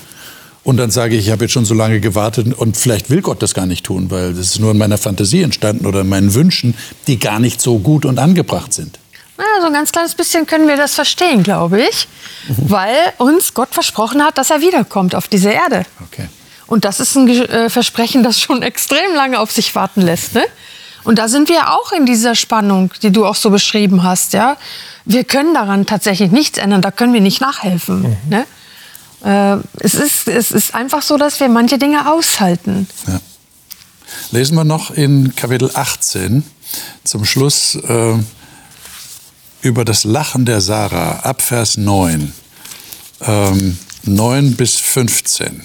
Und 0.63 0.75
dann 0.77 0.91
sage 0.91 1.15
ich, 1.15 1.27
ich 1.27 1.31
habe 1.31 1.45
jetzt 1.45 1.53
schon 1.53 1.63
so 1.63 1.73
lange 1.73 2.01
gewartet 2.01 2.53
und 2.53 2.75
vielleicht 2.75 3.09
will 3.09 3.21
Gott 3.21 3.41
das 3.41 3.53
gar 3.53 3.65
nicht 3.65 3.85
tun, 3.85 4.11
weil 4.11 4.33
das 4.33 4.47
ist 4.47 4.59
nur 4.59 4.71
in 4.71 4.77
meiner 4.77 4.97
Fantasie 4.97 5.41
entstanden 5.41 5.85
oder 5.85 6.01
in 6.01 6.09
meinen 6.09 6.33
Wünschen, 6.33 6.75
die 7.07 7.19
gar 7.19 7.39
nicht 7.39 7.61
so 7.61 7.79
gut 7.79 8.03
und 8.05 8.19
angebracht 8.19 8.73
sind. 8.73 8.99
Ja, 9.37 9.45
so 9.61 9.67
ein 9.67 9.73
ganz 9.73 9.93
kleines 9.93 10.15
bisschen 10.15 10.45
können 10.45 10.67
wir 10.67 10.75
das 10.75 10.93
verstehen, 10.93 11.43
glaube 11.43 11.79
ich, 11.81 12.09
mhm. 12.49 12.69
weil 12.69 13.13
uns 13.17 13.53
Gott 13.53 13.69
versprochen 13.71 14.21
hat, 14.21 14.37
dass 14.37 14.49
er 14.49 14.59
wiederkommt 14.59 15.15
auf 15.15 15.29
diese 15.29 15.51
Erde. 15.51 15.85
Okay. 16.03 16.27
Und 16.65 16.83
das 16.83 16.99
ist 16.99 17.15
ein 17.15 17.29
äh, 17.29 17.69
Versprechen, 17.69 18.23
das 18.23 18.41
schon 18.41 18.61
extrem 18.61 19.13
lange 19.15 19.39
auf 19.39 19.51
sich 19.51 19.73
warten 19.73 20.01
lässt. 20.01 20.33
Ne? 20.35 20.43
Und 21.07 21.19
da 21.19 21.29
sind 21.29 21.47
wir 21.47 21.71
auch 21.71 21.93
in 21.93 22.05
dieser 22.05 22.35
Spannung, 22.35 22.91
die 23.01 23.11
du 23.11 23.25
auch 23.25 23.35
so 23.35 23.49
beschrieben 23.49 24.03
hast. 24.03 24.33
Ja? 24.33 24.57
Wir 25.05 25.23
können 25.23 25.53
daran 25.53 25.85
tatsächlich 25.85 26.31
nichts 26.31 26.57
ändern, 26.57 26.81
da 26.81 26.91
können 26.91 27.13
wir 27.13 27.21
nicht 27.21 27.39
nachhelfen. 27.39 28.01
Mhm. 28.01 28.17
Ne? 28.29 28.45
Äh, 29.23 29.63
es, 29.79 29.93
ist, 29.93 30.27
es 30.27 30.51
ist 30.51 30.75
einfach 30.75 31.01
so, 31.01 31.17
dass 31.17 31.39
wir 31.39 31.47
manche 31.47 31.77
Dinge 31.77 32.11
aushalten. 32.11 32.89
Ja. 33.07 33.21
Lesen 34.31 34.55
wir 34.55 34.65
noch 34.65 34.91
in 34.91 35.33
Kapitel 35.33 35.71
18 35.73 36.43
zum 37.05 37.23
Schluss 37.23 37.75
äh, 37.75 38.17
über 39.61 39.85
das 39.85 40.03
Lachen 40.03 40.43
der 40.43 40.59
Sarah 40.59 41.21
ab 41.21 41.41
Vers 41.41 41.77
9. 41.77 42.33
Ähm, 43.21 43.77
9 44.03 44.57
bis 44.57 44.75
15. 44.75 45.61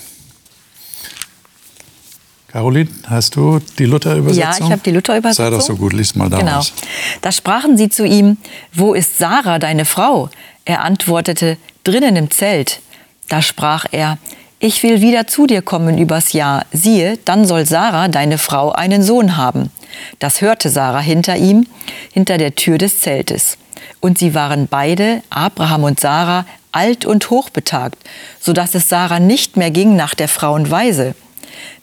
Caroline, 2.53 2.91
hast 3.07 3.35
du 3.35 3.61
die 3.79 3.87
Luther-Übersetzung? 3.87 4.43
Ja, 4.43 4.67
ich 4.67 4.71
habe 4.71 4.83
die 4.85 4.91
Luther-Übersetzung. 4.91 5.47
Sei 5.47 5.51
doch 5.51 5.63
so 5.63 5.75
gut, 5.75 5.95
lies 5.95 6.15
mal 6.15 6.29
daraus. 6.29 6.73
Genau. 6.75 6.91
Da 7.23 7.33
sprachen 7.33 7.79
sie 7.79 7.89
zu 7.89 8.05
ihm, 8.05 8.37
wo 8.75 8.93
ist 8.93 9.17
Sarah, 9.17 9.59
deine 9.59 9.87
Frau? 9.87 10.29
Er 10.67 10.83
antwortete, 10.83 11.57
drinnen 11.83 12.15
im 12.15 12.31
Zelt. 12.31 12.81
Da 13.29 13.41
sprach 13.41 13.87
er, 13.91 14.19
ich 14.59 14.83
will 14.83 15.01
wieder 15.01 15.27
zu 15.27 15.47
dir 15.47 15.63
kommen 15.63 15.97
übers 15.97 16.35
Jahr. 16.35 16.67
Siehe, 16.73 17.19
dann 17.25 17.47
soll 17.47 17.65
Sarah, 17.65 18.09
deine 18.09 18.37
Frau, 18.37 18.71
einen 18.71 19.03
Sohn 19.03 19.39
haben. 19.39 19.71
Das 20.19 20.43
hörte 20.43 20.69
Sarah 20.69 21.01
hinter 21.01 21.37
ihm, 21.37 21.67
hinter 22.13 22.37
der 22.37 22.55
Tür 22.55 22.77
des 22.77 23.01
Zeltes. 23.01 23.57
Und 24.01 24.19
sie 24.19 24.35
waren 24.35 24.69
beide, 24.69 25.23
Abraham 25.31 25.85
und 25.85 26.01
Sarah, 26.01 26.45
alt 26.71 27.07
und 27.07 27.31
hochbetagt, 27.31 27.99
so 28.41 28.53
dass 28.53 28.75
es 28.75 28.91
Sarah 28.91 29.21
nicht 29.21 29.57
mehr 29.57 29.71
ging 29.71 29.97
nach 29.97 30.15
der 30.15 30.29
Frauenweise. 30.29 31.15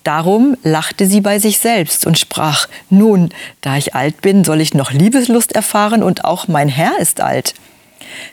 Darum 0.03 0.55
lachte 0.63 1.05
sie 1.05 1.21
bei 1.21 1.39
sich 1.39 1.59
selbst 1.59 2.05
und 2.05 2.17
sprach, 2.17 2.67
nun, 2.89 3.29
da 3.61 3.77
ich 3.77 3.95
alt 3.95 4.21
bin, 4.21 4.43
soll 4.43 4.61
ich 4.61 4.73
noch 4.73 4.91
Liebeslust 4.91 5.51
erfahren 5.51 6.03
und 6.03 6.25
auch 6.25 6.47
mein 6.47 6.69
Herr 6.69 6.99
ist 6.99 7.21
alt. 7.21 7.53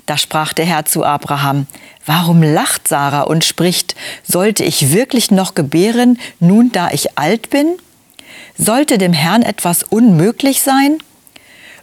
Da 0.06 0.16
sprach 0.16 0.52
der 0.52 0.64
Herr 0.64 0.84
zu 0.84 1.04
Abraham, 1.04 1.66
warum 2.04 2.42
lacht 2.42 2.88
Sarah 2.88 3.22
und 3.22 3.44
spricht, 3.44 3.94
sollte 4.22 4.64
ich 4.64 4.92
wirklich 4.92 5.30
noch 5.30 5.54
gebären, 5.54 6.18
nun 6.40 6.72
da 6.72 6.90
ich 6.90 7.18
alt 7.18 7.50
bin? 7.50 7.76
Sollte 8.56 8.98
dem 8.98 9.12
Herrn 9.12 9.42
etwas 9.42 9.82
unmöglich 9.82 10.62
sein? 10.62 10.98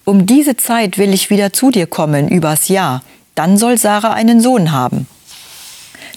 Um 0.05 0.25
diese 0.25 0.57
Zeit 0.57 0.97
will 0.97 1.13
ich 1.13 1.29
wieder 1.29 1.53
zu 1.53 1.71
dir 1.71 1.87
kommen, 1.87 2.27
übers 2.27 2.67
Jahr, 2.67 3.03
dann 3.35 3.57
soll 3.57 3.77
Sarah 3.77 4.13
einen 4.13 4.41
Sohn 4.41 4.71
haben. 4.71 5.07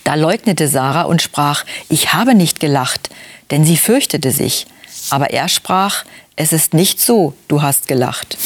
Da 0.06 0.14
leugnete 0.14 0.68
Sarah 0.68 1.02
und 1.02 1.20
sprach, 1.20 1.64
ich 1.88 2.14
habe 2.14 2.36
nicht 2.36 2.60
gelacht, 2.60 3.10
denn 3.50 3.64
sie 3.64 3.76
fürchtete 3.76 4.30
sich. 4.30 4.68
Aber 5.10 5.30
er 5.30 5.48
sprach, 5.48 6.04
es 6.36 6.52
ist 6.52 6.74
nicht 6.74 7.00
so, 7.00 7.34
du 7.48 7.60
hast 7.60 7.88
gelacht. 7.88 8.38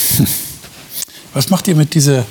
Was 1.34 1.50
macht 1.50 1.68
ihr 1.68 1.76
mit 1.76 1.94
dieser, 1.94 2.24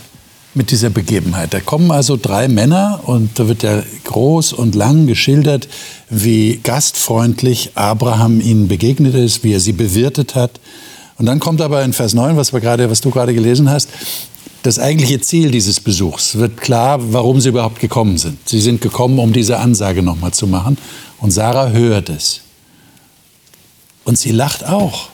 mit 0.55 0.71
dieser 0.71 0.89
Begebenheit? 0.89 1.53
Da 1.53 1.59
kommen 1.59 1.91
also 1.91 2.17
drei 2.19 2.47
Männer 2.47 3.01
und 3.05 3.37
da 3.37 3.47
wird 3.47 3.61
ja 3.61 3.83
groß 4.05 4.53
und 4.53 4.73
lang 4.73 5.05
geschildert, 5.05 5.67
wie 6.09 6.59
gastfreundlich 6.63 7.73
Abraham 7.75 8.41
ihnen 8.41 8.67
begegnet 8.67 9.13
ist, 9.13 9.43
wie 9.43 9.53
er 9.53 9.59
sie 9.59 9.73
bewirtet 9.73 10.33
hat. 10.33 10.59
Und 11.19 11.27
dann 11.27 11.39
kommt 11.39 11.61
aber 11.61 11.83
in 11.83 11.93
Vers 11.93 12.15
9, 12.15 12.35
was, 12.35 12.51
wir 12.51 12.61
gerade, 12.61 12.89
was 12.89 13.01
du 13.01 13.11
gerade 13.11 13.35
gelesen 13.35 13.69
hast, 13.69 13.89
das 14.63 14.79
eigentliche 14.79 15.21
Ziel 15.21 15.51
dieses 15.51 15.79
Besuchs 15.79 16.35
wird 16.35 16.59
klar, 16.59 16.99
warum 17.13 17.39
sie 17.39 17.49
überhaupt 17.49 17.79
gekommen 17.79 18.17
sind. 18.17 18.37
Sie 18.47 18.59
sind 18.59 18.81
gekommen, 18.81 19.19
um 19.19 19.31
diese 19.31 19.57
Ansage 19.57 20.03
nochmal 20.03 20.33
zu 20.33 20.47
machen. 20.47 20.77
Und 21.19 21.31
Sarah 21.31 21.69
hört 21.69 22.09
es. 22.09 22.41
Und 24.03 24.17
sie 24.17 24.31
lacht 24.31 24.65
auch. 24.65 25.09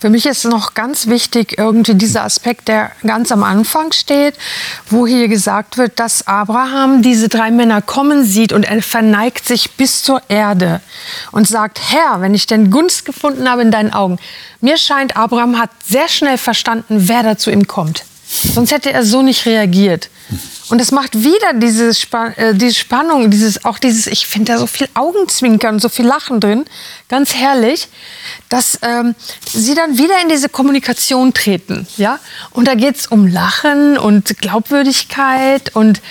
Für 0.00 0.10
mich 0.10 0.26
ist 0.26 0.44
noch 0.44 0.74
ganz 0.74 1.08
wichtig 1.08 1.58
irgendwie 1.58 1.94
dieser 1.94 2.24
Aspekt, 2.24 2.68
der 2.68 2.92
ganz 3.06 3.32
am 3.32 3.42
Anfang 3.42 3.92
steht, 3.92 4.34
wo 4.88 5.06
hier 5.06 5.28
gesagt 5.28 5.76
wird, 5.76 5.98
dass 5.98 6.26
Abraham 6.26 7.02
diese 7.02 7.28
drei 7.28 7.50
Männer 7.50 7.82
kommen 7.82 8.24
sieht 8.24 8.52
und 8.52 8.64
er 8.64 8.82
verneigt 8.82 9.46
sich 9.46 9.72
bis 9.72 10.02
zur 10.02 10.22
Erde 10.28 10.80
und 11.32 11.46
sagt, 11.46 11.80
Herr, 11.90 12.20
wenn 12.20 12.34
ich 12.34 12.46
denn 12.46 12.70
Gunst 12.70 13.04
gefunden 13.04 13.48
habe 13.48 13.62
in 13.62 13.70
deinen 13.70 13.92
Augen. 13.92 14.18
Mir 14.60 14.78
scheint, 14.78 15.16
Abraham 15.16 15.58
hat 15.58 15.70
sehr 15.84 16.08
schnell 16.08 16.38
verstanden, 16.38 17.08
wer 17.08 17.22
da 17.22 17.36
zu 17.36 17.50
ihm 17.50 17.66
kommt. 17.66 18.04
Sonst 18.30 18.72
hätte 18.72 18.92
er 18.92 19.04
so 19.04 19.22
nicht 19.22 19.46
reagiert. 19.46 20.10
Und 20.68 20.80
es 20.82 20.92
macht 20.92 21.22
wieder 21.24 21.54
diese, 21.54 21.94
Span 21.94 22.34
äh, 22.34 22.54
diese 22.54 22.74
Spannung, 22.74 23.30
dieses, 23.30 23.64
auch 23.64 23.78
dieses, 23.78 24.06
ich 24.06 24.26
finde 24.26 24.52
da 24.52 24.58
so 24.58 24.66
viel 24.66 24.86
Augenzwinkern, 24.92 25.78
so 25.78 25.88
viel 25.88 26.04
Lachen 26.04 26.40
drin, 26.40 26.66
ganz 27.08 27.34
herrlich, 27.34 27.88
dass 28.50 28.78
ähm, 28.82 29.14
sie 29.50 29.74
dann 29.74 29.96
wieder 29.96 30.20
in 30.22 30.28
diese 30.28 30.50
Kommunikation 30.50 31.32
treten. 31.32 31.86
Ja? 31.96 32.18
Und 32.50 32.68
da 32.68 32.74
geht 32.74 32.96
es 32.96 33.06
um 33.06 33.26
Lachen 33.26 33.96
und 33.96 34.38
Glaubwürdigkeit 34.38 35.74
und 35.74 36.02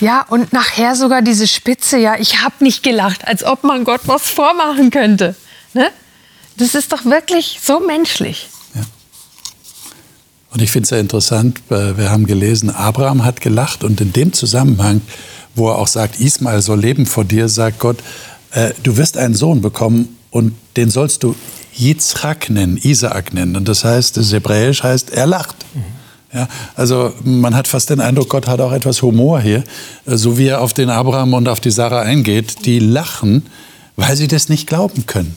ja, 0.00 0.22
und 0.22 0.52
nachher 0.54 0.96
sogar 0.96 1.20
diese 1.20 1.46
Spitze, 1.46 1.98
ja, 1.98 2.16
ich 2.18 2.40
habe 2.40 2.64
nicht 2.64 2.82
gelacht, 2.82 3.28
als 3.28 3.44
ob 3.44 3.62
man 3.62 3.84
Gott 3.84 4.00
was 4.06 4.30
vormachen 4.30 4.90
könnte. 4.90 5.36
Ne? 5.74 5.90
Das 6.56 6.74
ist 6.74 6.92
doch 6.92 7.04
wirklich 7.04 7.60
so 7.62 7.78
menschlich. 7.78 8.48
Und 10.50 10.62
ich 10.62 10.70
finde 10.70 10.84
es 10.84 10.88
sehr 10.88 11.00
interessant, 11.00 11.60
wir 11.68 12.10
haben 12.10 12.26
gelesen, 12.26 12.70
Abraham 12.70 13.24
hat 13.24 13.40
gelacht 13.40 13.84
und 13.84 14.00
in 14.00 14.12
dem 14.12 14.32
Zusammenhang, 14.32 15.02
wo 15.54 15.68
er 15.68 15.78
auch 15.78 15.88
sagt, 15.88 16.20
Ismael 16.20 16.62
soll 16.62 16.80
leben 16.80 17.04
vor 17.04 17.24
dir, 17.24 17.48
sagt 17.48 17.78
Gott, 17.78 17.98
äh, 18.52 18.72
du 18.82 18.96
wirst 18.96 19.18
einen 19.18 19.34
Sohn 19.34 19.60
bekommen 19.60 20.16
und 20.30 20.54
den 20.76 20.90
sollst 20.90 21.22
du 21.22 21.34
Yitzchak 21.76 22.50
nennen, 22.50 22.78
Isaak 22.82 23.34
nennen. 23.34 23.56
Und 23.56 23.68
das 23.68 23.84
heißt, 23.84 24.16
das 24.16 24.32
Hebräisch 24.32 24.82
heißt, 24.82 25.10
er 25.10 25.26
lacht. 25.26 25.56
Mhm. 25.74 25.82
Ja, 26.32 26.48
also 26.74 27.14
man 27.24 27.54
hat 27.54 27.68
fast 27.68 27.88
den 27.88 28.00
Eindruck, 28.00 28.28
Gott 28.28 28.46
hat 28.46 28.60
auch 28.60 28.72
etwas 28.72 29.00
Humor 29.00 29.40
hier, 29.40 29.64
äh, 30.06 30.16
so 30.16 30.38
wie 30.38 30.48
er 30.48 30.60
auf 30.60 30.72
den 30.72 30.90
Abraham 30.90 31.34
und 31.34 31.48
auf 31.48 31.60
die 31.60 31.70
Sarah 31.70 32.02
eingeht. 32.02 32.66
Die 32.66 32.78
lachen, 32.78 33.46
weil 33.96 34.16
sie 34.16 34.28
das 34.28 34.48
nicht 34.48 34.66
glauben 34.66 35.06
können. 35.06 35.34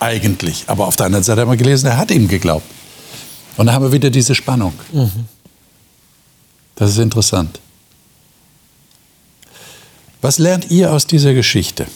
Eigentlich. 0.00 0.64
Aber 0.66 0.86
auf 0.86 0.96
der 0.96 1.06
anderen 1.06 1.24
Seite 1.24 1.40
haben 1.40 1.50
wir 1.50 1.56
gelesen, 1.56 1.86
er 1.86 1.96
hat 1.96 2.10
ihm 2.10 2.28
geglaubt. 2.28 2.66
Und 3.58 3.66
da 3.66 3.72
haben 3.72 3.84
wir 3.84 3.92
wieder 3.92 4.08
diese 4.08 4.36
Spannung. 4.36 4.72
Mhm. 4.92 5.26
Das 6.76 6.90
ist 6.90 6.98
interessant. 6.98 7.60
Was 10.22 10.38
lernt 10.38 10.70
ihr 10.70 10.92
aus 10.92 11.06
dieser 11.06 11.34
Geschichte, 11.34 11.86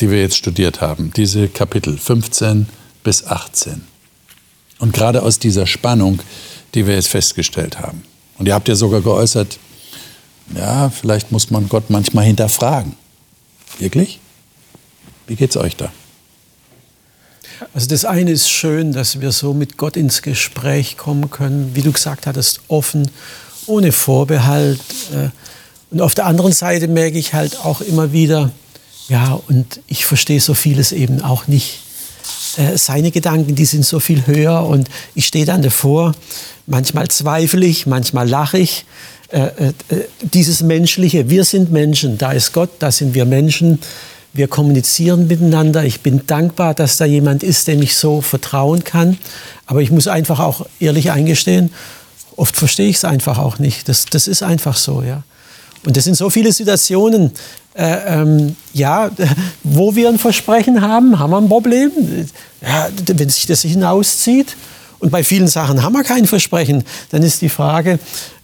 die 0.00 0.10
wir 0.10 0.20
jetzt 0.20 0.38
studiert 0.38 0.80
haben, 0.80 1.12
diese 1.14 1.48
Kapitel 1.48 1.98
15 1.98 2.66
bis 3.04 3.26
18? 3.26 3.82
Und 4.78 4.94
gerade 4.94 5.22
aus 5.22 5.38
dieser 5.38 5.66
Spannung, 5.66 6.20
die 6.74 6.86
wir 6.86 6.94
jetzt 6.94 7.08
festgestellt 7.08 7.78
haben. 7.78 8.02
Und 8.38 8.46
ihr 8.46 8.54
habt 8.54 8.68
ja 8.68 8.74
sogar 8.74 9.02
geäußert, 9.02 9.58
ja, 10.56 10.88
vielleicht 10.88 11.30
muss 11.30 11.50
man 11.50 11.68
Gott 11.68 11.90
manchmal 11.90 12.24
hinterfragen. 12.24 12.94
Wirklich? 13.78 14.18
Wie 15.26 15.36
geht's 15.36 15.58
euch 15.58 15.76
da? 15.76 15.92
Also 17.74 17.88
das 17.88 18.04
eine 18.04 18.30
ist 18.30 18.50
schön, 18.50 18.92
dass 18.92 19.20
wir 19.20 19.32
so 19.32 19.54
mit 19.54 19.76
Gott 19.76 19.96
ins 19.96 20.22
Gespräch 20.22 20.96
kommen 20.96 21.30
können, 21.30 21.70
wie 21.74 21.82
du 21.82 21.92
gesagt 21.92 22.26
hattest, 22.26 22.60
offen, 22.68 23.10
ohne 23.66 23.92
Vorbehalt. 23.92 24.80
Äh, 25.12 25.30
und 25.90 26.00
auf 26.00 26.14
der 26.14 26.26
anderen 26.26 26.52
Seite 26.52 26.88
merke 26.88 27.18
ich 27.18 27.34
halt 27.34 27.58
auch 27.64 27.80
immer 27.80 28.12
wieder, 28.12 28.50
ja, 29.08 29.38
und 29.48 29.80
ich 29.88 30.06
verstehe 30.06 30.40
so 30.40 30.54
vieles 30.54 30.92
eben 30.92 31.22
auch 31.22 31.46
nicht. 31.46 31.80
Äh, 32.56 32.78
seine 32.78 33.10
Gedanken, 33.10 33.54
die 33.54 33.64
sind 33.64 33.84
so 33.84 34.00
viel 34.00 34.26
höher 34.26 34.64
und 34.66 34.88
ich 35.14 35.26
stehe 35.26 35.44
dann 35.44 35.62
davor. 35.62 36.14
Manchmal 36.66 37.08
zweifle 37.08 37.66
ich, 37.66 37.86
manchmal 37.86 38.28
lache 38.28 38.58
ich. 38.58 38.84
Äh, 39.28 39.72
dieses 40.20 40.62
Menschliche, 40.62 41.30
wir 41.30 41.44
sind 41.44 41.72
Menschen, 41.72 42.18
da 42.18 42.32
ist 42.32 42.52
Gott, 42.52 42.70
da 42.78 42.92
sind 42.92 43.14
wir 43.14 43.24
Menschen. 43.24 43.78
Wir 44.34 44.48
kommunizieren 44.48 45.26
miteinander. 45.26 45.84
Ich 45.84 46.00
bin 46.00 46.26
dankbar, 46.26 46.74
dass 46.74 46.96
da 46.96 47.04
jemand 47.04 47.42
ist, 47.42 47.68
dem 47.68 47.82
ich 47.82 47.96
so 47.96 48.22
vertrauen 48.22 48.82
kann. 48.82 49.18
Aber 49.66 49.82
ich 49.82 49.90
muss 49.90 50.08
einfach 50.08 50.40
auch 50.40 50.66
ehrlich 50.80 51.10
eingestehen, 51.10 51.70
oft 52.36 52.56
verstehe 52.56 52.88
ich 52.88 52.96
es 52.96 53.04
einfach 53.04 53.38
auch 53.38 53.58
nicht. 53.58 53.88
Das, 53.88 54.06
das 54.06 54.28
ist 54.28 54.42
einfach 54.42 54.76
so, 54.76 55.02
ja. 55.02 55.22
Und 55.84 55.96
das 55.96 56.04
sind 56.04 56.16
so 56.16 56.30
viele 56.30 56.52
Situationen, 56.52 57.32
äh, 57.74 58.20
ähm, 58.20 58.56
ja, 58.72 59.10
wo 59.62 59.94
wir 59.96 60.08
ein 60.08 60.18
Versprechen 60.18 60.80
haben, 60.80 61.18
haben 61.18 61.30
wir 61.30 61.38
ein 61.38 61.48
Problem. 61.48 61.90
Ja, 62.60 62.88
wenn 63.06 63.28
sich 63.28 63.46
das 63.46 63.62
hinauszieht 63.62 64.56
und 64.98 65.10
bei 65.10 65.24
vielen 65.24 65.48
Sachen 65.48 65.82
haben 65.82 65.92
wir 65.92 66.04
kein 66.04 66.26
Versprechen, 66.26 66.84
dann 67.10 67.22
ist 67.22 67.42
die 67.42 67.48
Frage, 67.48 67.98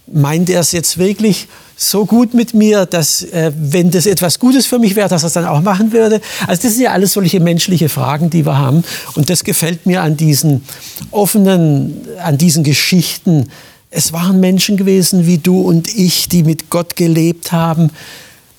meint 0.07 0.49
er 0.49 0.61
es 0.61 0.71
jetzt 0.71 0.97
wirklich 0.97 1.47
so 1.81 2.05
gut 2.05 2.33
mit 2.33 2.53
mir, 2.53 2.85
dass 2.85 3.23
äh, 3.23 3.51
wenn 3.55 3.89
das 3.89 4.05
etwas 4.05 4.37
Gutes 4.37 4.65
für 4.65 4.79
mich 4.79 4.95
wäre, 4.95 5.07
dass 5.07 5.23
er 5.23 5.27
es 5.27 5.33
dann 5.33 5.45
auch 5.45 5.61
machen 5.61 5.93
würde? 5.93 6.19
Also 6.45 6.61
das 6.63 6.73
sind 6.73 6.83
ja 6.83 6.91
alles 6.91 7.13
solche 7.13 7.39
menschliche 7.39 7.87
Fragen, 7.87 8.29
die 8.29 8.45
wir 8.45 8.57
haben. 8.57 8.83
Und 9.15 9.29
das 9.29 9.43
gefällt 9.45 9.85
mir 9.85 10.01
an 10.01 10.17
diesen 10.17 10.65
offenen, 11.11 12.01
an 12.21 12.37
diesen 12.37 12.63
Geschichten, 12.63 13.49
es 13.91 14.13
waren 14.13 14.39
Menschen 14.39 14.77
gewesen 14.77 15.25
wie 15.25 15.39
du 15.39 15.61
und 15.61 15.87
ich, 15.87 16.29
die 16.29 16.43
mit 16.43 16.69
Gott 16.69 16.95
gelebt 16.95 17.51
haben, 17.51 17.89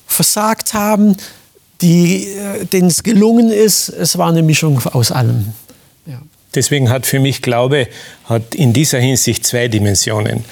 versagt 0.07 0.75
haben, 0.75 1.17
äh, 1.83 2.65
denen 2.73 2.89
es 2.89 3.03
gelungen 3.03 3.51
ist. 3.51 3.91
Es 3.91 4.19
war 4.19 4.31
eine 4.31 4.43
Mischung 4.43 4.81
aus 4.87 5.13
allem. 5.13 5.53
Deswegen 6.55 6.91
hat 6.91 7.07
für 7.07 7.21
mich 7.21 7.43
Glaube 7.43 7.87
hat 8.25 8.55
in 8.57 8.73
dieser 8.73 8.99
Hinsicht 8.99 9.47
zwei 9.47 9.69
Dimensionen. 9.69 10.45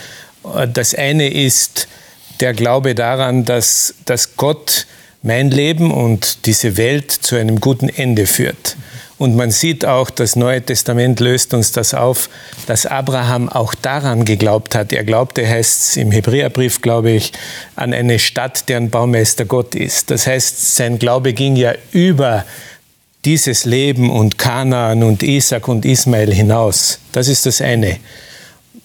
Das 0.73 0.95
eine 0.95 1.29
ist 1.29 1.89
der 2.41 2.55
Glaube 2.55 2.95
daran, 2.95 3.45
dass, 3.45 3.95
dass 4.05 4.36
Gott 4.36 4.86
mein 5.22 5.51
Leben 5.51 5.91
und 5.91 6.47
diese 6.47 6.76
Welt 6.76 7.11
zu 7.11 7.36
einem 7.36 7.61
guten 7.61 7.89
Ende 7.89 8.26
führt. 8.26 8.76
Und 9.18 9.34
man 9.34 9.51
sieht 9.51 9.84
auch, 9.84 10.11
das 10.11 10.36
Neue 10.36 10.62
Testament 10.62 11.18
löst 11.18 11.53
uns 11.53 11.72
das 11.72 11.93
auf, 11.93 12.30
dass 12.66 12.86
Abraham 12.86 13.49
auch 13.49 13.74
daran 13.74 14.24
geglaubt 14.24 14.76
hat. 14.76 14.93
Er 14.93 15.03
glaubte, 15.03 15.47
heißt 15.47 15.91
es 15.91 15.97
im 15.97 16.12
Hebräerbrief, 16.12 16.80
glaube 16.80 17.11
ich, 17.11 17.32
an 17.74 17.93
eine 17.93 18.20
Stadt, 18.20 18.68
deren 18.68 18.91
Baumeister 18.91 19.45
Gott 19.45 19.74
ist. 19.74 20.12
Das 20.12 20.28
heißt, 20.28 20.76
sein 20.76 21.01
Glaube 21.01 21.32
ging 21.32 21.57
ja 21.57 21.74
über 21.91 22.45
dieses 23.24 23.64
Leben 23.64 24.11
und 24.11 24.39
Kanaan 24.39 25.03
und 25.03 25.24
Isaac 25.24 25.66
und 25.66 25.84
Ismael 25.84 26.32
hinaus. 26.32 27.01
Das 27.11 27.26
ist 27.26 27.45
das 27.45 27.61
eine. 27.61 27.99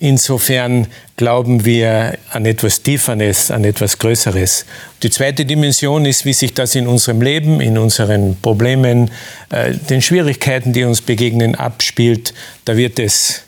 Insofern 0.03 0.87
glauben 1.15 1.63
wir 1.63 2.17
an 2.29 2.45
etwas 2.45 2.81
Tieferes, 2.81 3.49
an 3.51 3.63
etwas 3.63 3.97
Größeres. 3.99 4.65
Die 5.01 5.09
zweite 5.09 5.45
Dimension 5.45 6.03
ist, 6.03 6.25
wie 6.25 6.33
sich 6.33 6.53
das 6.53 6.75
in 6.75 6.87
unserem 6.87 7.21
Leben, 7.21 7.61
in 7.61 7.77
unseren 7.77 8.35
Problemen, 8.41 9.11
äh, 9.49 9.73
den 9.73 10.01
Schwierigkeiten, 10.01 10.73
die 10.73 10.83
uns 10.83 10.99
begegnen, 10.99 11.55
abspielt. 11.55 12.33
Da 12.65 12.75
wird 12.75 12.99
es 12.99 13.43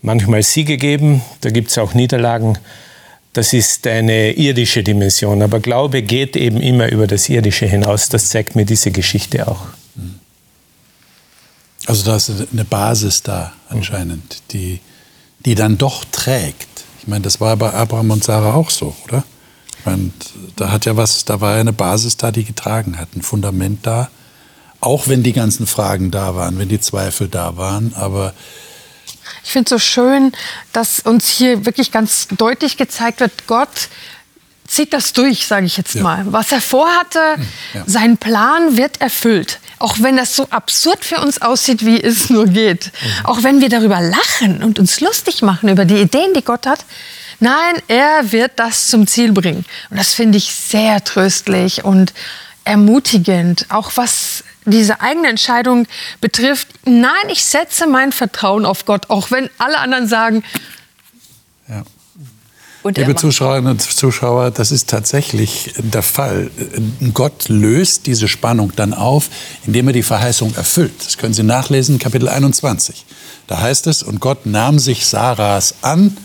manchmal 0.00 0.44
Siege 0.44 0.76
geben, 0.76 1.22
da 1.40 1.50
gibt 1.50 1.70
es 1.70 1.78
auch 1.78 1.92
Niederlagen. 1.92 2.56
Das 3.32 3.52
ist 3.52 3.88
eine 3.88 4.30
irdische 4.34 4.84
Dimension. 4.84 5.42
Aber 5.42 5.58
Glaube 5.58 6.02
geht 6.02 6.36
eben 6.36 6.60
immer 6.60 6.92
über 6.92 7.08
das 7.08 7.28
Irdische 7.28 7.66
hinaus. 7.66 8.08
Das 8.08 8.28
zeigt 8.28 8.54
mir 8.54 8.64
diese 8.64 8.92
Geschichte 8.92 9.48
auch. 9.48 9.66
Also 11.86 12.04
da 12.04 12.14
ist 12.14 12.30
eine 12.52 12.64
Basis 12.64 13.24
da 13.24 13.52
anscheinend, 13.68 14.40
die 14.52 14.78
die 15.44 15.54
dann 15.54 15.78
doch 15.78 16.04
trägt. 16.10 16.68
Ich 17.00 17.08
meine, 17.08 17.22
das 17.22 17.40
war 17.40 17.56
bei 17.56 17.72
Abraham 17.72 18.10
und 18.10 18.24
Sarah 18.24 18.54
auch 18.54 18.70
so, 18.70 18.94
oder? 19.04 19.24
Ich 19.78 19.86
meine, 19.86 20.10
da 20.56 20.70
hat 20.70 20.84
ja 20.84 20.96
was, 20.96 21.24
da 21.24 21.40
war 21.40 21.54
ja 21.54 21.60
eine 21.60 21.72
Basis 21.72 22.16
da, 22.16 22.30
die 22.30 22.44
getragen 22.44 22.98
hat, 22.98 23.08
ein 23.16 23.22
Fundament 23.22 23.86
da. 23.86 24.10
Auch 24.80 25.08
wenn 25.08 25.22
die 25.22 25.32
ganzen 25.32 25.66
Fragen 25.66 26.10
da 26.10 26.34
waren, 26.34 26.58
wenn 26.58 26.68
die 26.68 26.80
Zweifel 26.80 27.28
da 27.28 27.56
waren, 27.56 27.94
aber 27.94 28.34
ich 29.42 29.52
finde 29.52 29.66
es 29.66 29.70
so 29.70 29.78
schön, 29.78 30.32
dass 30.72 31.00
uns 31.00 31.28
hier 31.28 31.64
wirklich 31.64 31.92
ganz 31.92 32.28
deutlich 32.28 32.76
gezeigt 32.76 33.20
wird, 33.20 33.46
Gott 33.46 33.88
zieht 34.70 34.92
das 34.92 35.12
durch, 35.12 35.46
sage 35.46 35.66
ich 35.66 35.76
jetzt 35.76 35.94
ja. 35.94 36.02
mal. 36.02 36.24
Was 36.26 36.52
er 36.52 36.60
vorhatte, 36.60 37.34
hm, 37.34 37.46
ja. 37.74 37.82
sein 37.86 38.16
Plan 38.16 38.76
wird 38.76 39.00
erfüllt. 39.00 39.58
Auch 39.78 39.96
wenn 39.98 40.16
das 40.16 40.36
so 40.36 40.46
absurd 40.50 41.04
für 41.04 41.20
uns 41.20 41.42
aussieht, 41.42 41.84
wie 41.84 42.00
es 42.00 42.30
nur 42.30 42.46
geht. 42.46 42.86
Mhm. 42.86 43.26
Auch 43.26 43.42
wenn 43.42 43.60
wir 43.60 43.68
darüber 43.68 44.00
lachen 44.00 44.62
und 44.62 44.78
uns 44.78 45.00
lustig 45.00 45.42
machen 45.42 45.68
über 45.68 45.84
die 45.84 45.96
Ideen, 45.96 46.34
die 46.34 46.42
Gott 46.42 46.66
hat. 46.66 46.84
Nein, 47.40 47.82
er 47.88 48.30
wird 48.30 48.52
das 48.56 48.88
zum 48.88 49.06
Ziel 49.06 49.32
bringen. 49.32 49.64
Und 49.88 49.98
das 49.98 50.14
finde 50.14 50.38
ich 50.38 50.52
sehr 50.54 51.02
tröstlich 51.02 51.84
und 51.84 52.12
ermutigend. 52.64 53.66
Auch 53.70 53.92
was 53.96 54.44
diese 54.66 55.00
eigene 55.00 55.28
Entscheidung 55.28 55.86
betrifft. 56.20 56.68
Nein, 56.84 57.28
ich 57.30 57.42
setze 57.44 57.86
mein 57.86 58.12
Vertrauen 58.12 58.66
auf 58.66 58.84
Gott, 58.84 59.08
auch 59.08 59.30
wenn 59.30 59.48
alle 59.58 59.78
anderen 59.78 60.06
sagen. 60.06 60.44
Und 62.82 62.96
Liebe 62.96 63.14
Zuschauerinnen 63.14 63.72
und 63.72 63.82
Zuschauer, 63.82 64.50
das 64.50 64.72
ist 64.72 64.88
tatsächlich 64.88 65.74
der 65.76 66.02
Fall. 66.02 66.50
Gott 67.12 67.48
löst 67.48 68.06
diese 68.06 68.26
Spannung 68.26 68.72
dann 68.74 68.94
auf, 68.94 69.28
indem 69.66 69.88
er 69.88 69.92
die 69.92 70.02
Verheißung 70.02 70.54
erfüllt. 70.54 70.94
Das 71.04 71.18
können 71.18 71.34
Sie 71.34 71.42
nachlesen, 71.42 71.98
Kapitel 71.98 72.28
21. 72.28 73.04
Da 73.46 73.60
heißt 73.60 73.86
es, 73.86 74.02
und 74.02 74.20
Gott 74.20 74.46
nahm 74.46 74.78
sich 74.78 75.06
Sarahs 75.06 75.74
an 75.82 76.16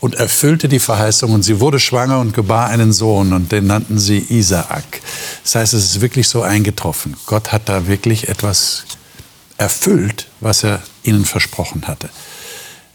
und 0.00 0.16
erfüllte 0.16 0.68
die 0.68 0.80
Verheißung 0.80 1.32
und 1.32 1.42
sie 1.42 1.60
wurde 1.60 1.78
schwanger 1.78 2.18
und 2.18 2.32
gebar 2.32 2.68
einen 2.68 2.92
Sohn 2.92 3.32
und 3.32 3.52
den 3.52 3.66
nannten 3.66 3.98
sie 3.98 4.18
Isaak. 4.30 5.02
Das 5.44 5.54
heißt, 5.54 5.74
es 5.74 5.84
ist 5.84 6.00
wirklich 6.00 6.26
so 6.26 6.42
eingetroffen. 6.42 7.16
Gott 7.26 7.52
hat 7.52 7.68
da 7.68 7.86
wirklich 7.86 8.28
etwas 8.28 8.84
erfüllt, 9.58 10.26
was 10.40 10.64
er 10.64 10.80
ihnen 11.02 11.26
versprochen 11.26 11.86
hatte. 11.86 12.08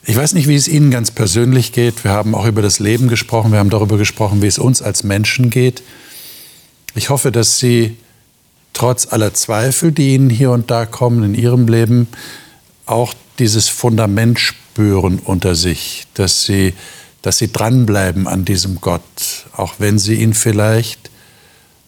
Ich 0.07 0.15
weiß 0.15 0.33
nicht, 0.33 0.47
wie 0.47 0.55
es 0.55 0.67
Ihnen 0.67 0.91
ganz 0.91 1.09
persönlich 1.09 1.71
geht. 1.71 2.03
Wir 2.03 2.11
haben 2.11 2.35
auch 2.35 2.45
über 2.45 2.61
das 2.61 2.77
Leben 2.77 3.07
gesprochen. 3.07 3.51
Wir 3.51 3.57
haben 3.57 3.71
darüber 3.71 3.97
gesprochen, 3.97 4.43
wie 4.43 4.47
es 4.47 4.59
uns 4.59 4.83
als 4.83 5.03
Menschen 5.03 5.49
geht. 5.49 5.81
Ich 6.93 7.09
hoffe, 7.09 7.31
dass 7.31 7.57
Sie 7.57 7.97
trotz 8.73 9.11
aller 9.11 9.33
Zweifel, 9.33 9.91
die 9.91 10.13
Ihnen 10.13 10.29
hier 10.29 10.51
und 10.51 10.69
da 10.69 10.85
kommen 10.85 11.23
in 11.23 11.33
Ihrem 11.33 11.67
Leben, 11.67 12.07
auch 12.85 13.15
dieses 13.39 13.67
Fundament 13.67 14.39
spüren 14.39 15.17
unter 15.17 15.55
sich, 15.55 16.05
dass 16.13 16.45
Sie, 16.45 16.75
dass 17.23 17.39
Sie 17.39 17.51
dranbleiben 17.51 18.27
an 18.27 18.45
diesem 18.45 18.81
Gott, 18.81 19.47
auch 19.53 19.75
wenn 19.79 19.97
Sie 19.97 20.21
ihn 20.21 20.35
vielleicht 20.35 21.09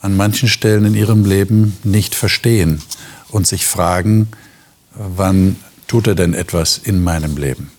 an 0.02 0.18
manchen 0.18 0.50
Stellen 0.50 0.86
in 0.86 0.96
Ihrem 0.96 1.24
Leben 1.24 1.78
nicht 1.84 2.16
verstehen 2.16 2.82
und 3.30 3.46
sich 3.46 3.68
fragen, 3.68 4.30
wann 4.96 5.58
tut 5.88 6.08
er 6.08 6.16
denn 6.16 6.34
etwas 6.34 6.80
in 6.80 7.04
meinem 7.04 7.38
Leben? 7.38 7.77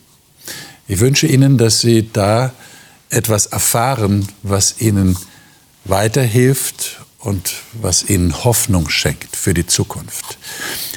Ich 0.88 1.00
wünsche 1.00 1.26
Ihnen, 1.26 1.58
dass 1.58 1.82
Sie 1.82 2.08
da 2.10 2.52
etwas 3.10 3.44
erfahren, 3.46 4.26
was 4.42 4.80
Ihnen 4.80 5.18
weiterhilft 5.84 7.00
und 7.18 7.52
was 7.74 8.08
Ihnen 8.08 8.44
Hoffnung 8.44 8.88
schenkt 8.88 9.36
für 9.36 9.52
die 9.52 9.66
Zukunft. 9.66 10.38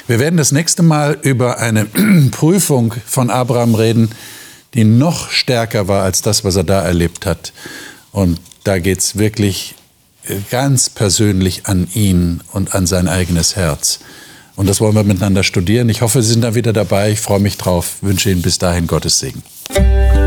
Wir 0.06 0.18
werden 0.18 0.38
das 0.38 0.50
nächste 0.50 0.82
Mal 0.82 1.18
über 1.20 1.58
eine 1.58 1.84
Prüfung 2.30 2.94
von 3.04 3.28
Abraham 3.28 3.74
reden, 3.74 4.10
die 4.72 4.84
noch 4.84 5.30
stärker 5.30 5.88
war 5.88 6.04
als 6.04 6.22
das, 6.22 6.42
was 6.42 6.56
er 6.56 6.64
da 6.64 6.80
erlebt 6.80 7.26
hat. 7.26 7.52
Und 8.12 8.40
da 8.64 8.78
geht 8.78 9.00
es 9.00 9.18
wirklich 9.18 9.74
ganz 10.50 10.88
persönlich 10.88 11.66
an 11.66 11.86
ihn 11.92 12.40
und 12.52 12.74
an 12.74 12.86
sein 12.86 13.08
eigenes 13.08 13.56
Herz. 13.56 14.00
Und 14.56 14.68
das 14.68 14.80
wollen 14.80 14.94
wir 14.94 15.04
miteinander 15.04 15.42
studieren. 15.42 15.90
Ich 15.90 16.00
hoffe, 16.00 16.22
Sie 16.22 16.32
sind 16.32 16.42
da 16.42 16.54
wieder 16.54 16.72
dabei. 16.72 17.10
Ich 17.10 17.20
freue 17.20 17.40
mich 17.40 17.58
drauf. 17.58 17.96
Wünsche 18.00 18.30
Ihnen 18.30 18.42
bis 18.42 18.58
dahin 18.58 18.86
Gottes 18.86 19.18
Segen. 19.18 19.42
Thank 19.68 20.16
you. 20.16 20.21